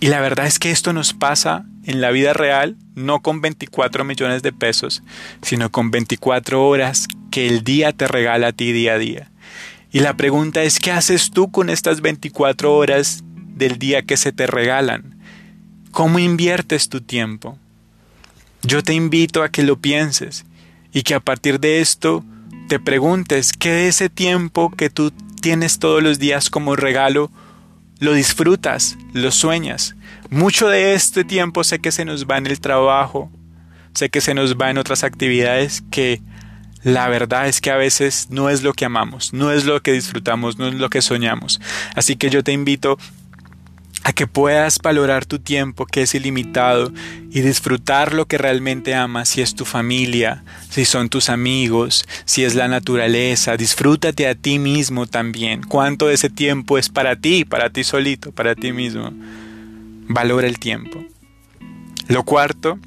Y 0.00 0.08
la 0.08 0.20
verdad 0.20 0.46
es 0.46 0.58
que 0.58 0.70
esto 0.70 0.92
nos 0.92 1.14
pasa 1.14 1.64
en 1.84 2.00
la 2.00 2.10
vida 2.10 2.32
real, 2.32 2.76
no 2.94 3.20
con 3.20 3.40
24 3.40 4.04
millones 4.04 4.42
de 4.42 4.52
pesos, 4.52 5.02
sino 5.42 5.70
con 5.70 5.90
24 5.90 6.66
horas 6.66 7.08
que 7.30 7.48
el 7.48 7.64
día 7.64 7.92
te 7.92 8.06
regala 8.06 8.48
a 8.48 8.52
ti 8.52 8.72
día 8.72 8.94
a 8.94 8.98
día. 8.98 9.30
Y 9.92 10.00
la 10.00 10.16
pregunta 10.16 10.62
es, 10.62 10.80
¿qué 10.80 10.90
haces 10.90 11.30
tú 11.30 11.50
con 11.50 11.70
estas 11.70 12.00
24 12.00 12.74
horas 12.74 13.22
del 13.54 13.78
día 13.78 14.02
que 14.02 14.16
se 14.16 14.32
te 14.32 14.46
regalan? 14.46 15.18
¿Cómo 15.90 16.18
inviertes 16.18 16.88
tu 16.88 17.00
tiempo? 17.00 17.58
Yo 18.62 18.82
te 18.82 18.94
invito 18.94 19.42
a 19.42 19.50
que 19.50 19.62
lo 19.62 19.78
pienses 19.78 20.44
y 20.92 21.02
que 21.02 21.14
a 21.14 21.20
partir 21.20 21.60
de 21.60 21.80
esto 21.80 22.24
te 22.68 22.80
preguntes 22.80 23.52
qué 23.52 23.70
de 23.70 23.88
ese 23.88 24.08
tiempo 24.08 24.70
que 24.70 24.90
tú 24.90 25.12
tienes 25.40 25.78
todos 25.78 26.02
los 26.02 26.18
días 26.18 26.50
como 26.50 26.76
regalo, 26.76 27.30
lo 27.98 28.14
disfrutas, 28.14 28.96
lo 29.12 29.30
sueñas. 29.30 29.94
Mucho 30.30 30.68
de 30.68 30.94
este 30.94 31.24
tiempo 31.24 31.62
sé 31.64 31.78
que 31.78 31.92
se 31.92 32.04
nos 32.04 32.26
va 32.26 32.38
en 32.38 32.46
el 32.46 32.60
trabajo, 32.60 33.30
sé 33.94 34.08
que 34.08 34.20
se 34.20 34.34
nos 34.34 34.56
va 34.56 34.70
en 34.70 34.78
otras 34.78 35.04
actividades 35.04 35.82
que 35.90 36.22
la 36.82 37.08
verdad 37.08 37.48
es 37.48 37.60
que 37.60 37.70
a 37.70 37.76
veces 37.76 38.28
no 38.30 38.50
es 38.50 38.62
lo 38.62 38.74
que 38.74 38.84
amamos, 38.84 39.32
no 39.32 39.50
es 39.52 39.64
lo 39.64 39.82
que 39.82 39.92
disfrutamos, 39.92 40.58
no 40.58 40.68
es 40.68 40.74
lo 40.74 40.90
que 40.90 41.02
soñamos. 41.02 41.60
Así 41.94 42.16
que 42.16 42.30
yo 42.30 42.44
te 42.44 42.52
invito 42.52 42.98
a 44.02 44.12
que 44.12 44.26
puedas 44.26 44.78
valorar 44.78 45.24
tu 45.24 45.38
tiempo 45.38 45.86
que 45.86 46.02
es 46.02 46.14
ilimitado 46.14 46.92
y 47.30 47.40
disfrutar 47.40 48.12
lo 48.12 48.26
que 48.26 48.36
realmente 48.36 48.94
amas, 48.94 49.28
si 49.30 49.40
es 49.40 49.54
tu 49.54 49.64
familia, 49.64 50.44
si 50.68 50.84
son 50.84 51.08
tus 51.08 51.30
amigos, 51.30 52.06
si 52.24 52.44
es 52.44 52.54
la 52.54 52.68
naturaleza, 52.68 53.56
disfrútate 53.56 54.28
a 54.28 54.34
ti 54.34 54.58
mismo 54.58 55.06
también. 55.06 55.62
¿Cuánto 55.62 56.08
de 56.08 56.14
ese 56.14 56.28
tiempo 56.28 56.76
es 56.76 56.88
para 56.88 57.16
ti, 57.16 57.44
para 57.44 57.70
ti 57.70 57.82
solito, 57.84 58.32
para 58.32 58.54
ti 58.54 58.72
mismo? 58.72 59.10
Valora 60.06 60.46
el 60.46 60.58
tiempo. 60.58 61.02
Lo 62.08 62.24
cuarto, 62.24 62.78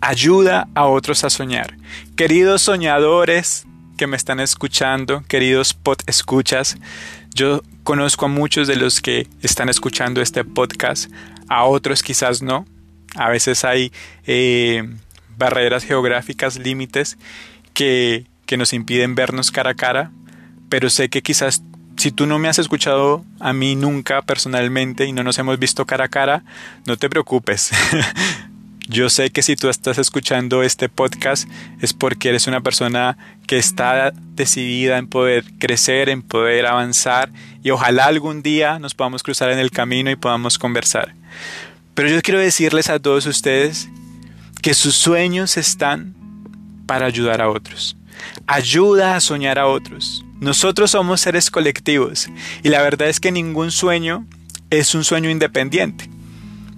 ayuda 0.00 0.68
a 0.74 0.86
otros 0.86 1.22
a 1.22 1.30
soñar. 1.30 1.76
Queridos 2.16 2.62
soñadores 2.62 3.66
que 3.96 4.08
me 4.08 4.16
están 4.16 4.40
escuchando, 4.40 5.22
queridos 5.28 5.74
pot 5.74 6.02
escuchas, 6.08 6.76
yo 7.34 7.62
conozco 7.82 8.26
a 8.26 8.28
muchos 8.28 8.68
de 8.68 8.76
los 8.76 9.00
que 9.00 9.26
están 9.42 9.68
escuchando 9.68 10.20
este 10.20 10.44
podcast, 10.44 11.10
a 11.48 11.64
otros 11.64 12.02
quizás 12.02 12.42
no. 12.42 12.66
A 13.14 13.28
veces 13.28 13.64
hay 13.64 13.92
eh, 14.26 14.88
barreras 15.36 15.84
geográficas, 15.84 16.58
límites 16.58 17.18
que, 17.74 18.26
que 18.46 18.56
nos 18.56 18.72
impiden 18.72 19.14
vernos 19.14 19.50
cara 19.50 19.70
a 19.70 19.74
cara, 19.74 20.12
pero 20.68 20.88
sé 20.90 21.08
que 21.08 21.22
quizás 21.22 21.62
si 21.96 22.10
tú 22.10 22.26
no 22.26 22.38
me 22.38 22.48
has 22.48 22.58
escuchado 22.58 23.24
a 23.38 23.52
mí 23.52 23.76
nunca 23.76 24.22
personalmente 24.22 25.06
y 25.06 25.12
no 25.12 25.22
nos 25.22 25.38
hemos 25.38 25.58
visto 25.58 25.86
cara 25.86 26.06
a 26.06 26.08
cara, 26.08 26.44
no 26.86 26.96
te 26.96 27.08
preocupes. 27.08 27.70
Yo 28.88 29.08
sé 29.10 29.30
que 29.30 29.42
si 29.42 29.54
tú 29.54 29.68
estás 29.68 29.98
escuchando 29.98 30.62
este 30.62 30.88
podcast 30.88 31.48
es 31.80 31.92
porque 31.92 32.30
eres 32.30 32.48
una 32.48 32.60
persona 32.60 33.16
que 33.46 33.56
está 33.56 34.12
decidida 34.34 34.98
en 34.98 35.06
poder 35.06 35.44
crecer, 35.58 36.08
en 36.08 36.22
poder 36.22 36.66
avanzar 36.66 37.30
y 37.62 37.70
ojalá 37.70 38.06
algún 38.06 38.42
día 38.42 38.80
nos 38.80 38.94
podamos 38.94 39.22
cruzar 39.22 39.50
en 39.50 39.60
el 39.60 39.70
camino 39.70 40.10
y 40.10 40.16
podamos 40.16 40.58
conversar. 40.58 41.14
Pero 41.94 42.08
yo 42.08 42.20
quiero 42.22 42.40
decirles 42.40 42.90
a 42.90 42.98
todos 42.98 43.26
ustedes 43.26 43.88
que 44.62 44.74
sus 44.74 44.96
sueños 44.96 45.56
están 45.56 46.14
para 46.86 47.06
ayudar 47.06 47.40
a 47.40 47.50
otros. 47.50 47.96
Ayuda 48.46 49.14
a 49.14 49.20
soñar 49.20 49.60
a 49.60 49.66
otros. 49.66 50.24
Nosotros 50.40 50.90
somos 50.90 51.20
seres 51.20 51.52
colectivos 51.52 52.28
y 52.64 52.68
la 52.68 52.82
verdad 52.82 53.08
es 53.08 53.20
que 53.20 53.30
ningún 53.30 53.70
sueño 53.70 54.26
es 54.70 54.94
un 54.96 55.04
sueño 55.04 55.30
independiente. 55.30 56.10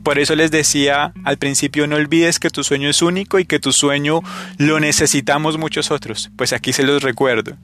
Por 0.05 0.19
eso 0.19 0.37
les 0.37 0.51
decía 0.51 1.13
al 1.25 1.39
principio, 1.39 1.87
no 1.87 1.97
olvides 1.97 2.39
que 2.39 2.51
tu 2.51 2.63
sueño 2.63 2.89
es 2.89 3.03
único 3.03 3.39
y 3.39 3.47
que 3.47 3.59
tu 3.59 3.73
sueño 3.73 4.21
lo 4.59 4.79
necesitamos 4.79 5.59
muchos 5.59 5.91
otros. 5.91 6.31
Pues 6.37 6.53
aquí 6.53 6.73
se 6.73 6.85
los 6.85 7.03
recuerdo. 7.03 7.57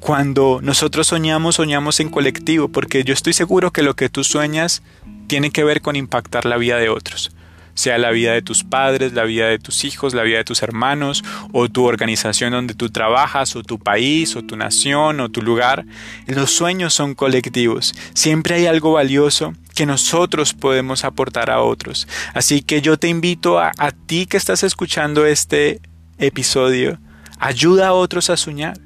Cuando 0.00 0.60
nosotros 0.62 1.06
soñamos, 1.06 1.56
soñamos 1.56 2.00
en 2.00 2.10
colectivo, 2.10 2.68
porque 2.68 3.04
yo 3.04 3.14
estoy 3.14 3.32
seguro 3.32 3.72
que 3.72 3.82
lo 3.82 3.96
que 3.96 4.08
tú 4.08 4.24
sueñas 4.24 4.82
tiene 5.28 5.50
que 5.50 5.64
ver 5.64 5.80
con 5.80 5.96
impactar 5.96 6.44
la 6.44 6.56
vida 6.56 6.76
de 6.76 6.88
otros 6.88 7.32
sea 7.78 7.96
la 7.96 8.10
vida 8.10 8.32
de 8.32 8.42
tus 8.42 8.64
padres, 8.64 9.12
la 9.12 9.22
vida 9.22 9.46
de 9.46 9.60
tus 9.60 9.84
hijos, 9.84 10.12
la 10.12 10.24
vida 10.24 10.38
de 10.38 10.44
tus 10.44 10.64
hermanos, 10.64 11.22
o 11.52 11.68
tu 11.68 11.84
organización 11.84 12.50
donde 12.50 12.74
tú 12.74 12.90
trabajas, 12.90 13.54
o 13.54 13.62
tu 13.62 13.78
país, 13.78 14.34
o 14.34 14.42
tu 14.42 14.56
nación, 14.56 15.20
o 15.20 15.28
tu 15.28 15.42
lugar. 15.42 15.84
Los 16.26 16.50
sueños 16.50 16.92
son 16.92 17.14
colectivos. 17.14 17.94
Siempre 18.14 18.56
hay 18.56 18.66
algo 18.66 18.94
valioso 18.94 19.54
que 19.76 19.86
nosotros 19.86 20.54
podemos 20.54 21.04
aportar 21.04 21.50
a 21.50 21.62
otros. 21.62 22.08
Así 22.34 22.62
que 22.62 22.82
yo 22.82 22.98
te 22.98 23.06
invito 23.06 23.60
a, 23.60 23.70
a 23.78 23.92
ti 23.92 24.26
que 24.26 24.38
estás 24.38 24.64
escuchando 24.64 25.24
este 25.24 25.80
episodio, 26.18 26.98
ayuda 27.38 27.86
a 27.86 27.92
otros 27.92 28.28
a 28.28 28.36
soñar. 28.36 28.76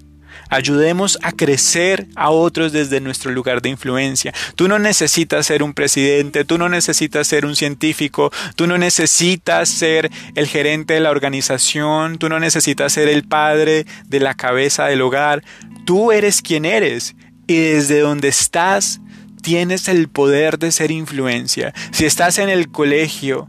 Ayudemos 0.52 1.18
a 1.22 1.32
crecer 1.32 2.08
a 2.14 2.28
otros 2.28 2.72
desde 2.72 3.00
nuestro 3.00 3.32
lugar 3.32 3.62
de 3.62 3.70
influencia. 3.70 4.34
Tú 4.54 4.68
no 4.68 4.78
necesitas 4.78 5.46
ser 5.46 5.62
un 5.62 5.72
presidente, 5.72 6.44
tú 6.44 6.58
no 6.58 6.68
necesitas 6.68 7.26
ser 7.26 7.46
un 7.46 7.56
científico, 7.56 8.30
tú 8.54 8.66
no 8.66 8.76
necesitas 8.76 9.70
ser 9.70 10.10
el 10.34 10.46
gerente 10.46 10.92
de 10.92 11.00
la 11.00 11.10
organización, 11.10 12.18
tú 12.18 12.28
no 12.28 12.38
necesitas 12.38 12.92
ser 12.92 13.08
el 13.08 13.24
padre 13.26 13.86
de 14.04 14.20
la 14.20 14.34
cabeza 14.34 14.84
del 14.84 15.00
hogar. 15.00 15.42
Tú 15.86 16.12
eres 16.12 16.42
quien 16.42 16.66
eres 16.66 17.16
y 17.46 17.56
desde 17.56 18.00
donde 18.00 18.28
estás 18.28 19.00
tienes 19.40 19.88
el 19.88 20.10
poder 20.10 20.58
de 20.58 20.70
ser 20.70 20.90
influencia. 20.90 21.72
Si 21.92 22.04
estás 22.04 22.36
en 22.36 22.50
el 22.50 22.68
colegio, 22.70 23.48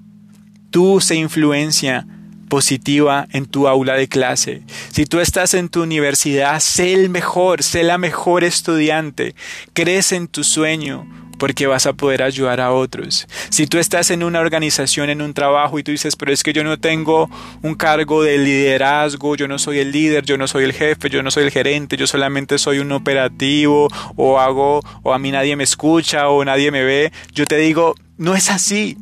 tú 0.72 1.02
se 1.02 1.16
influencia 1.16 2.08
positiva 2.54 3.26
en 3.32 3.48
tu 3.48 3.68
aula 3.68 3.96
de 3.96 4.08
clase. 4.08 4.62
Si 4.92 5.08
tú 5.08 5.20
estás 5.20 5.56
en 5.56 5.70
tu 5.70 5.82
universidad, 5.82 6.60
sé 6.60 6.94
el 6.94 7.10
mejor, 7.10 7.64
sé 7.64 7.82
la 7.82 7.98
mejor 7.98 8.44
estudiante. 8.44 9.34
Crece 9.74 10.18
en 10.18 10.28
tu 10.28 10.44
sueño 10.44 11.04
porque 11.40 11.66
vas 11.66 11.88
a 11.88 11.94
poder 11.94 12.22
ayudar 12.22 12.62
a 12.62 12.72
otros. 12.72 13.28
Si 13.50 13.66
tú 13.66 13.80
estás 13.80 14.12
en 14.12 14.22
una 14.22 14.40
organización, 14.40 15.10
en 15.10 15.24
un 15.24 15.34
trabajo 15.34 15.80
y 15.80 15.84
tú 15.84 15.90
dices, 15.90 16.16
pero 16.16 16.32
es 16.32 16.44
que 16.44 16.54
yo 16.54 16.64
no 16.64 16.78
tengo 16.78 17.28
un 17.64 17.74
cargo 17.74 18.22
de 18.22 18.38
liderazgo, 18.38 19.36
yo 19.36 19.48
no 19.48 19.58
soy 19.58 19.80
el 19.80 19.92
líder, 19.92 20.24
yo 20.24 20.38
no 20.38 20.48
soy 20.48 20.66
el 20.66 20.74
jefe, 20.74 21.10
yo 21.10 21.24
no 21.24 21.32
soy 21.32 21.46
el 21.46 21.52
gerente, 21.52 21.98
yo 21.98 22.06
solamente 22.06 22.60
soy 22.60 22.78
un 22.78 22.92
operativo 22.92 23.88
o 24.16 24.40
hago 24.40 24.82
o 25.02 25.12
a 25.12 25.18
mí 25.18 25.32
nadie 25.32 25.56
me 25.56 25.64
escucha 25.64 26.30
o 26.30 26.46
nadie 26.46 26.70
me 26.70 26.84
ve, 26.84 27.12
yo 27.34 27.48
te 27.48 27.58
digo, 27.58 27.96
no 28.20 28.36
es 28.36 28.52
así. 28.52 28.96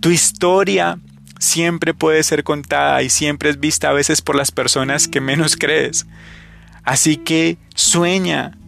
Tu 0.00 0.10
historia 0.10 1.00
siempre 1.42 1.92
puede 1.92 2.22
ser 2.22 2.44
contada 2.44 3.02
y 3.02 3.10
siempre 3.10 3.50
es 3.50 3.58
vista 3.58 3.90
a 3.90 3.92
veces 3.92 4.22
por 4.22 4.36
las 4.36 4.50
personas 4.50 5.08
que 5.08 5.20
menos 5.20 5.56
crees. 5.56 6.06
Así 6.84 7.16
que 7.16 7.58
sueña 7.74 8.58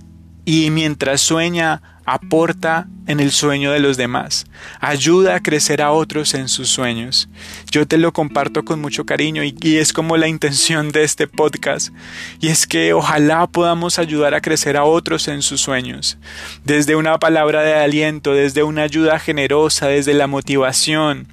y 0.45 0.71
mientras 0.71 1.21
sueña 1.21 1.83
aporta 2.05 2.87
en 3.07 3.21
el 3.21 3.31
sueño 3.31 3.73
de 3.73 3.79
los 3.79 3.97
demás, 3.97 4.45
ayuda 4.81 5.37
a 5.37 5.43
crecer 5.43 5.81
a 5.81 5.93
otros 5.93 6.35
en 6.35 6.49
sus 6.49 6.69
sueños. 6.69 7.29
Yo 7.71 7.87
te 7.87 7.97
lo 7.97 8.13
comparto 8.13 8.65
con 8.65 8.81
mucho 8.81 9.07
cariño 9.07 9.43
y, 9.43 9.55
es 9.79 9.93
como 9.93 10.17
la 10.17 10.29
intención 10.29 10.91
de 10.91 11.05
este 11.05 11.27
podcast, 11.27 11.95
y 12.41 12.49
es 12.49 12.67
que 12.67 12.93
ojalá 12.93 13.47
podamos 13.47 13.99
ayudar 13.99 14.35
a 14.35 14.43
crecer 14.43 14.77
a 14.77 14.85
otros 14.85 15.29
en 15.29 15.41
sus 15.41 15.63
sueños, 15.63 16.19
desde 16.65 16.95
una 16.95 17.19
palabra 17.19 17.63
de 17.63 17.75
aliento, 17.75 18.35
desde 18.35 18.63
una 18.63 18.83
ayuda 18.83 19.19
generosa, 19.19 19.87
desde 19.87 20.13
la 20.13 20.27
motivación, 20.27 21.29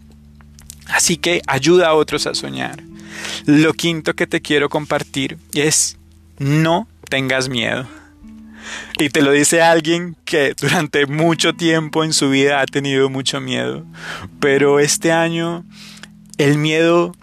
Así 0.91 1.17
que 1.17 1.41
ayuda 1.47 1.87
a 1.87 1.93
otros 1.93 2.27
a 2.27 2.35
soñar. 2.35 2.83
Lo 3.45 3.73
quinto 3.73 4.13
que 4.13 4.27
te 4.27 4.41
quiero 4.41 4.69
compartir 4.69 5.37
es 5.53 5.97
no 6.37 6.87
tengas 7.09 7.49
miedo. 7.49 7.87
Y 8.97 9.09
te 9.09 9.21
lo 9.21 9.31
dice 9.31 9.61
alguien 9.61 10.15
que 10.25 10.53
durante 10.59 11.05
mucho 11.05 11.53
tiempo 11.53 12.03
en 12.03 12.13
su 12.13 12.29
vida 12.29 12.61
ha 12.61 12.65
tenido 12.65 13.09
mucho 13.09 13.41
miedo. 13.41 13.85
Pero 14.39 14.79
este 14.79 15.11
año 15.11 15.63
el 16.37 16.57
miedo 16.57 17.15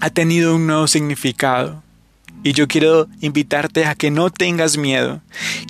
ha 0.00 0.10
tenido 0.10 0.54
un 0.56 0.66
nuevo 0.66 0.86
significado. 0.86 1.82
Y 2.42 2.52
yo 2.52 2.68
quiero 2.68 3.06
invitarte 3.20 3.84
a 3.84 3.94
que 3.94 4.10
no 4.10 4.30
tengas 4.30 4.78
miedo, 4.78 5.20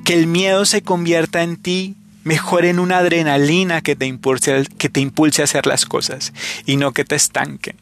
que 0.04 0.14
el 0.14 0.28
miedo 0.28 0.64
se 0.64 0.82
convierta 0.82 1.42
en 1.42 1.56
ti 1.56 1.96
mejor 2.24 2.64
en 2.64 2.78
una 2.78 2.98
adrenalina 2.98 3.80
que 3.80 3.96
te, 3.96 4.06
impulse, 4.06 4.64
que 4.78 4.88
te 4.88 5.00
impulse 5.00 5.42
a 5.42 5.44
hacer 5.44 5.66
las 5.66 5.86
cosas 5.86 6.32
y 6.66 6.76
no 6.76 6.92
que 6.92 7.04
te 7.04 7.16
estanque. 7.16 7.74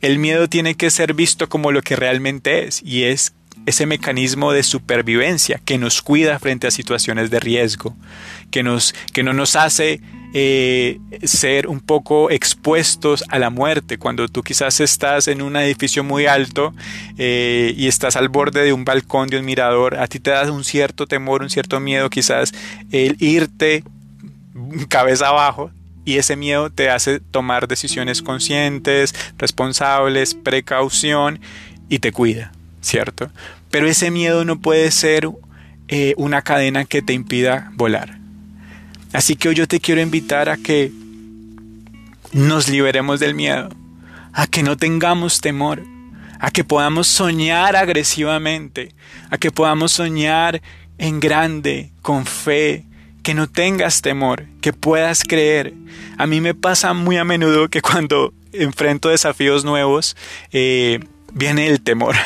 El 0.00 0.18
miedo 0.18 0.48
tiene 0.48 0.74
que 0.74 0.90
ser 0.90 1.14
visto 1.14 1.48
como 1.48 1.72
lo 1.72 1.82
que 1.82 1.96
realmente 1.96 2.66
es 2.66 2.82
y 2.82 3.04
es 3.04 3.32
ese 3.66 3.86
mecanismo 3.86 4.52
de 4.52 4.62
supervivencia 4.62 5.60
que 5.64 5.78
nos 5.78 6.02
cuida 6.02 6.38
frente 6.38 6.66
a 6.66 6.70
situaciones 6.70 7.30
de 7.30 7.40
riesgo, 7.40 7.96
que, 8.50 8.62
nos, 8.62 8.94
que 9.12 9.22
no 9.22 9.32
nos 9.32 9.56
hace 9.56 10.00
eh, 10.34 10.98
ser 11.24 11.66
un 11.68 11.80
poco 11.80 12.30
expuestos 12.30 13.24
a 13.28 13.38
la 13.38 13.50
muerte. 13.50 13.98
Cuando 13.98 14.28
tú 14.28 14.42
quizás 14.42 14.80
estás 14.80 15.28
en 15.28 15.42
un 15.42 15.56
edificio 15.56 16.02
muy 16.02 16.26
alto 16.26 16.74
eh, 17.18 17.74
y 17.76 17.86
estás 17.86 18.16
al 18.16 18.28
borde 18.28 18.64
de 18.64 18.72
un 18.72 18.84
balcón, 18.84 19.28
de 19.28 19.38
un 19.38 19.44
mirador, 19.44 19.96
a 19.98 20.06
ti 20.06 20.20
te 20.20 20.30
da 20.30 20.50
un 20.50 20.64
cierto 20.64 21.06
temor, 21.06 21.42
un 21.42 21.50
cierto 21.50 21.80
miedo 21.80 22.08
quizás 22.10 22.52
el 22.90 23.16
irte 23.20 23.84
cabeza 24.88 25.28
abajo 25.28 25.70
y 26.04 26.18
ese 26.18 26.36
miedo 26.36 26.70
te 26.70 26.90
hace 26.90 27.20
tomar 27.20 27.68
decisiones 27.68 28.22
conscientes, 28.22 29.14
responsables, 29.38 30.34
precaución 30.34 31.40
y 31.88 32.00
te 32.00 32.12
cuida, 32.12 32.52
¿cierto? 32.82 33.30
Pero 33.70 33.88
ese 33.88 34.10
miedo 34.10 34.44
no 34.44 34.60
puede 34.60 34.90
ser 34.90 35.30
eh, 35.88 36.14
una 36.18 36.42
cadena 36.42 36.84
que 36.84 37.00
te 37.00 37.14
impida 37.14 37.72
volar. 37.74 38.18
Así 39.12 39.36
que 39.36 39.48
hoy 39.48 39.54
yo 39.54 39.66
te 39.66 39.80
quiero 39.80 40.00
invitar 40.00 40.48
a 40.48 40.56
que 40.56 40.92
nos 42.32 42.68
liberemos 42.68 43.20
del 43.20 43.34
miedo, 43.34 43.70
a 44.32 44.46
que 44.46 44.62
no 44.62 44.76
tengamos 44.76 45.40
temor, 45.40 45.82
a 46.40 46.50
que 46.50 46.64
podamos 46.64 47.06
soñar 47.06 47.76
agresivamente, 47.76 48.94
a 49.30 49.38
que 49.38 49.50
podamos 49.50 49.92
soñar 49.92 50.60
en 50.98 51.20
grande, 51.20 51.92
con 52.00 52.26
fe, 52.26 52.84
que 53.22 53.34
no 53.34 53.48
tengas 53.48 54.02
temor, 54.02 54.46
que 54.60 54.72
puedas 54.72 55.22
creer. 55.24 55.74
A 56.18 56.26
mí 56.26 56.40
me 56.40 56.54
pasa 56.54 56.94
muy 56.94 57.16
a 57.16 57.24
menudo 57.24 57.68
que 57.68 57.82
cuando 57.82 58.32
enfrento 58.52 59.08
desafíos 59.10 59.64
nuevos, 59.64 60.16
eh, 60.52 61.00
viene 61.32 61.68
el 61.68 61.80
temor. 61.80 62.16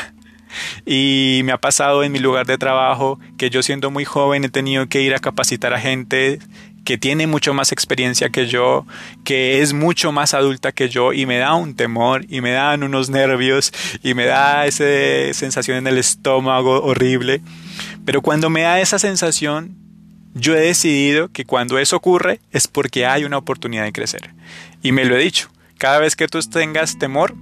Y 0.85 1.41
me 1.43 1.51
ha 1.51 1.57
pasado 1.57 2.03
en 2.03 2.11
mi 2.11 2.19
lugar 2.19 2.45
de 2.45 2.57
trabajo 2.57 3.19
que 3.37 3.49
yo 3.49 3.63
siendo 3.63 3.91
muy 3.91 4.05
joven 4.05 4.43
he 4.43 4.49
tenido 4.49 4.87
que 4.87 5.01
ir 5.01 5.13
a 5.13 5.19
capacitar 5.19 5.73
a 5.73 5.79
gente 5.79 6.39
que 6.87 6.97
tiene 6.97 7.27
mucho 7.27 7.53
más 7.53 7.73
experiencia 7.73 8.29
que 8.29 8.47
yo, 8.47 8.85
que 9.25 9.61
es 9.61 9.73
mucho 9.73 10.13
más 10.13 10.33
adulta 10.33 10.71
que 10.71 10.87
yo 10.87 11.11
y 11.11 11.25
me 11.25 11.37
da 11.37 11.53
un 11.53 11.75
temor 11.75 12.25
y 12.29 12.39
me 12.39 12.51
dan 12.51 12.81
unos 12.81 13.09
nervios 13.09 13.73
y 14.03 14.13
me 14.13 14.23
da 14.23 14.65
esa 14.65 14.85
sensación 15.33 15.79
en 15.79 15.87
el 15.87 15.97
estómago 15.97 16.81
horrible. 16.81 17.41
Pero 18.05 18.21
cuando 18.21 18.49
me 18.49 18.61
da 18.61 18.79
esa 18.79 18.99
sensación, 18.99 19.75
yo 20.33 20.55
he 20.55 20.61
decidido 20.61 21.27
que 21.27 21.43
cuando 21.43 21.77
eso 21.77 21.97
ocurre 21.97 22.39
es 22.51 22.69
porque 22.69 23.05
hay 23.05 23.25
una 23.25 23.37
oportunidad 23.37 23.83
de 23.83 23.91
crecer. 23.91 24.33
Y 24.81 24.93
me 24.93 25.03
lo 25.03 25.17
he 25.17 25.19
dicho, 25.19 25.49
cada 25.77 25.99
vez 25.99 26.15
que 26.15 26.29
tú 26.29 26.39
tengas 26.39 26.97
temor, 26.97 27.35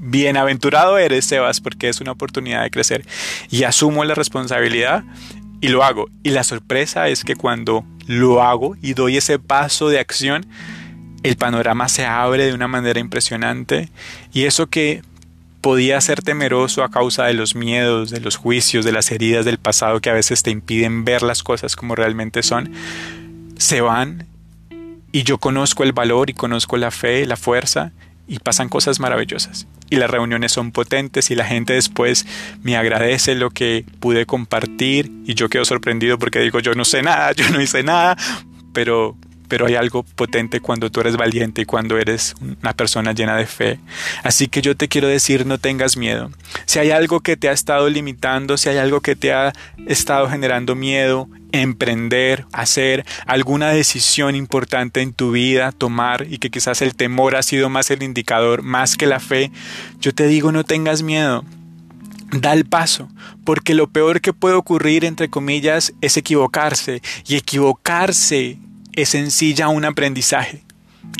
bienaventurado 0.00 0.98
eres, 0.98 1.26
Sebas, 1.26 1.60
porque 1.60 1.88
es 1.88 2.00
una 2.00 2.12
oportunidad 2.12 2.62
de 2.62 2.70
crecer. 2.70 3.04
Y 3.50 3.64
asumo 3.64 4.04
la 4.04 4.14
responsabilidad 4.14 5.04
y 5.60 5.68
lo 5.68 5.84
hago. 5.84 6.08
Y 6.22 6.30
la 6.30 6.44
sorpresa 6.44 7.08
es 7.08 7.24
que 7.24 7.36
cuando 7.36 7.84
lo 8.06 8.42
hago 8.42 8.76
y 8.82 8.94
doy 8.94 9.16
ese 9.16 9.38
paso 9.38 9.88
de 9.88 10.00
acción, 10.00 10.46
el 11.22 11.36
panorama 11.36 11.88
se 11.88 12.04
abre 12.06 12.46
de 12.46 12.54
una 12.54 12.68
manera 12.68 12.98
impresionante. 12.98 13.90
Y 14.32 14.44
eso 14.44 14.68
que 14.68 15.02
podía 15.60 16.00
ser 16.00 16.22
temeroso 16.22 16.82
a 16.82 16.90
causa 16.90 17.24
de 17.24 17.34
los 17.34 17.54
miedos, 17.54 18.10
de 18.10 18.20
los 18.20 18.36
juicios, 18.36 18.84
de 18.84 18.92
las 18.92 19.10
heridas 19.10 19.44
del 19.44 19.58
pasado 19.58 20.00
que 20.00 20.08
a 20.08 20.14
veces 20.14 20.42
te 20.42 20.50
impiden 20.50 21.04
ver 21.04 21.22
las 21.22 21.42
cosas 21.42 21.76
como 21.76 21.94
realmente 21.94 22.42
son, 22.42 22.72
se 23.58 23.82
van 23.82 24.26
y 25.12 25.24
yo 25.24 25.36
conozco 25.36 25.82
el 25.82 25.92
valor 25.92 26.30
y 26.30 26.34
conozco 26.34 26.78
la 26.78 26.90
fe, 26.90 27.26
la 27.26 27.36
fuerza 27.36 27.92
y 28.30 28.38
pasan 28.38 28.68
cosas 28.68 29.00
maravillosas. 29.00 29.66
Y 29.90 29.96
las 29.96 30.08
reuniones 30.08 30.52
son 30.52 30.70
potentes 30.70 31.32
y 31.32 31.34
la 31.34 31.44
gente 31.44 31.72
después 31.72 32.24
me 32.62 32.76
agradece 32.76 33.34
lo 33.34 33.50
que 33.50 33.84
pude 33.98 34.24
compartir 34.24 35.10
y 35.26 35.34
yo 35.34 35.48
quedo 35.48 35.64
sorprendido 35.64 36.16
porque 36.18 36.38
digo 36.38 36.60
yo 36.60 36.74
no 36.74 36.84
sé 36.84 37.02
nada, 37.02 37.32
yo 37.36 37.50
no 37.50 37.60
hice 37.60 37.82
nada, 37.82 38.16
pero 38.72 39.16
pero 39.48 39.66
hay 39.66 39.74
algo 39.74 40.04
potente 40.04 40.60
cuando 40.60 40.92
tú 40.92 41.00
eres 41.00 41.16
valiente 41.16 41.62
y 41.62 41.64
cuando 41.64 41.98
eres 41.98 42.36
una 42.40 42.72
persona 42.72 43.12
llena 43.12 43.34
de 43.34 43.46
fe. 43.46 43.80
Así 44.22 44.46
que 44.46 44.62
yo 44.62 44.76
te 44.76 44.86
quiero 44.86 45.08
decir, 45.08 45.44
no 45.44 45.58
tengas 45.58 45.96
miedo. 45.96 46.30
Si 46.66 46.78
hay 46.78 46.92
algo 46.92 47.18
que 47.18 47.36
te 47.36 47.48
ha 47.48 47.52
estado 47.52 47.90
limitando, 47.90 48.56
si 48.56 48.68
hay 48.68 48.76
algo 48.76 49.00
que 49.00 49.16
te 49.16 49.32
ha 49.32 49.52
estado 49.88 50.30
generando 50.30 50.76
miedo, 50.76 51.28
emprender, 51.52 52.46
hacer 52.52 53.04
alguna 53.26 53.70
decisión 53.70 54.34
importante 54.34 55.00
en 55.00 55.12
tu 55.12 55.32
vida, 55.32 55.72
tomar 55.72 56.26
y 56.28 56.38
que 56.38 56.50
quizás 56.50 56.82
el 56.82 56.94
temor 56.94 57.36
ha 57.36 57.42
sido 57.42 57.68
más 57.68 57.90
el 57.90 58.02
indicador, 58.02 58.62
más 58.62 58.96
que 58.96 59.06
la 59.06 59.20
fe, 59.20 59.50
yo 60.00 60.14
te 60.14 60.26
digo, 60.26 60.52
no 60.52 60.64
tengas 60.64 61.02
miedo. 61.02 61.44
Da 62.32 62.52
el 62.52 62.64
paso, 62.64 63.08
porque 63.44 63.74
lo 63.74 63.88
peor 63.88 64.20
que 64.20 64.32
puede 64.32 64.54
ocurrir, 64.54 65.04
entre 65.04 65.28
comillas, 65.28 65.92
es 66.00 66.16
equivocarse. 66.16 67.02
Y 67.26 67.34
equivocarse 67.34 68.56
es 68.92 69.08
sencilla 69.08 69.68
un 69.68 69.84
aprendizaje. 69.84 70.62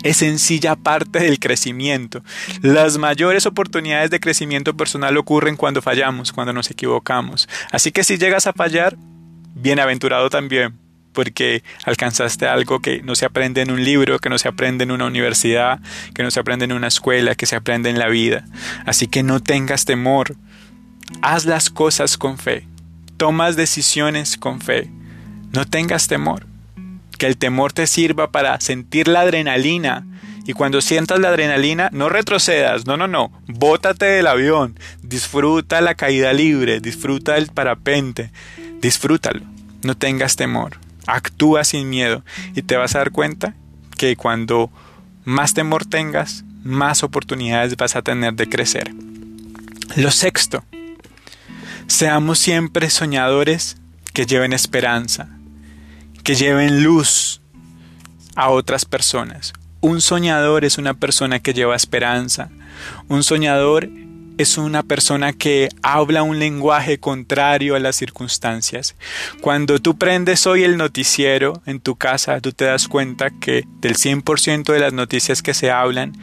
Es 0.02 0.18
sencilla 0.18 0.76
parte 0.76 1.18
del 1.18 1.40
crecimiento. 1.40 2.22
Las 2.62 2.96
mayores 2.96 3.44
oportunidades 3.46 4.10
de 4.10 4.20
crecimiento 4.20 4.76
personal 4.76 5.16
ocurren 5.16 5.56
cuando 5.56 5.82
fallamos, 5.82 6.32
cuando 6.32 6.52
nos 6.52 6.70
equivocamos. 6.70 7.48
Así 7.72 7.90
que 7.90 8.04
si 8.04 8.16
llegas 8.16 8.46
a 8.46 8.52
fallar, 8.52 8.96
bienaventurado 9.54 10.30
también, 10.30 10.78
porque 11.12 11.62
alcanzaste 11.84 12.46
algo 12.46 12.80
que 12.80 13.02
no 13.02 13.14
se 13.14 13.26
aprende 13.26 13.62
en 13.62 13.70
un 13.70 13.82
libro, 13.82 14.18
que 14.18 14.28
no 14.28 14.38
se 14.38 14.48
aprende 14.48 14.84
en 14.84 14.90
una 14.90 15.06
universidad, 15.06 15.80
que 16.14 16.22
no 16.22 16.30
se 16.30 16.40
aprende 16.40 16.64
en 16.64 16.72
una 16.72 16.88
escuela, 16.88 17.34
que 17.34 17.46
se 17.46 17.56
aprende 17.56 17.90
en 17.90 17.98
la 17.98 18.08
vida. 18.08 18.44
Así 18.86 19.06
que 19.08 19.22
no 19.22 19.40
tengas 19.40 19.84
temor. 19.84 20.36
Haz 21.22 21.44
las 21.44 21.70
cosas 21.70 22.16
con 22.16 22.38
fe. 22.38 22.66
Tomas 23.16 23.56
decisiones 23.56 24.36
con 24.36 24.60
fe. 24.60 24.90
No 25.52 25.66
tengas 25.66 26.06
temor 26.06 26.46
que 27.20 27.26
el 27.26 27.36
temor 27.36 27.74
te 27.74 27.86
sirva 27.86 28.32
para 28.32 28.58
sentir 28.60 29.06
la 29.06 29.20
adrenalina. 29.20 30.06
Y 30.46 30.54
cuando 30.54 30.80
sientas 30.80 31.20
la 31.20 31.28
adrenalina, 31.28 31.90
no 31.92 32.08
retrocedas, 32.08 32.86
no, 32.86 32.96
no, 32.96 33.06
no, 33.06 33.30
bótate 33.46 34.06
del 34.06 34.26
avión, 34.26 34.80
disfruta 35.02 35.82
la 35.82 35.94
caída 35.94 36.32
libre, 36.32 36.80
disfruta 36.80 37.36
el 37.36 37.48
parapente, 37.48 38.32
disfrútalo, 38.80 39.42
no 39.82 39.96
tengas 39.96 40.36
temor, 40.36 40.78
actúa 41.06 41.64
sin 41.64 41.88
miedo 41.88 42.24
y 42.54 42.62
te 42.62 42.76
vas 42.76 42.94
a 42.94 42.98
dar 42.98 43.10
cuenta 43.10 43.54
que 43.96 44.16
cuando 44.16 44.70
más 45.24 45.54
temor 45.54 45.84
tengas, 45.84 46.44
más 46.62 47.02
oportunidades 47.02 47.76
vas 47.76 47.96
a 47.96 48.02
tener 48.02 48.34
de 48.34 48.48
crecer. 48.48 48.92
Lo 49.96 50.10
sexto, 50.10 50.64
seamos 51.86 52.38
siempre 52.38 52.90
soñadores 52.90 53.76
que 54.12 54.26
lleven 54.26 54.52
esperanza, 54.52 55.28
que 56.22 56.34
lleven 56.34 56.84
luz 56.84 57.40
a 58.36 58.50
otras 58.50 58.84
personas. 58.84 59.52
Un 59.80 60.00
soñador 60.00 60.64
es 60.64 60.78
una 60.78 60.94
persona 60.94 61.40
que 61.40 61.54
lleva 61.54 61.74
esperanza. 61.74 62.50
Un 63.08 63.22
soñador 63.22 63.88
es 64.40 64.56
una 64.56 64.82
persona 64.82 65.32
que 65.32 65.68
habla 65.82 66.22
un 66.22 66.38
lenguaje 66.38 66.98
contrario 66.98 67.76
a 67.76 67.78
las 67.78 67.96
circunstancias. 67.96 68.96
Cuando 69.40 69.78
tú 69.80 69.98
prendes 69.98 70.46
hoy 70.46 70.64
el 70.64 70.76
noticiero 70.76 71.62
en 71.66 71.80
tu 71.80 71.96
casa, 71.96 72.40
tú 72.40 72.52
te 72.52 72.64
das 72.64 72.88
cuenta 72.88 73.30
que 73.30 73.64
del 73.80 73.96
100% 73.96 74.72
de 74.72 74.80
las 74.80 74.92
noticias 74.92 75.42
que 75.42 75.52
se 75.52 75.70
hablan, 75.70 76.14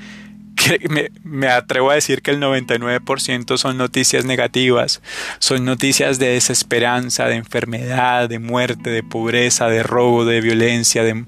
me, 1.23 1.47
atrevo 1.47 1.91
a 1.91 1.95
decir 1.95 2.21
que 2.21 2.31
el 2.31 2.41
99% 2.41 3.57
son 3.57 3.77
noticias 3.77 4.25
negativas, 4.25 5.01
son 5.37 5.65
noticias 5.65 6.17
de 6.17 6.29
desesperanza, 6.29 7.25
de 7.25 7.35
enfermedad, 7.35 8.27
de 8.29 8.39
muerte, 8.39 8.89
de 8.89 9.03
pobreza, 9.03 9.67
de 9.67 9.83
robo, 9.83 10.25
de 10.25 10.41
violencia, 10.41 11.03
de, 11.03 11.25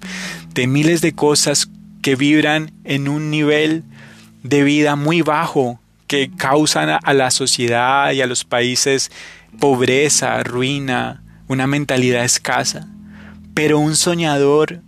de 0.53 0.67
miles 0.67 1.01
de 1.01 1.13
cosas 1.13 1.69
que 2.01 2.15
vibran 2.15 2.71
en 2.83 3.07
un 3.07 3.29
nivel 3.29 3.83
de 4.41 4.63
vida 4.63 4.95
muy 4.95 5.21
bajo, 5.21 5.79
que 6.09 6.31
causan 6.35 6.89
a 7.03 7.13
la 7.13 7.29
sociedad 7.29 8.11
y 8.13 8.21
a 8.21 8.25
los 8.25 8.43
países 8.43 9.11
pobreza, 9.59 10.41
ruina, 10.43 11.21
una 11.47 11.67
mentalidad 11.67 12.25
escasa. 12.25 12.87
Pero 13.53 13.77
un 13.77 13.95
soñador 13.95 14.81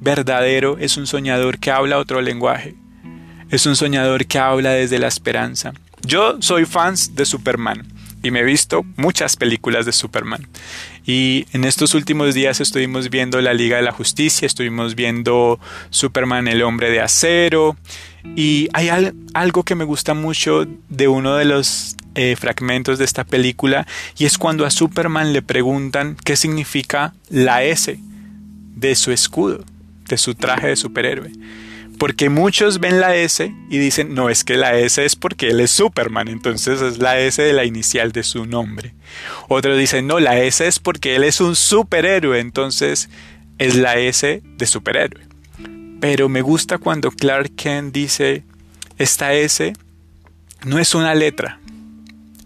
verdadero 0.00 0.78
es 0.78 0.96
un 0.96 1.06
soñador 1.06 1.58
que 1.58 1.70
habla 1.70 1.98
otro 1.98 2.22
lenguaje, 2.22 2.74
es 3.50 3.66
un 3.66 3.76
soñador 3.76 4.24
que 4.24 4.38
habla 4.38 4.70
desde 4.70 4.98
la 4.98 5.08
esperanza. 5.08 5.74
Yo 6.00 6.40
soy 6.40 6.64
fans 6.64 7.14
de 7.14 7.26
Superman 7.26 7.86
y 8.22 8.30
me 8.30 8.40
he 8.40 8.44
visto 8.44 8.86
muchas 8.96 9.36
películas 9.36 9.84
de 9.84 9.92
Superman. 9.92 10.48
Y 11.04 11.44
en 11.52 11.64
estos 11.64 11.94
últimos 11.94 12.34
días 12.34 12.62
estuvimos 12.62 13.10
viendo 13.10 13.38
la 13.42 13.52
Liga 13.52 13.76
de 13.76 13.82
la 13.82 13.92
Justicia, 13.92 14.46
estuvimos 14.46 14.94
viendo 14.94 15.60
Superman 15.90 16.48
el 16.48 16.62
hombre 16.62 16.90
de 16.90 17.00
acero. 17.00 17.76
Y 18.24 18.68
hay 18.72 18.90
algo 19.34 19.64
que 19.64 19.74
me 19.74 19.84
gusta 19.84 20.14
mucho 20.14 20.66
de 20.88 21.08
uno 21.08 21.36
de 21.36 21.44
los 21.44 21.96
eh, 22.14 22.34
fragmentos 22.36 22.98
de 22.98 23.04
esta 23.04 23.22
película 23.22 23.86
y 24.16 24.24
es 24.24 24.38
cuando 24.38 24.66
a 24.66 24.70
Superman 24.70 25.32
le 25.32 25.40
preguntan 25.40 26.16
qué 26.24 26.34
significa 26.34 27.14
la 27.30 27.62
S 27.62 27.96
de 28.74 28.94
su 28.96 29.12
escudo, 29.12 29.64
de 30.08 30.18
su 30.18 30.34
traje 30.34 30.66
de 30.66 30.74
superhéroe 30.74 31.30
Porque 31.96 32.28
muchos 32.28 32.80
ven 32.80 32.98
la 32.98 33.14
S 33.14 33.54
y 33.70 33.78
dicen, 33.78 34.14
no, 34.14 34.30
es 34.30 34.42
que 34.42 34.56
la 34.56 34.76
S 34.76 35.04
es 35.04 35.14
porque 35.14 35.50
él 35.50 35.60
es 35.60 35.70
Superman, 35.70 36.26
entonces 36.26 36.80
es 36.80 36.98
la 36.98 37.20
S 37.20 37.40
de 37.40 37.52
la 37.52 37.64
inicial 37.64 38.10
de 38.10 38.24
su 38.24 38.46
nombre. 38.46 38.94
Otros 39.46 39.78
dicen, 39.78 40.08
no, 40.08 40.18
la 40.18 40.40
S 40.40 40.66
es 40.66 40.80
porque 40.80 41.14
él 41.14 41.22
es 41.22 41.40
un 41.40 41.54
superhéroe, 41.54 42.40
entonces 42.40 43.10
es 43.58 43.76
la 43.76 43.96
S 43.96 44.42
de 44.44 44.66
superhéroe. 44.66 45.27
Pero 46.00 46.28
me 46.28 46.42
gusta 46.42 46.78
cuando 46.78 47.10
Clark 47.10 47.54
Kent 47.56 47.92
dice, 47.92 48.44
esta 48.98 49.32
S 49.32 49.72
no 50.64 50.78
es 50.78 50.94
una 50.94 51.14
letra, 51.14 51.58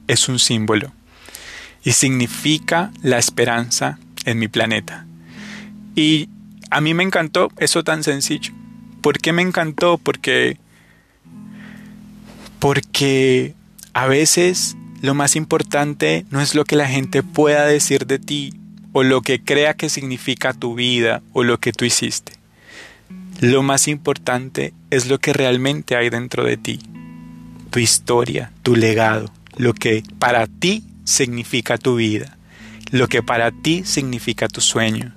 es 0.07 0.29
un 0.29 0.39
símbolo 0.39 0.93
y 1.85 1.93
significa 1.93 2.93
la 3.03 3.19
esperanza 3.19 3.99
en 4.25 4.39
mi 4.39 4.49
planeta. 4.49 5.07
Y 5.95 6.29
a 6.71 6.81
mí 6.81 6.95
me 6.95 7.03
encantó 7.03 7.51
eso 7.59 7.85
tan 7.85 8.03
sencillo. 8.03 8.53
¿Por 9.01 9.19
qué 9.19 9.33
me 9.33 9.43
encantó? 9.43 9.99
Porque 9.99 10.57
porque 12.59 13.55
a 13.93 14.07
veces 14.07 14.77
lo 15.01 15.15
más 15.15 15.35
importante 15.35 16.25
no 16.31 16.41
es 16.41 16.55
lo 16.55 16.65
que 16.65 16.77
la 16.77 16.89
gente 16.89 17.25
pueda 17.25 17.67
decir 17.67 18.07
de 18.07 18.21
ti 18.21 18.55
o 18.93 19.03
lo 19.03 19.21
que 19.23 19.43
crea 19.43 19.75
que 19.75 19.89
significa 19.89 20.53
tu 20.53 20.77
vida 20.77 21.23
o 21.33 21.43
lo 21.43 21.59
que 21.59 21.73
tú 21.73 21.85
hiciste. 21.85 22.35
Lo 23.43 23.65
más 23.65 23.89
importante 23.89 24.73
es 24.91 25.09
lo 25.09 25.19
que 25.19 25.33
realmente 25.33 25.97
hay 25.97 26.11
dentro 26.11 26.45
de 26.45 26.57
ti, 26.57 26.79
tu 27.71 27.81
historia, 27.81 28.53
tu 28.63 28.77
legado, 28.77 29.33
lo 29.57 29.75
que 29.75 30.05
para 30.21 30.47
ti 30.47 30.85
significa 31.03 31.77
tu 31.77 31.97
vida, 31.97 32.39
lo 32.93 33.09
que 33.09 33.21
para 33.21 33.51
ti 33.51 33.83
significa 33.85 34.47
tu 34.47 34.61
sueño. 34.61 35.13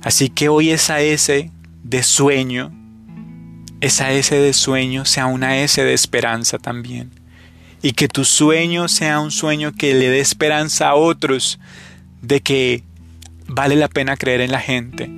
Así 0.00 0.28
que 0.28 0.48
hoy 0.48 0.70
esa 0.70 1.00
S 1.00 1.50
de 1.82 2.02
sueño, 2.04 2.70
esa 3.80 4.12
S 4.12 4.32
de 4.32 4.52
sueño 4.52 5.04
sea 5.04 5.26
una 5.26 5.58
S 5.58 5.82
de 5.82 5.92
esperanza 5.92 6.56
también. 6.56 7.10
Y 7.82 7.94
que 7.94 8.06
tu 8.06 8.24
sueño 8.24 8.86
sea 8.86 9.18
un 9.18 9.32
sueño 9.32 9.72
que 9.72 9.92
le 9.94 10.08
dé 10.08 10.20
esperanza 10.20 10.90
a 10.90 10.94
otros 10.94 11.58
de 12.22 12.42
que 12.42 12.84
vale 13.48 13.74
la 13.74 13.88
pena 13.88 14.16
creer 14.16 14.40
en 14.40 14.52
la 14.52 14.60
gente, 14.60 15.10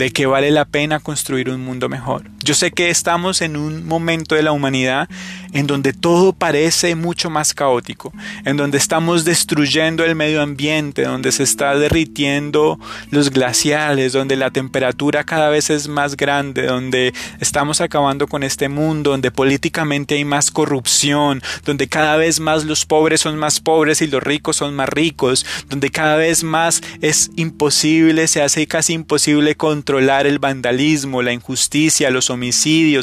de 0.00 0.10
que 0.12 0.24
vale 0.24 0.50
la 0.50 0.64
pena 0.64 0.98
construir 0.98 1.50
un 1.50 1.62
mundo 1.62 1.90
mejor. 1.90 2.22
Yo 2.50 2.54
sé 2.54 2.72
que 2.72 2.90
estamos 2.90 3.42
en 3.42 3.56
un 3.56 3.86
momento 3.86 4.34
de 4.34 4.42
la 4.42 4.50
humanidad 4.50 5.08
en 5.52 5.68
donde 5.68 5.92
todo 5.92 6.32
parece 6.32 6.96
mucho 6.96 7.30
más 7.30 7.54
caótico, 7.54 8.12
en 8.44 8.56
donde 8.56 8.78
estamos 8.78 9.24
destruyendo 9.24 10.04
el 10.04 10.16
medio 10.16 10.42
ambiente, 10.42 11.02
donde 11.02 11.30
se 11.32 11.44
está 11.44 11.76
derritiendo 11.76 12.78
los 13.10 13.30
glaciales, 13.30 14.12
donde 14.12 14.34
la 14.34 14.50
temperatura 14.50 15.22
cada 15.22 15.48
vez 15.48 15.70
es 15.70 15.86
más 15.86 16.16
grande, 16.16 16.66
donde 16.66 17.12
estamos 17.40 17.80
acabando 17.80 18.26
con 18.26 18.42
este 18.42 18.68
mundo, 18.68 19.10
donde 19.10 19.30
políticamente 19.30 20.16
hay 20.16 20.24
más 20.24 20.50
corrupción, 20.50 21.42
donde 21.64 21.88
cada 21.88 22.16
vez 22.16 22.40
más 22.40 22.64
los 22.64 22.84
pobres 22.84 23.20
son 23.20 23.36
más 23.36 23.60
pobres 23.60 24.02
y 24.02 24.08
los 24.08 24.22
ricos 24.22 24.56
son 24.56 24.74
más 24.74 24.88
ricos, 24.88 25.46
donde 25.68 25.90
cada 25.90 26.16
vez 26.16 26.42
más 26.42 26.82
es 27.00 27.30
imposible, 27.36 28.26
se 28.26 28.42
hace 28.42 28.66
casi 28.66 28.92
imposible 28.92 29.54
controlar 29.54 30.26
el 30.26 30.38
vandalismo, 30.38 31.22
la 31.22 31.32
injusticia, 31.32 32.10
los 32.10 32.30
homicidios, 32.30 32.39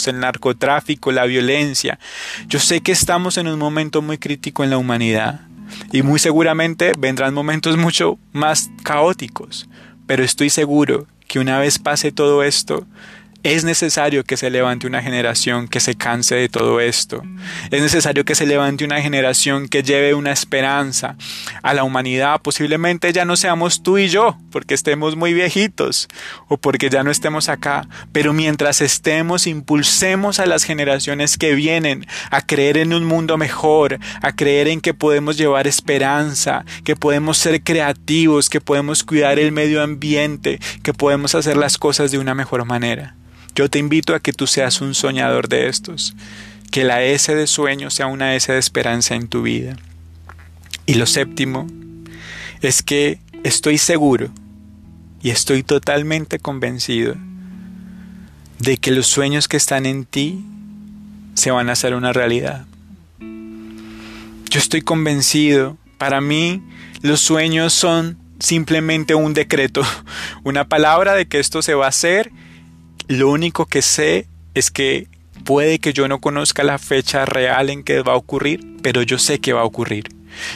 el 0.07 0.19
narcotráfico, 0.19 1.11
la 1.11 1.25
violencia. 1.25 1.99
Yo 2.47 2.59
sé 2.59 2.81
que 2.81 2.91
estamos 2.91 3.38
en 3.38 3.47
un 3.47 3.59
momento 3.59 4.01
muy 4.01 4.17
crítico 4.17 4.63
en 4.63 4.69
la 4.69 4.77
humanidad 4.77 5.41
y 5.91 6.01
muy 6.01 6.19
seguramente 6.19 6.93
vendrán 6.97 7.33
momentos 7.33 7.77
mucho 7.77 8.17
más 8.33 8.69
caóticos, 8.83 9.67
pero 10.05 10.23
estoy 10.23 10.49
seguro 10.49 11.07
que 11.27 11.39
una 11.39 11.59
vez 11.59 11.77
pase 11.77 12.11
todo 12.11 12.43
esto, 12.43 12.88
es 13.55 13.63
necesario 13.63 14.25
que 14.25 14.35
se 14.35 14.49
levante 14.49 14.87
una 14.87 15.01
generación 15.01 15.69
que 15.69 15.79
se 15.79 15.95
canse 15.95 16.35
de 16.35 16.49
todo 16.49 16.81
esto. 16.81 17.23
Es 17.71 17.81
necesario 17.81 18.25
que 18.25 18.35
se 18.35 18.45
levante 18.45 18.83
una 18.83 19.01
generación 19.01 19.69
que 19.69 19.83
lleve 19.83 20.13
una 20.13 20.33
esperanza 20.33 21.15
a 21.63 21.73
la 21.73 21.85
humanidad. 21.85 22.41
Posiblemente 22.41 23.13
ya 23.13 23.23
no 23.23 23.37
seamos 23.37 23.83
tú 23.83 23.99
y 23.99 24.09
yo, 24.09 24.37
porque 24.51 24.73
estemos 24.73 25.15
muy 25.15 25.33
viejitos 25.33 26.09
o 26.49 26.57
porque 26.57 26.89
ya 26.89 27.03
no 27.03 27.09
estemos 27.09 27.47
acá. 27.47 27.87
Pero 28.11 28.33
mientras 28.33 28.81
estemos, 28.81 29.47
impulsemos 29.47 30.41
a 30.41 30.45
las 30.45 30.65
generaciones 30.65 31.37
que 31.37 31.55
vienen 31.55 32.05
a 32.31 32.45
creer 32.45 32.77
en 32.77 32.91
un 32.91 33.05
mundo 33.05 33.37
mejor, 33.37 33.97
a 34.21 34.33
creer 34.33 34.67
en 34.67 34.81
que 34.81 34.93
podemos 34.93 35.37
llevar 35.37 35.67
esperanza, 35.67 36.65
que 36.83 36.97
podemos 36.97 37.37
ser 37.37 37.63
creativos, 37.63 38.49
que 38.49 38.59
podemos 38.59 39.05
cuidar 39.05 39.39
el 39.39 39.53
medio 39.53 39.81
ambiente, 39.81 40.59
que 40.83 40.93
podemos 40.93 41.33
hacer 41.33 41.55
las 41.55 41.77
cosas 41.77 42.11
de 42.11 42.17
una 42.17 42.35
mejor 42.35 42.65
manera. 42.65 43.15
Yo 43.57 43.71
te 43.71 43.79
invito 43.79 44.13
a 44.13 44.19
que 44.19 44.33
tú 44.33 44.45
seas 44.45 44.81
un 44.81 44.93
soñador 44.93 45.49
de 45.49 45.67
estos, 45.67 46.13
que 46.69 46.83
la 46.83 47.01
S 47.01 47.33
de 47.33 47.47
sueño 47.47 47.89
sea 47.89 48.05
una 48.05 48.35
S 48.35 48.53
de 48.53 48.59
esperanza 48.59 49.15
en 49.15 49.27
tu 49.27 49.41
vida. 49.41 49.75
Y 50.85 50.93
lo 50.93 51.07
séptimo 51.07 51.65
es 52.61 52.83
que 52.83 53.19
estoy 53.43 53.79
seguro 53.79 54.29
y 55.23 55.31
estoy 55.31 55.63
totalmente 55.63 56.37
convencido 56.37 57.15
de 58.59 58.77
que 58.77 58.91
los 58.91 59.07
sueños 59.07 59.47
que 59.47 59.57
están 59.57 59.87
en 59.87 60.05
ti 60.05 60.45
se 61.33 61.49
van 61.49 61.69
a 61.69 61.71
hacer 61.71 61.95
una 61.95 62.13
realidad. 62.13 62.67
Yo 64.51 64.59
estoy 64.59 64.83
convencido, 64.83 65.77
para 65.97 66.21
mí 66.21 66.61
los 67.01 67.21
sueños 67.21 67.73
son 67.73 68.19
simplemente 68.37 69.15
un 69.15 69.33
decreto, 69.33 69.81
una 70.43 70.69
palabra 70.69 71.15
de 71.15 71.27
que 71.27 71.39
esto 71.39 71.63
se 71.63 71.73
va 71.73 71.85
a 71.85 71.89
hacer 71.89 72.31
lo 73.07 73.29
único 73.29 73.65
que 73.65 73.81
sé 73.81 74.27
es 74.53 74.71
que 74.71 75.07
puede 75.43 75.79
que 75.79 75.93
yo 75.93 76.07
no 76.07 76.19
conozca 76.19 76.63
la 76.63 76.77
fecha 76.77 77.25
real 77.25 77.69
en 77.69 77.83
que 77.83 78.01
va 78.01 78.13
a 78.13 78.17
ocurrir, 78.17 78.65
pero 78.81 79.01
yo 79.01 79.17
sé 79.17 79.39
que 79.39 79.53
va 79.53 79.61
a 79.61 79.65
ocurrir. 79.65 80.09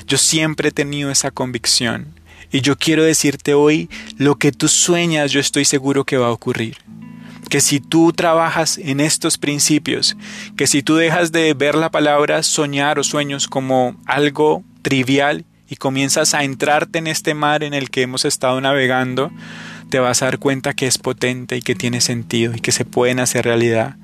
Yo 0.06 0.18
siempre 0.18 0.70
he 0.70 0.72
tenido 0.72 1.12
esa 1.12 1.32
convicción. 1.32 2.20
Y 2.52 2.62
yo 2.62 2.78
quiero 2.78 3.04
decirte 3.04 3.54
hoy, 3.54 3.90
lo 4.18 4.36
que 4.36 4.52
tú 4.52 4.68
sueñas 4.68 5.32
yo 5.32 5.40
estoy 5.40 5.64
seguro 5.64 6.04
que 6.04 6.18
va 6.18 6.28
a 6.28 6.32
ocurrir. 6.32 6.78
Que 7.50 7.62
si 7.62 7.80
tú 7.80 8.12
trabajas 8.12 8.78
en 8.78 9.00
estos 9.00 9.38
principios, 9.38 10.18
que 10.58 10.68
si 10.68 10.84
tú 10.84 10.96
dejas 10.96 11.32
de 11.32 11.54
ver 11.54 11.76
la 11.76 11.92
palabra 11.92 12.44
soñar 12.44 13.00
o 13.00 13.04
sueños 13.04 13.48
como 13.48 13.96
algo 14.06 14.64
trivial 14.82 15.46
y 15.70 15.78
comienzas 15.78 16.34
a 16.34 16.44
entrarte 16.44 17.00
en 17.00 17.08
este 17.08 17.34
mar 17.34 17.64
en 17.64 17.74
el 17.74 17.90
que 17.90 18.02
hemos 18.02 18.26
estado 18.26 18.60
navegando, 18.60 19.32
te 19.92 20.00
vas 20.00 20.24
a 20.24 20.26
dar 20.26 20.40
cuenta 20.40 20.74
que 20.74 20.88
es 20.88 20.98
potente 20.98 21.58
y 21.58 21.62
que 21.62 21.76
tiene 21.76 22.02
sentido 22.02 22.56
y 22.56 22.62
que 22.62 22.72
se 22.72 22.86
pueden 22.86 23.20
hacer 23.20 23.46
realidad. 23.46 23.98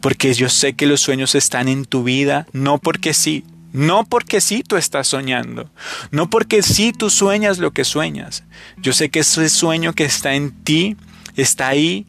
Porque 0.00 0.34
yo 0.34 0.48
sé 0.48 0.74
que 0.74 0.86
los 0.86 1.00
sueños 1.00 1.34
están 1.34 1.66
en 1.68 1.84
tu 1.84 2.04
vida, 2.04 2.46
no 2.52 2.78
porque 2.78 3.14
sí, 3.14 3.44
no 3.72 4.04
porque 4.04 4.40
sí 4.40 4.62
tú 4.62 4.76
estás 4.76 5.08
soñando, 5.08 5.70
no 6.10 6.28
porque 6.28 6.62
sí 6.62 6.92
tú 6.92 7.08
sueñas 7.08 7.58
lo 7.58 7.72
que 7.72 7.84
sueñas. 7.84 8.44
Yo 8.76 8.92
sé 8.92 9.08
que 9.08 9.20
ese 9.20 9.48
sueño 9.48 9.94
que 9.94 10.04
está 10.04 10.34
en 10.34 10.52
ti 10.52 10.96
está 11.36 11.68
ahí 11.68 12.06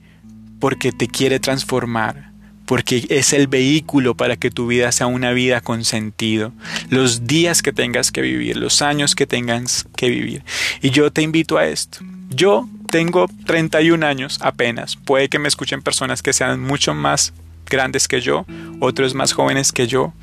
porque 0.59 0.91
te 0.91 1.07
quiere 1.07 1.39
transformar, 1.39 2.31
porque 2.65 3.05
es 3.09 3.31
el 3.31 3.47
vehículo 3.47 4.15
para 4.15 4.35
que 4.35 4.51
tu 4.51 4.67
vida 4.67 4.91
sea 4.91 5.07
una 5.07 5.31
vida 5.31 5.61
con 5.61 5.85
sentido, 5.85 6.51
los 6.89 7.27
días 7.27 7.61
que 7.61 7.71
tengas 7.71 8.11
que 8.11 8.21
vivir, 8.21 8.57
los 8.57 8.81
años 8.81 9.15
que 9.15 9.25
tengas 9.25 9.85
que 9.95 10.09
vivir. 10.09 10.43
Y 10.81 10.89
yo 10.89 11.11
te 11.11 11.21
invito 11.21 11.57
a 11.57 11.65
esto. 11.65 11.99
Yo 12.29 12.67
tengo 12.93 13.27
31 13.47 14.05
años 14.05 14.37
apenas. 14.39 14.97
Puede 14.97 15.27
que 15.27 15.39
me 15.39 15.47
escuchen 15.47 15.81
personas 15.81 16.21
que 16.21 16.31
sean 16.31 16.59
mucho 16.59 16.93
más 16.93 17.33
grandes 17.65 18.07
que 18.07 18.21
yo, 18.21 18.45
otros 18.81 19.15
más 19.15 19.33
jóvenes 19.33 19.71
que 19.71 19.87
yo. 19.87 20.13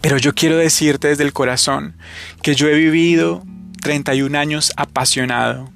Pero 0.00 0.18
yo 0.18 0.34
quiero 0.34 0.56
decirte 0.56 1.06
desde 1.06 1.22
el 1.22 1.32
corazón 1.32 1.94
que 2.42 2.56
yo 2.56 2.66
he 2.66 2.74
vivido 2.74 3.44
31 3.80 4.36
años 4.36 4.72
apasionado. 4.76 5.70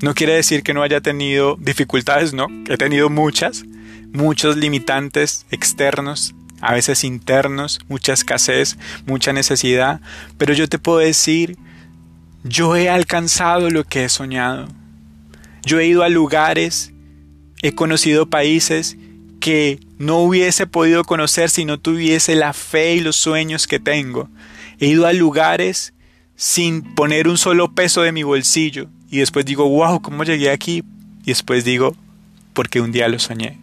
No 0.00 0.14
quiere 0.14 0.34
decir 0.34 0.62
que 0.62 0.74
no 0.74 0.84
haya 0.84 1.00
tenido 1.00 1.56
dificultades, 1.58 2.32
no, 2.32 2.46
he 2.68 2.76
tenido 2.76 3.10
muchas, 3.10 3.64
muchos 4.12 4.56
limitantes 4.56 5.44
externos, 5.50 6.36
a 6.60 6.72
veces 6.74 7.02
internos, 7.02 7.80
mucha 7.88 8.12
escasez, 8.12 8.78
mucha 9.06 9.32
necesidad, 9.32 10.00
pero 10.36 10.54
yo 10.54 10.68
te 10.68 10.78
puedo 10.78 10.98
decir 10.98 11.58
yo 12.48 12.76
he 12.76 12.88
alcanzado 12.88 13.70
lo 13.70 13.84
que 13.84 14.04
he 14.04 14.08
soñado. 14.08 14.68
Yo 15.64 15.78
he 15.78 15.86
ido 15.86 16.02
a 16.02 16.08
lugares, 16.08 16.92
he 17.62 17.74
conocido 17.74 18.30
países 18.30 18.96
que 19.40 19.80
no 19.98 20.18
hubiese 20.18 20.66
podido 20.66 21.04
conocer 21.04 21.50
si 21.50 21.64
no 21.64 21.78
tuviese 21.78 22.34
la 22.34 22.52
fe 22.52 22.94
y 22.94 23.00
los 23.00 23.16
sueños 23.16 23.66
que 23.66 23.78
tengo. 23.78 24.30
He 24.80 24.86
ido 24.86 25.06
a 25.06 25.12
lugares 25.12 25.92
sin 26.36 26.82
poner 26.94 27.28
un 27.28 27.36
solo 27.36 27.74
peso 27.74 28.02
de 28.02 28.12
mi 28.12 28.22
bolsillo 28.22 28.88
y 29.10 29.18
después 29.18 29.44
digo, 29.44 29.68
wow, 29.68 30.00
¿cómo 30.00 30.24
llegué 30.24 30.50
aquí? 30.50 30.82
Y 31.22 31.26
después 31.26 31.64
digo, 31.64 31.96
porque 32.54 32.80
un 32.80 32.92
día 32.92 33.08
lo 33.08 33.18
soñé. 33.18 33.58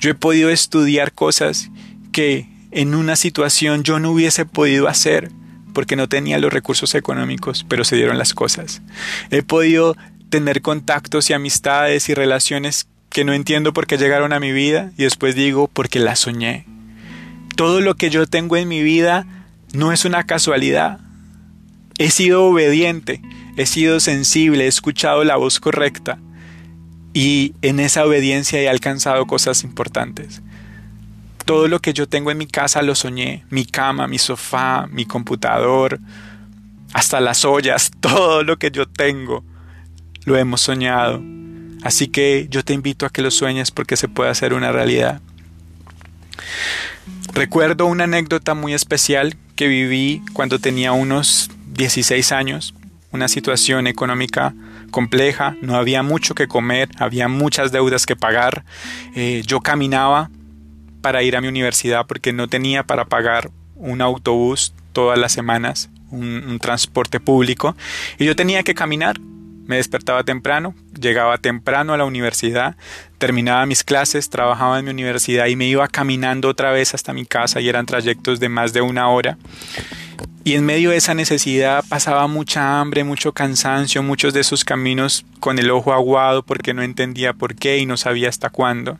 Yo 0.00 0.10
he 0.10 0.14
podido 0.14 0.48
estudiar 0.48 1.12
cosas 1.12 1.70
que 2.12 2.48
en 2.70 2.94
una 2.94 3.16
situación 3.16 3.82
yo 3.82 3.98
no 3.98 4.12
hubiese 4.12 4.46
podido 4.46 4.88
hacer 4.88 5.30
porque 5.78 5.94
no 5.94 6.08
tenía 6.08 6.40
los 6.40 6.52
recursos 6.52 6.96
económicos, 6.96 7.64
pero 7.68 7.84
se 7.84 7.94
dieron 7.94 8.18
las 8.18 8.34
cosas. 8.34 8.82
He 9.30 9.44
podido 9.44 9.96
tener 10.28 10.60
contactos 10.60 11.30
y 11.30 11.34
amistades 11.34 12.08
y 12.08 12.14
relaciones 12.14 12.88
que 13.10 13.24
no 13.24 13.32
entiendo 13.32 13.72
por 13.72 13.86
qué 13.86 13.96
llegaron 13.96 14.32
a 14.32 14.40
mi 14.40 14.50
vida 14.50 14.90
y 14.98 15.04
después 15.04 15.36
digo 15.36 15.70
porque 15.72 16.00
las 16.00 16.18
soñé. 16.18 16.66
Todo 17.54 17.80
lo 17.80 17.94
que 17.94 18.10
yo 18.10 18.26
tengo 18.26 18.56
en 18.56 18.66
mi 18.66 18.82
vida 18.82 19.24
no 19.72 19.92
es 19.92 20.04
una 20.04 20.24
casualidad. 20.24 20.98
He 21.96 22.10
sido 22.10 22.46
obediente, 22.46 23.22
he 23.56 23.64
sido 23.64 24.00
sensible, 24.00 24.64
he 24.64 24.66
escuchado 24.66 25.22
la 25.22 25.36
voz 25.36 25.60
correcta 25.60 26.18
y 27.14 27.54
en 27.62 27.78
esa 27.78 28.04
obediencia 28.04 28.60
he 28.60 28.68
alcanzado 28.68 29.28
cosas 29.28 29.62
importantes. 29.62 30.42
Todo 31.48 31.66
lo 31.66 31.80
que 31.80 31.94
yo 31.94 32.06
tengo 32.06 32.30
en 32.30 32.36
mi 32.36 32.46
casa 32.46 32.82
lo 32.82 32.94
soñé, 32.94 33.42
mi 33.48 33.64
cama, 33.64 34.06
mi 34.06 34.18
sofá, 34.18 34.86
mi 34.90 35.06
computador, 35.06 35.98
hasta 36.92 37.22
las 37.22 37.46
ollas, 37.46 37.90
todo 38.00 38.42
lo 38.42 38.58
que 38.58 38.70
yo 38.70 38.86
tengo 38.86 39.42
lo 40.26 40.36
hemos 40.36 40.60
soñado. 40.60 41.22
Así 41.82 42.08
que 42.08 42.48
yo 42.50 42.62
te 42.62 42.74
invito 42.74 43.06
a 43.06 43.08
que 43.08 43.22
lo 43.22 43.30
sueñes 43.30 43.70
porque 43.70 43.96
se 43.96 44.08
puede 44.08 44.28
hacer 44.28 44.52
una 44.52 44.72
realidad. 44.72 45.22
Recuerdo 47.32 47.86
una 47.86 48.04
anécdota 48.04 48.52
muy 48.52 48.74
especial 48.74 49.34
que 49.56 49.68
viví 49.68 50.20
cuando 50.34 50.58
tenía 50.58 50.92
unos 50.92 51.50
16 51.68 52.30
años, 52.30 52.74
una 53.10 53.26
situación 53.26 53.86
económica 53.86 54.52
compleja, 54.90 55.56
no 55.62 55.76
había 55.76 56.02
mucho 56.02 56.34
que 56.34 56.46
comer, 56.46 56.90
había 56.98 57.26
muchas 57.26 57.72
deudas 57.72 58.04
que 58.04 58.16
pagar, 58.16 58.66
eh, 59.14 59.40
yo 59.46 59.60
caminaba 59.60 60.28
para 61.00 61.22
ir 61.22 61.36
a 61.36 61.40
mi 61.40 61.48
universidad 61.48 62.06
porque 62.06 62.32
no 62.32 62.48
tenía 62.48 62.82
para 62.82 63.06
pagar 63.06 63.50
un 63.74 64.00
autobús 64.00 64.74
todas 64.92 65.18
las 65.18 65.32
semanas, 65.32 65.90
un 66.10 66.58
transporte 66.60 67.20
público, 67.20 67.76
y 68.18 68.24
yo 68.24 68.34
tenía 68.34 68.62
que 68.62 68.74
caminar 68.74 69.20
me 69.68 69.76
despertaba 69.76 70.24
temprano, 70.24 70.74
llegaba 70.98 71.36
temprano 71.36 71.92
a 71.92 71.98
la 71.98 72.06
universidad, 72.06 72.74
terminaba 73.18 73.66
mis 73.66 73.84
clases, 73.84 74.30
trabajaba 74.30 74.78
en 74.78 74.86
mi 74.86 74.90
universidad 74.90 75.46
y 75.46 75.56
me 75.56 75.66
iba 75.66 75.86
caminando 75.88 76.48
otra 76.48 76.72
vez 76.72 76.94
hasta 76.94 77.12
mi 77.12 77.26
casa 77.26 77.60
y 77.60 77.68
eran 77.68 77.84
trayectos 77.84 78.40
de 78.40 78.48
más 78.48 78.72
de 78.72 78.80
una 78.80 79.10
hora. 79.10 79.36
Y 80.42 80.54
en 80.54 80.64
medio 80.64 80.88
de 80.88 80.96
esa 80.96 81.12
necesidad 81.12 81.84
pasaba 81.86 82.26
mucha 82.28 82.80
hambre, 82.80 83.04
mucho 83.04 83.32
cansancio, 83.34 84.02
muchos 84.02 84.32
de 84.32 84.40
esos 84.40 84.64
caminos 84.64 85.26
con 85.40 85.58
el 85.58 85.70
ojo 85.70 85.92
aguado 85.92 86.42
porque 86.42 86.72
no 86.72 86.82
entendía 86.82 87.34
por 87.34 87.54
qué 87.54 87.76
y 87.76 87.84
no 87.84 87.98
sabía 87.98 88.30
hasta 88.30 88.48
cuándo. 88.48 88.96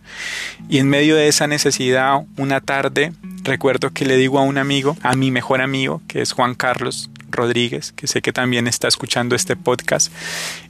Y 0.68 0.76
en 0.76 0.90
medio 0.90 1.16
de 1.16 1.28
esa 1.28 1.46
necesidad, 1.46 2.20
una 2.36 2.60
tarde, 2.60 3.12
recuerdo 3.42 3.90
que 3.94 4.04
le 4.04 4.18
digo 4.18 4.38
a 4.38 4.42
un 4.42 4.58
amigo, 4.58 4.98
a 5.02 5.16
mi 5.16 5.30
mejor 5.30 5.62
amigo, 5.62 6.02
que 6.06 6.20
es 6.20 6.32
Juan 6.32 6.54
Carlos, 6.54 7.08
Rodríguez, 7.30 7.92
que 7.92 8.06
sé 8.06 8.22
que 8.22 8.32
también 8.32 8.66
está 8.66 8.88
escuchando 8.88 9.34
este 9.34 9.56
podcast, 9.56 10.12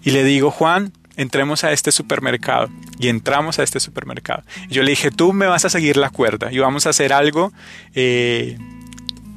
y 0.03 0.11
le 0.11 0.25
digo, 0.25 0.51
Juan, 0.51 0.93
entremos 1.19 1.65
a 1.65 1.73
este 1.73 1.93
supermercado. 1.93 2.71
Y 2.99 3.09
entramos 3.09 3.59
a 3.59 3.65
este 3.65 3.81
supermercado. 3.81 4.45
Y 4.71 4.75
yo 4.75 4.83
le 4.83 4.91
dije, 4.91 5.11
tú 5.11 5.35
me 5.35 5.47
vas 5.47 5.65
a 5.65 5.69
seguir 5.71 5.97
la 5.99 6.11
cuerda 6.11 6.51
y 6.51 6.59
vamos 6.59 6.87
a 6.87 6.91
hacer 6.91 7.13
algo 7.13 7.53
eh, 7.95 8.57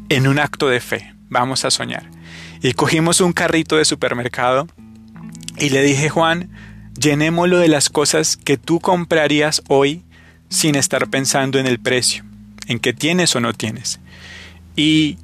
en 0.10 0.28
un 0.28 0.40
acto 0.40 0.70
de 0.70 0.80
fe. 0.80 1.14
Vamos 1.30 1.66
a 1.66 1.72
soñar. 1.72 2.10
Y 2.62 2.74
cogimos 2.74 3.20
un 3.20 3.34
carrito 3.34 3.78
de 3.78 3.86
supermercado 3.86 4.68
y 5.58 5.70
le 5.70 5.82
dije, 5.82 6.10
Juan, 6.10 6.50
llenémoslo 7.00 7.58
de 7.58 7.68
las 7.68 7.90
cosas 7.90 8.38
que 8.38 8.58
tú 8.58 8.80
comprarías 8.80 9.64
hoy 9.68 10.04
sin 10.50 10.76
estar 10.76 11.10
pensando 11.10 11.58
en 11.58 11.66
el 11.66 11.80
precio, 11.80 12.24
en 12.68 12.80
qué 12.80 12.94
tienes 12.94 13.36
o 13.36 13.40
no 13.40 13.54
tienes. 13.54 14.00
Y 14.76 15.18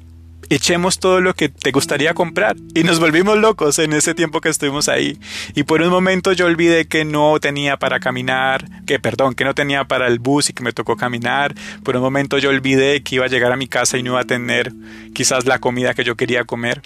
echemos 0.50 0.98
todo 0.98 1.20
lo 1.20 1.34
que 1.34 1.48
te 1.48 1.70
gustaría 1.70 2.14
comprar. 2.14 2.56
Y 2.74 2.82
nos 2.84 3.00
volvimos 3.00 3.38
locos 3.38 3.78
en 3.78 3.92
ese 3.92 4.14
tiempo 4.14 4.40
que 4.40 4.48
estuvimos 4.48 4.88
ahí. 4.88 5.18
Y 5.54 5.64
por 5.64 5.82
un 5.82 5.90
momento 5.90 6.32
yo 6.32 6.46
olvidé 6.46 6.86
que 6.86 7.04
no 7.04 7.38
tenía 7.40 7.76
para 7.78 8.00
caminar, 8.00 8.84
que 8.86 8.98
perdón, 8.98 9.34
que 9.34 9.44
no 9.44 9.54
tenía 9.54 9.84
para 9.84 10.06
el 10.06 10.18
bus 10.18 10.50
y 10.50 10.52
que 10.52 10.62
me 10.62 10.72
tocó 10.72 10.96
caminar. 10.96 11.54
Por 11.82 11.96
un 11.96 12.02
momento 12.02 12.38
yo 12.38 12.50
olvidé 12.50 13.02
que 13.02 13.16
iba 13.16 13.26
a 13.26 13.28
llegar 13.28 13.52
a 13.52 13.56
mi 13.56 13.68
casa 13.68 13.98
y 13.98 14.02
no 14.02 14.12
iba 14.12 14.20
a 14.20 14.24
tener 14.24 14.72
quizás 15.14 15.46
la 15.46 15.58
comida 15.58 15.94
que 15.94 16.04
yo 16.04 16.16
quería 16.16 16.44
comer. 16.44 16.82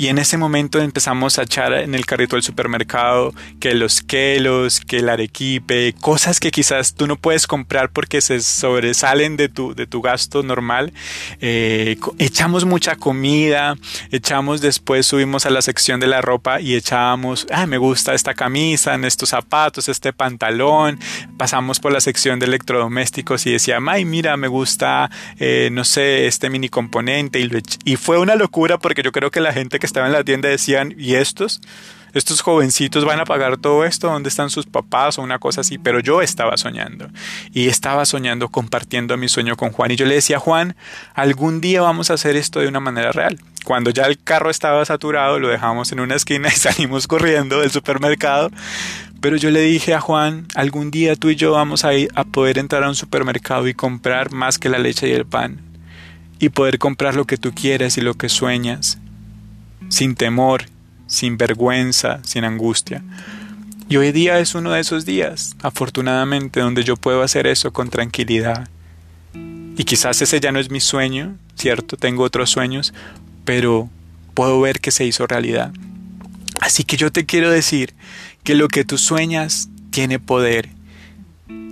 Y 0.00 0.08
en 0.08 0.16
ese 0.16 0.38
momento 0.38 0.80
empezamos 0.80 1.38
a 1.38 1.42
echar 1.42 1.74
en 1.74 1.94
el 1.94 2.06
carrito 2.06 2.34
del 2.34 2.42
supermercado 2.42 3.34
que 3.60 3.74
los 3.74 4.00
kelos, 4.00 4.80
que 4.80 5.00
el 5.00 5.10
arequipe, 5.10 5.92
cosas 6.00 6.40
que 6.40 6.50
quizás 6.50 6.94
tú 6.94 7.06
no 7.06 7.16
puedes 7.16 7.46
comprar 7.46 7.90
porque 7.90 8.22
se 8.22 8.40
sobresalen 8.40 9.36
de 9.36 9.50
tu, 9.50 9.74
de 9.74 9.86
tu 9.86 10.00
gasto 10.00 10.42
normal. 10.42 10.94
Eh, 11.42 11.98
echamos 12.18 12.64
mucha 12.64 12.96
comida, 12.96 13.76
echamos 14.10 14.62
después, 14.62 15.04
subimos 15.04 15.44
a 15.44 15.50
la 15.50 15.60
sección 15.60 16.00
de 16.00 16.06
la 16.06 16.22
ropa 16.22 16.62
y 16.62 16.76
echábamos, 16.76 17.46
ah, 17.50 17.66
me 17.66 17.76
gusta 17.76 18.14
esta 18.14 18.32
camisa, 18.32 18.94
estos 19.06 19.28
zapatos, 19.28 19.90
este 19.90 20.14
pantalón. 20.14 20.98
Pasamos 21.36 21.78
por 21.78 21.92
la 21.92 22.00
sección 22.00 22.38
de 22.38 22.46
electrodomésticos 22.46 23.44
y 23.44 23.52
decía, 23.52 23.78
ay, 23.86 24.06
mira, 24.06 24.38
me 24.38 24.48
gusta, 24.48 25.10
eh, 25.38 25.68
no 25.70 25.84
sé, 25.84 26.26
este 26.26 26.48
mini 26.48 26.70
componente. 26.70 27.38
Y, 27.38 27.50
y 27.84 27.96
fue 27.96 28.16
una 28.16 28.34
locura 28.34 28.78
porque 28.78 29.02
yo 29.02 29.12
creo 29.12 29.30
que 29.30 29.40
la 29.40 29.52
gente 29.52 29.78
que 29.78 29.89
estaban 29.90 30.10
en 30.10 30.16
la 30.16 30.24
tienda 30.24 30.48
decían, 30.48 30.94
¿y 30.96 31.14
estos? 31.14 31.60
Estos 32.12 32.40
jovencitos 32.40 33.04
van 33.04 33.20
a 33.20 33.24
pagar 33.24 33.56
todo 33.56 33.84
esto, 33.84 34.08
¿dónde 34.08 34.30
están 34.30 34.50
sus 34.50 34.66
papás 34.66 35.18
o 35.18 35.22
una 35.22 35.38
cosa 35.38 35.60
así? 35.60 35.78
Pero 35.78 36.00
yo 36.00 36.22
estaba 36.22 36.56
soñando 36.56 37.08
y 37.52 37.68
estaba 37.68 38.04
soñando 38.04 38.48
compartiendo 38.48 39.16
mi 39.16 39.28
sueño 39.28 39.56
con 39.56 39.70
Juan 39.70 39.92
y 39.92 39.96
yo 39.96 40.06
le 40.06 40.16
decía, 40.16 40.40
Juan, 40.40 40.74
algún 41.14 41.60
día 41.60 41.82
vamos 41.82 42.10
a 42.10 42.14
hacer 42.14 42.34
esto 42.34 42.58
de 42.60 42.66
una 42.66 42.80
manera 42.80 43.12
real. 43.12 43.38
Cuando 43.64 43.90
ya 43.90 44.06
el 44.06 44.20
carro 44.20 44.50
estaba 44.50 44.84
saturado, 44.84 45.38
lo 45.38 45.48
dejamos 45.48 45.92
en 45.92 46.00
una 46.00 46.16
esquina 46.16 46.48
y 46.48 46.50
salimos 46.56 47.06
corriendo 47.06 47.60
del 47.60 47.70
supermercado. 47.70 48.50
Pero 49.20 49.36
yo 49.36 49.50
le 49.50 49.60
dije 49.60 49.94
a 49.94 50.00
Juan, 50.00 50.46
algún 50.56 50.90
día 50.90 51.14
tú 51.14 51.28
y 51.28 51.36
yo 51.36 51.52
vamos 51.52 51.84
a, 51.84 51.94
ir 51.94 52.10
a 52.14 52.24
poder 52.24 52.58
entrar 52.58 52.82
a 52.82 52.88
un 52.88 52.96
supermercado 52.96 53.68
y 53.68 53.74
comprar 53.74 54.32
más 54.32 54.58
que 54.58 54.70
la 54.70 54.78
leche 54.78 55.08
y 55.08 55.12
el 55.12 55.26
pan. 55.26 55.60
Y 56.40 56.48
poder 56.48 56.78
comprar 56.78 57.14
lo 57.14 57.26
que 57.26 57.36
tú 57.36 57.52
quieras 57.52 57.98
y 57.98 58.00
lo 58.00 58.14
que 58.14 58.30
sueñas 58.30 58.99
sin 59.90 60.14
temor, 60.14 60.64
sin 61.06 61.36
vergüenza, 61.36 62.20
sin 62.24 62.44
angustia. 62.44 63.02
Y 63.90 63.96
hoy 63.96 64.12
día 64.12 64.38
es 64.38 64.54
uno 64.54 64.70
de 64.70 64.80
esos 64.80 65.04
días, 65.04 65.56
afortunadamente, 65.62 66.60
donde 66.60 66.84
yo 66.84 66.96
puedo 66.96 67.22
hacer 67.22 67.46
eso 67.46 67.72
con 67.72 67.90
tranquilidad. 67.90 68.68
Y 69.76 69.84
quizás 69.84 70.22
ese 70.22 70.40
ya 70.40 70.52
no 70.52 70.60
es 70.60 70.70
mi 70.70 70.80
sueño, 70.80 71.36
¿cierto? 71.56 71.96
Tengo 71.96 72.22
otros 72.22 72.50
sueños, 72.50 72.94
pero 73.44 73.90
puedo 74.34 74.60
ver 74.60 74.80
que 74.80 74.92
se 74.92 75.04
hizo 75.04 75.26
realidad. 75.26 75.72
Así 76.60 76.84
que 76.84 76.96
yo 76.96 77.10
te 77.10 77.26
quiero 77.26 77.50
decir 77.50 77.94
que 78.44 78.54
lo 78.54 78.68
que 78.68 78.84
tú 78.84 78.96
sueñas 78.96 79.68
tiene 79.90 80.18
poder 80.18 80.68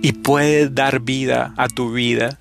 y 0.01 0.11
puede 0.11 0.69
dar 0.69 0.99
vida 0.99 1.53
a 1.55 1.69
tu 1.69 1.93
vida. 1.93 2.39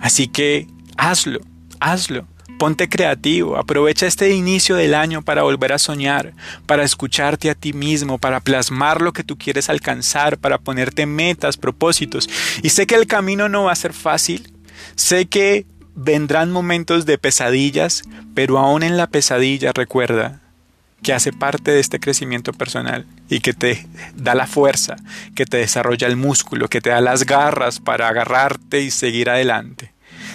Así 0.00 0.28
que 0.28 0.66
hazlo, 0.96 1.40
hazlo. 1.78 2.26
Ponte 2.58 2.88
creativo, 2.88 3.56
aprovecha 3.56 4.06
este 4.06 4.30
inicio 4.34 4.76
del 4.76 4.94
año 4.94 5.22
para 5.22 5.42
volver 5.42 5.72
a 5.72 5.78
soñar, 5.78 6.34
para 6.66 6.82
escucharte 6.82 7.50
a 7.50 7.54
ti 7.54 7.72
mismo, 7.72 8.18
para 8.18 8.40
plasmar 8.40 9.00
lo 9.00 9.12
que 9.12 9.24
tú 9.24 9.38
quieres 9.38 9.70
alcanzar, 9.70 10.36
para 10.38 10.58
ponerte 10.58 11.06
metas, 11.06 11.56
propósitos. 11.56 12.28
Y 12.62 12.70
sé 12.70 12.86
que 12.86 12.96
el 12.96 13.06
camino 13.06 13.48
no 13.48 13.64
va 13.64 13.72
a 13.72 13.76
ser 13.76 13.94
fácil, 13.94 14.52
sé 14.94 15.26
que 15.26 15.64
vendrán 15.94 16.52
momentos 16.52 17.06
de 17.06 17.18
pesadillas, 17.18 18.02
pero 18.34 18.58
aún 18.58 18.82
en 18.82 18.96
la 18.96 19.06
pesadilla 19.06 19.72
recuerda 19.72 20.40
que 21.02 21.14
hace 21.14 21.32
parte 21.32 21.70
de 21.70 21.80
este 21.80 21.98
crecimiento 21.98 22.52
personal 22.52 23.06
y 23.30 23.40
que 23.40 23.54
te 23.54 23.86
da 24.14 24.34
la 24.34 24.46
fuerza, 24.46 24.96
que 25.34 25.46
te 25.46 25.56
desarrolla 25.56 26.06
el 26.06 26.16
músculo, 26.16 26.68
que 26.68 26.82
te 26.82 26.90
da 26.90 27.00
las 27.00 27.24
garras 27.24 27.80
para 27.80 28.08
agarrarte 28.08 28.82
y 28.82 28.90
seguir 28.90 29.30
adelante 29.30 29.92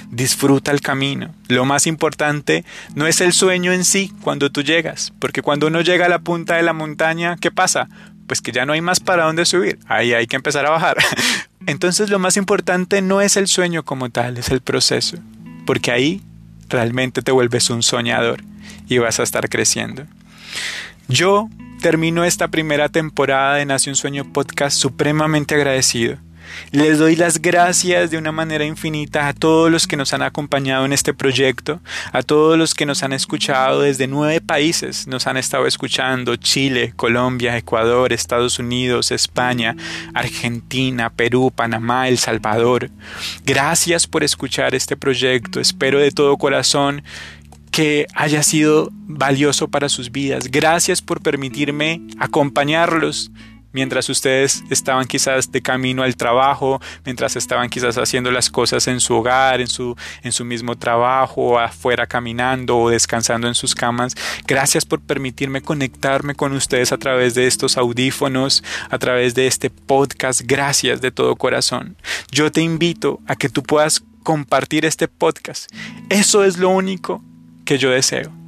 disfruta 0.09 0.71
el 0.71 0.81
camino. 0.81 1.33
Lo 1.47 1.65
más 1.65 1.87
importante 1.87 2.65
no 2.95 3.07
es 3.07 3.21
el 3.21 3.33
sueño 3.33 3.71
en 3.71 3.85
sí 3.85 4.11
cuando 4.21 4.51
tú 4.51 4.61
llegas, 4.61 5.13
porque 5.19 5.41
cuando 5.41 5.67
uno 5.67 5.81
llega 5.81 6.05
a 6.05 6.09
la 6.09 6.19
punta 6.19 6.55
de 6.55 6.63
la 6.63 6.73
montaña, 6.73 7.37
¿qué 7.39 7.51
pasa? 7.51 7.87
Pues 8.27 8.41
que 8.41 8.51
ya 8.51 8.65
no 8.65 8.73
hay 8.73 8.81
más 8.81 8.99
para 8.99 9.25
dónde 9.25 9.45
subir, 9.45 9.79
ahí 9.87 10.13
hay 10.13 10.27
que 10.27 10.35
empezar 10.35 10.65
a 10.65 10.71
bajar. 10.71 10.97
Entonces 11.67 12.09
lo 12.09 12.19
más 12.19 12.37
importante 12.37 13.01
no 13.01 13.21
es 13.21 13.37
el 13.37 13.47
sueño 13.47 13.83
como 13.83 14.09
tal, 14.09 14.37
es 14.37 14.49
el 14.49 14.61
proceso, 14.61 15.17
porque 15.65 15.91
ahí 15.91 16.21
realmente 16.69 17.21
te 17.21 17.31
vuelves 17.31 17.69
un 17.69 17.83
soñador 17.83 18.43
y 18.87 18.97
vas 18.97 19.19
a 19.19 19.23
estar 19.23 19.49
creciendo. 19.49 20.05
Yo 21.07 21.49
termino 21.81 22.23
esta 22.23 22.47
primera 22.47 22.89
temporada 22.89 23.55
de 23.55 23.65
Nace 23.65 23.89
un 23.89 23.95
Sueño 23.95 24.31
Podcast 24.31 24.77
supremamente 24.77 25.55
agradecido 25.55 26.17
les 26.71 26.99
doy 26.99 27.15
las 27.15 27.41
gracias 27.41 28.11
de 28.11 28.17
una 28.17 28.31
manera 28.31 28.65
infinita 28.65 29.27
a 29.27 29.33
todos 29.33 29.71
los 29.71 29.87
que 29.87 29.97
nos 29.97 30.13
han 30.13 30.21
acompañado 30.21 30.85
en 30.85 30.93
este 30.93 31.13
proyecto, 31.13 31.79
a 32.11 32.23
todos 32.23 32.57
los 32.57 32.73
que 32.73 32.85
nos 32.85 33.03
han 33.03 33.13
escuchado 33.13 33.81
desde 33.81 34.07
nueve 34.07 34.41
países, 34.41 35.07
nos 35.07 35.27
han 35.27 35.37
estado 35.37 35.67
escuchando 35.67 36.35
Chile, 36.35 36.93
Colombia, 36.95 37.57
Ecuador, 37.57 38.13
Estados 38.13 38.59
Unidos, 38.59 39.11
España, 39.11 39.75
Argentina, 40.13 41.09
Perú, 41.09 41.51
Panamá, 41.55 42.07
El 42.07 42.17
Salvador. 42.17 42.89
Gracias 43.45 44.07
por 44.07 44.23
escuchar 44.23 44.75
este 44.75 44.95
proyecto, 44.97 45.59
espero 45.59 45.99
de 45.99 46.11
todo 46.11 46.37
corazón 46.37 47.03
que 47.75 48.07
haya 48.13 48.41
sido 48.41 48.89
valioso 48.93 49.67
para 49.67 49.89
sus 49.89 50.09
vidas. 50.09 50.49
Gracias 50.49 51.01
por 51.01 51.21
permitirme 51.21 52.01
acompañarlos 52.19 53.31
mientras 53.75 54.09
ustedes 54.09 54.63
estaban 54.69 55.05
quizás 55.05 55.51
de 55.51 55.61
camino 55.61 56.01
al 56.01 56.15
trabajo, 56.15 56.79
mientras 57.03 57.35
estaban 57.35 57.69
quizás 57.69 57.97
haciendo 57.97 58.31
las 58.31 58.49
cosas 58.49 58.87
en 58.87 59.01
su 59.01 59.13
hogar, 59.15 59.59
en 59.59 59.67
su, 59.67 59.97
en 60.23 60.31
su 60.31 60.45
mismo 60.45 60.77
trabajo, 60.77 61.59
afuera 61.59 62.07
caminando 62.07 62.77
o 62.77 62.89
descansando 62.89 63.49
en 63.49 63.53
sus 63.53 63.75
camas. 63.75 64.15
Gracias 64.47 64.85
por 64.85 65.01
permitirme 65.01 65.61
conectarme 65.61 66.35
con 66.35 66.53
ustedes 66.53 66.93
a 66.93 66.97
través 66.97 67.35
de 67.35 67.47
estos 67.47 67.75
audífonos, 67.75 68.63
a 68.89 68.97
través 68.97 69.35
de 69.35 69.45
este 69.45 69.69
podcast. 69.69 70.41
Gracias 70.45 71.01
de 71.01 71.11
todo 71.11 71.35
corazón. 71.35 71.97
Yo 72.31 72.53
te 72.53 72.61
invito 72.61 73.19
a 73.27 73.35
que 73.35 73.49
tú 73.49 73.61
puedas 73.61 74.03
compartir 74.23 74.85
este 74.85 75.09
podcast. 75.09 75.69
Eso 76.09 76.45
es 76.45 76.57
lo 76.57 76.69
único 76.69 77.21
que 77.65 77.77
yo 77.77 77.89
deseo. 77.89 78.44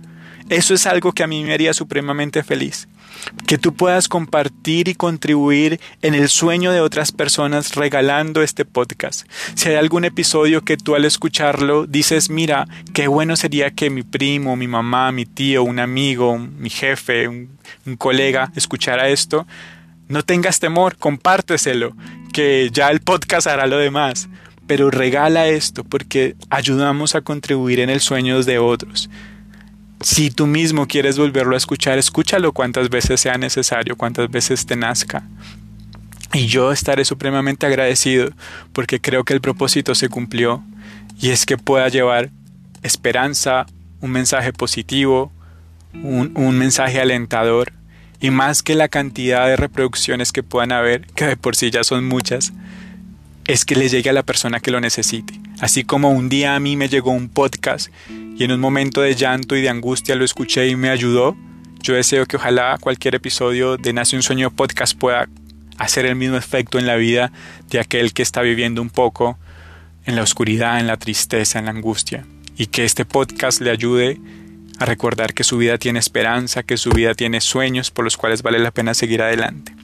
Eso 0.50 0.74
es 0.74 0.88
algo 0.88 1.12
que 1.12 1.24
a 1.24 1.28
mí 1.28 1.44
me 1.44 1.54
haría 1.54 1.74
supremamente 1.74 2.42
feliz. 2.42 2.88
Que 3.46 3.58
tú 3.58 3.74
puedas 3.74 4.08
compartir 4.08 4.88
y 4.88 4.96
contribuir 4.96 5.82
en 6.02 6.14
el 6.14 6.30
sueño 6.30 6.72
de 6.72 6.80
otras 6.80 7.12
personas 7.12 7.76
regalando 7.76 8.42
este 8.42 8.64
podcast. 8.64 9.28
Si 9.56 9.68
hay 9.68 9.76
algún 9.76 10.06
episodio 10.06 10.62
que 10.62 10.78
tú 10.78 10.96
al 10.96 11.04
escucharlo 11.04 11.86
dices, 11.86 12.30
mira, 12.30 12.66
qué 12.94 13.10
bueno 13.10 13.36
sería 13.36 13.72
que 13.72 13.90
mi 13.90 14.04
primo, 14.04 14.56
mi 14.56 14.70
mamá, 14.70 15.12
mi 15.12 15.26
tío, 15.26 15.64
un 15.64 15.80
amigo, 15.80 16.38
mi 16.38 16.70
jefe, 16.70 17.28
un, 17.28 17.58
colega 17.98 18.52
escuchara 18.56 19.10
esto, 19.10 19.46
no 20.08 20.24
tengas 20.24 20.62
temor, 20.62 20.96
compárteselo, 20.96 21.94
que 22.32 22.70
ya 22.72 22.90
el 22.90 23.02
podcast 23.02 23.48
hará 23.48 23.68
lo 23.68 23.78
demás. 23.78 24.30
Pero 24.66 24.92
regala 24.92 25.48
esto 25.48 25.84
porque 25.84 26.36
ayudamos 26.50 27.16
a 27.16 27.22
contribuir 27.22 27.80
en 27.80 27.90
el 27.90 28.00
sueño 28.00 28.42
de 28.44 28.60
otros. 28.60 29.10
Si 30.02 30.30
tú 30.30 30.46
mismo 30.46 30.88
quieres 30.88 31.18
volverlo 31.18 31.56
a 31.56 31.58
escuchar, 31.58 31.98
escúchalo 31.98 32.54
cuantas 32.54 32.90
veces 32.90 33.20
sea 33.20 33.38
necesario, 33.38 33.96
cuantas 33.96 34.30
veces 34.30 34.66
te 34.66 34.76
nazca. 34.76 35.24
Y 36.34 36.48
yo 36.48 36.72
estaré 36.72 37.04
supremamente 37.06 37.66
agradecido 37.66 38.30
porque 38.74 39.02
creo 39.02 39.24
que 39.24 39.34
el 39.34 39.42
propósito 39.42 39.96
se 39.96 40.10
cumplió 40.10 40.64
y 41.20 41.30
es 41.30 41.46
que 41.46 41.58
pueda 41.58 41.88
llevar 41.88 42.30
esperanza, 42.84 43.66
un 44.02 44.12
mensaje 44.12 44.54
positivo, 44.54 45.32
un, 45.94 46.32
un, 46.36 46.58
mensaje 46.60 47.02
alentador 47.02 47.72
y 48.20 48.30
más 48.30 48.62
que 48.62 48.76
la 48.76 48.90
cantidad 48.90 49.48
de 49.48 49.56
reproducciones 49.56 50.32
que 50.32 50.44
puedan 50.44 50.72
haber, 50.72 51.08
que 51.08 51.26
de 51.26 51.38
por 51.38 51.56
sí 51.56 51.72
ya 51.72 51.84
son 51.84 52.06
muchas, 52.06 52.54
es 53.48 53.64
que 53.64 53.76
le 53.76 53.88
llegue 53.88 54.10
a 54.10 54.14
la 54.14 54.24
persona 54.24 54.60
que 54.60 54.72
lo 54.72 54.82
necesite. 54.82 55.34
Así 55.60 55.86
como 55.86 56.12
un 56.12 56.30
día 56.30 56.56
a 56.56 56.60
mí 56.60 56.76
me 56.76 56.90
llegó 56.90 57.12
un 57.12 57.30
podcast 57.30 57.90
y 58.10 58.44
en 58.44 58.52
un 58.52 58.60
momento 58.60 59.02
de 59.02 59.16
llanto 59.16 59.56
y 59.56 59.62
de 59.62 59.70
angustia 59.70 60.16
lo 60.16 60.26
escuché 60.26 60.68
y 60.68 60.76
me 60.76 60.90
ayudó, 60.90 61.36
yo 61.82 61.96
deseo 61.96 62.26
que 62.26 62.36
ojalá 62.36 62.78
cualquier 62.80 63.16
episodio 63.16 63.78
de 63.78 63.94
Nace 63.94 64.18
un 64.18 64.22
Sueño 64.22 64.52
podcast 64.52 64.98
pueda 64.98 65.30
hacer 65.78 66.06
el 66.06 66.16
mismo 66.16 66.36
efecto 66.36 66.78
en 66.78 66.86
la 66.86 66.98
vida 66.98 67.32
de 67.70 67.80
aquel 67.80 68.14
que 68.14 68.22
está 68.22 68.42
viviendo 68.42 68.82
un 68.82 68.90
poco 68.90 69.40
en 70.06 70.16
la 70.16 70.24
oscuridad, 70.24 70.80
en 70.80 70.88
la 70.88 70.98
tristeza, 70.98 71.60
en 71.60 71.66
la 71.66 71.72
angustia. 71.72 72.26
Y 72.58 72.68
que 72.68 72.84
este 72.84 73.06
podcast 73.06 73.62
le 73.62 73.72
ayude 73.72 74.20
a 74.80 74.86
recordar 74.86 75.34
que 75.34 75.44
su 75.44 75.58
vida 75.58 75.78
tiene 75.78 76.00
esperanza, 76.00 76.64
que 76.64 76.78
su 76.78 76.90
vida 76.90 77.14
tiene 77.14 77.40
sueños 77.40 77.92
por 77.92 78.04
los 78.04 78.18
cuales 78.18 78.42
vale 78.42 78.60
la 78.60 78.72
pena 78.72 78.94
seguir 78.94 79.22
adelante. 79.22 79.77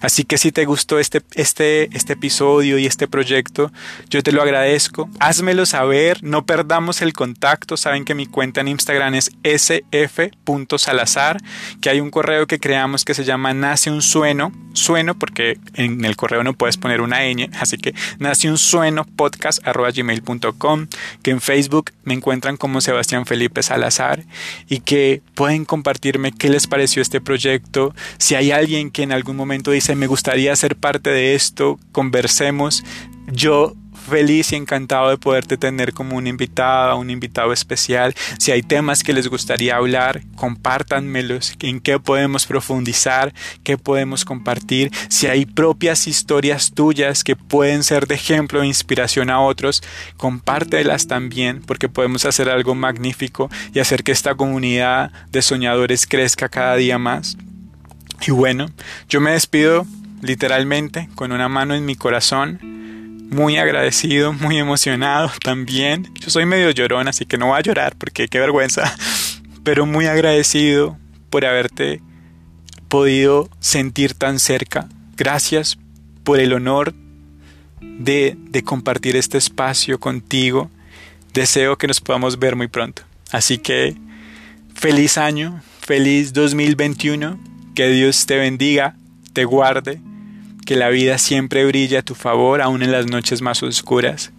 Así 0.00 0.24
que 0.24 0.38
si 0.38 0.52
te 0.52 0.64
gustó 0.64 0.98
este, 0.98 1.22
este, 1.34 1.96
este 1.96 2.14
episodio 2.14 2.78
y 2.78 2.86
este 2.86 3.08
proyecto, 3.08 3.72
yo 4.08 4.22
te 4.22 4.32
lo 4.32 4.42
agradezco. 4.42 5.08
Házmelo 5.20 5.66
saber, 5.66 6.22
no 6.22 6.44
perdamos 6.46 7.02
el 7.02 7.12
contacto. 7.12 7.76
Saben 7.76 8.04
que 8.04 8.14
mi 8.14 8.26
cuenta 8.26 8.60
en 8.60 8.68
Instagram 8.68 9.14
es 9.14 9.30
sf.salazar, 9.42 11.38
que 11.80 11.90
hay 11.90 12.00
un 12.00 12.10
correo 12.10 12.46
que 12.46 12.58
creamos 12.58 13.04
que 13.04 13.14
se 13.14 13.24
llama 13.24 13.54
Nace 13.54 13.90
un 13.90 14.02
Sueno. 14.02 14.52
Sueno 14.72 15.14
porque 15.14 15.58
en 15.74 16.04
el 16.04 16.16
correo 16.16 16.42
no 16.42 16.52
puedes 16.54 16.76
poner 16.76 17.00
una 17.00 17.20
ñ, 17.20 17.48
así 17.60 17.78
que 17.78 17.94
nace 18.18 18.50
un 18.50 18.58
sueno 18.58 19.04
podcast 19.04 19.60
gmail.com, 19.64 20.88
que 21.22 21.30
en 21.30 21.40
Facebook 21.40 21.92
me 22.02 22.14
encuentran 22.14 22.56
como 22.56 22.80
Sebastián 22.80 23.24
Felipe 23.26 23.62
Salazar 23.62 24.24
y 24.68 24.80
que 24.80 25.22
pueden 25.34 25.64
compartirme 25.64 26.32
qué 26.32 26.48
les 26.48 26.66
pareció 26.66 27.02
este 27.02 27.20
proyecto. 27.20 27.94
Si 28.18 28.34
hay 28.34 28.50
alguien 28.50 28.90
que 28.90 29.02
en 29.02 29.12
algún 29.12 29.36
momento 29.36 29.63
dice, 29.70 29.94
me 29.94 30.06
gustaría 30.06 30.54
ser 30.56 30.76
parte 30.76 31.10
de 31.10 31.34
esto, 31.34 31.78
conversemos. 31.92 32.84
Yo 33.26 33.74
feliz 34.04 34.52
y 34.52 34.56
encantado 34.56 35.10
de 35.10 35.18
poderte 35.18 35.56
tener 35.56 35.92
como 35.92 36.16
un 36.16 36.26
invitado, 36.26 36.98
un 36.98 37.10
invitado 37.10 37.52
especial. 37.52 38.14
Si 38.38 38.52
hay 38.52 38.62
temas 38.62 39.02
que 39.02 39.12
les 39.12 39.28
gustaría 39.28 39.76
hablar, 39.76 40.22
compártanmelos, 40.36 41.54
en 41.60 41.80
qué 41.80 41.98
podemos 41.98 42.46
profundizar, 42.46 43.32
qué 43.62 43.78
podemos 43.78 44.24
compartir. 44.24 44.90
Si 45.08 45.26
hay 45.26 45.46
propias 45.46 46.06
historias 46.06 46.72
tuyas 46.74 47.24
que 47.24 47.36
pueden 47.36 47.82
ser 47.82 48.06
de 48.06 48.14
ejemplo 48.14 48.62
e 48.62 48.66
inspiración 48.66 49.30
a 49.30 49.40
otros, 49.40 49.82
compártelas 50.16 51.06
también 51.06 51.62
porque 51.62 51.88
podemos 51.88 52.24
hacer 52.24 52.48
algo 52.48 52.74
magnífico 52.74 53.50
y 53.72 53.80
hacer 53.80 54.04
que 54.04 54.12
esta 54.12 54.34
comunidad 54.34 55.10
de 55.30 55.42
soñadores 55.42 56.06
crezca 56.06 56.48
cada 56.48 56.76
día 56.76 56.98
más. 56.98 57.36
Y 58.26 58.30
bueno, 58.30 58.70
yo 59.08 59.20
me 59.20 59.32
despido 59.32 59.86
literalmente 60.22 61.08
con 61.14 61.32
una 61.32 61.48
mano 61.48 61.74
en 61.74 61.84
mi 61.84 61.96
corazón, 61.96 62.58
muy 63.30 63.58
agradecido, 63.58 64.32
muy 64.32 64.58
emocionado 64.58 65.30
también. 65.42 66.10
Yo 66.14 66.30
soy 66.30 66.46
medio 66.46 66.70
llorón, 66.70 67.08
así 67.08 67.26
que 67.26 67.36
no 67.36 67.48
voy 67.48 67.58
a 67.58 67.62
llorar 67.62 67.96
porque 67.96 68.28
qué 68.28 68.38
vergüenza, 68.38 68.96
pero 69.62 69.86
muy 69.86 70.06
agradecido 70.06 70.96
por 71.30 71.44
haberte 71.44 72.00
podido 72.88 73.50
sentir 73.60 74.14
tan 74.14 74.38
cerca. 74.38 74.88
Gracias 75.16 75.78
por 76.22 76.40
el 76.40 76.52
honor 76.52 76.94
de, 77.80 78.36
de 78.38 78.62
compartir 78.62 79.16
este 79.16 79.36
espacio 79.36 80.00
contigo. 80.00 80.70
Deseo 81.34 81.76
que 81.76 81.88
nos 81.88 82.00
podamos 82.00 82.38
ver 82.38 82.56
muy 82.56 82.68
pronto. 82.68 83.02
Así 83.32 83.58
que 83.58 83.96
feliz 84.74 85.18
año, 85.18 85.60
feliz 85.80 86.32
2021 86.32 87.53
que 87.74 87.88
Dios 87.88 88.26
te 88.26 88.36
bendiga, 88.36 88.96
te 89.32 89.44
guarde, 89.44 90.00
que 90.64 90.76
la 90.76 90.88
vida 90.88 91.18
siempre 91.18 91.66
brille 91.66 91.98
a 91.98 92.02
tu 92.02 92.14
favor 92.14 92.62
aun 92.62 92.82
en 92.82 92.92
las 92.92 93.06
noches 93.06 93.42
más 93.42 93.62
oscuras 93.62 94.32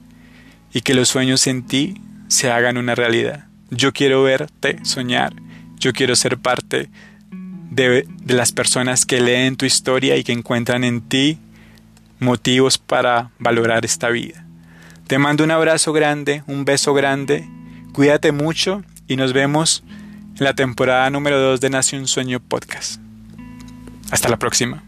y 0.73 0.81
que 0.81 0.95
los 0.95 1.09
sueños 1.09 1.45
en 1.47 1.65
ti 1.65 2.01
se 2.27 2.51
hagan 2.51 2.77
una 2.77 2.95
realidad. 2.95 3.45
Yo 3.69 3.93
quiero 3.93 4.23
verte 4.23 4.79
soñar, 4.83 5.33
yo 5.77 5.93
quiero 5.93 6.15
ser 6.15 6.37
parte 6.37 6.89
de, 7.31 8.07
de 8.23 8.33
las 8.33 8.51
personas 8.51 9.05
que 9.05 9.21
leen 9.21 9.57
tu 9.57 9.65
historia 9.65 10.17
y 10.17 10.23
que 10.23 10.31
encuentran 10.31 10.83
en 10.83 11.01
ti 11.01 11.37
motivos 12.19 12.77
para 12.77 13.31
valorar 13.37 13.85
esta 13.85 14.09
vida. 14.09 14.45
Te 15.07 15.19
mando 15.19 15.43
un 15.43 15.51
abrazo 15.51 15.93
grande, 15.93 16.43
un 16.47 16.65
beso 16.65 16.93
grande, 16.93 17.47
cuídate 17.93 18.31
mucho 18.31 18.83
y 19.07 19.17
nos 19.17 19.33
vemos 19.33 19.83
en 20.37 20.43
la 20.43 20.55
temporada 20.55 21.09
número 21.09 21.39
2 21.39 21.61
de 21.61 21.69
Nace 21.69 21.99
un 21.99 22.07
Sueño 22.07 22.39
Podcast. 22.39 23.04
Hasta 24.11 24.29
la 24.29 24.37
próxima. 24.37 24.83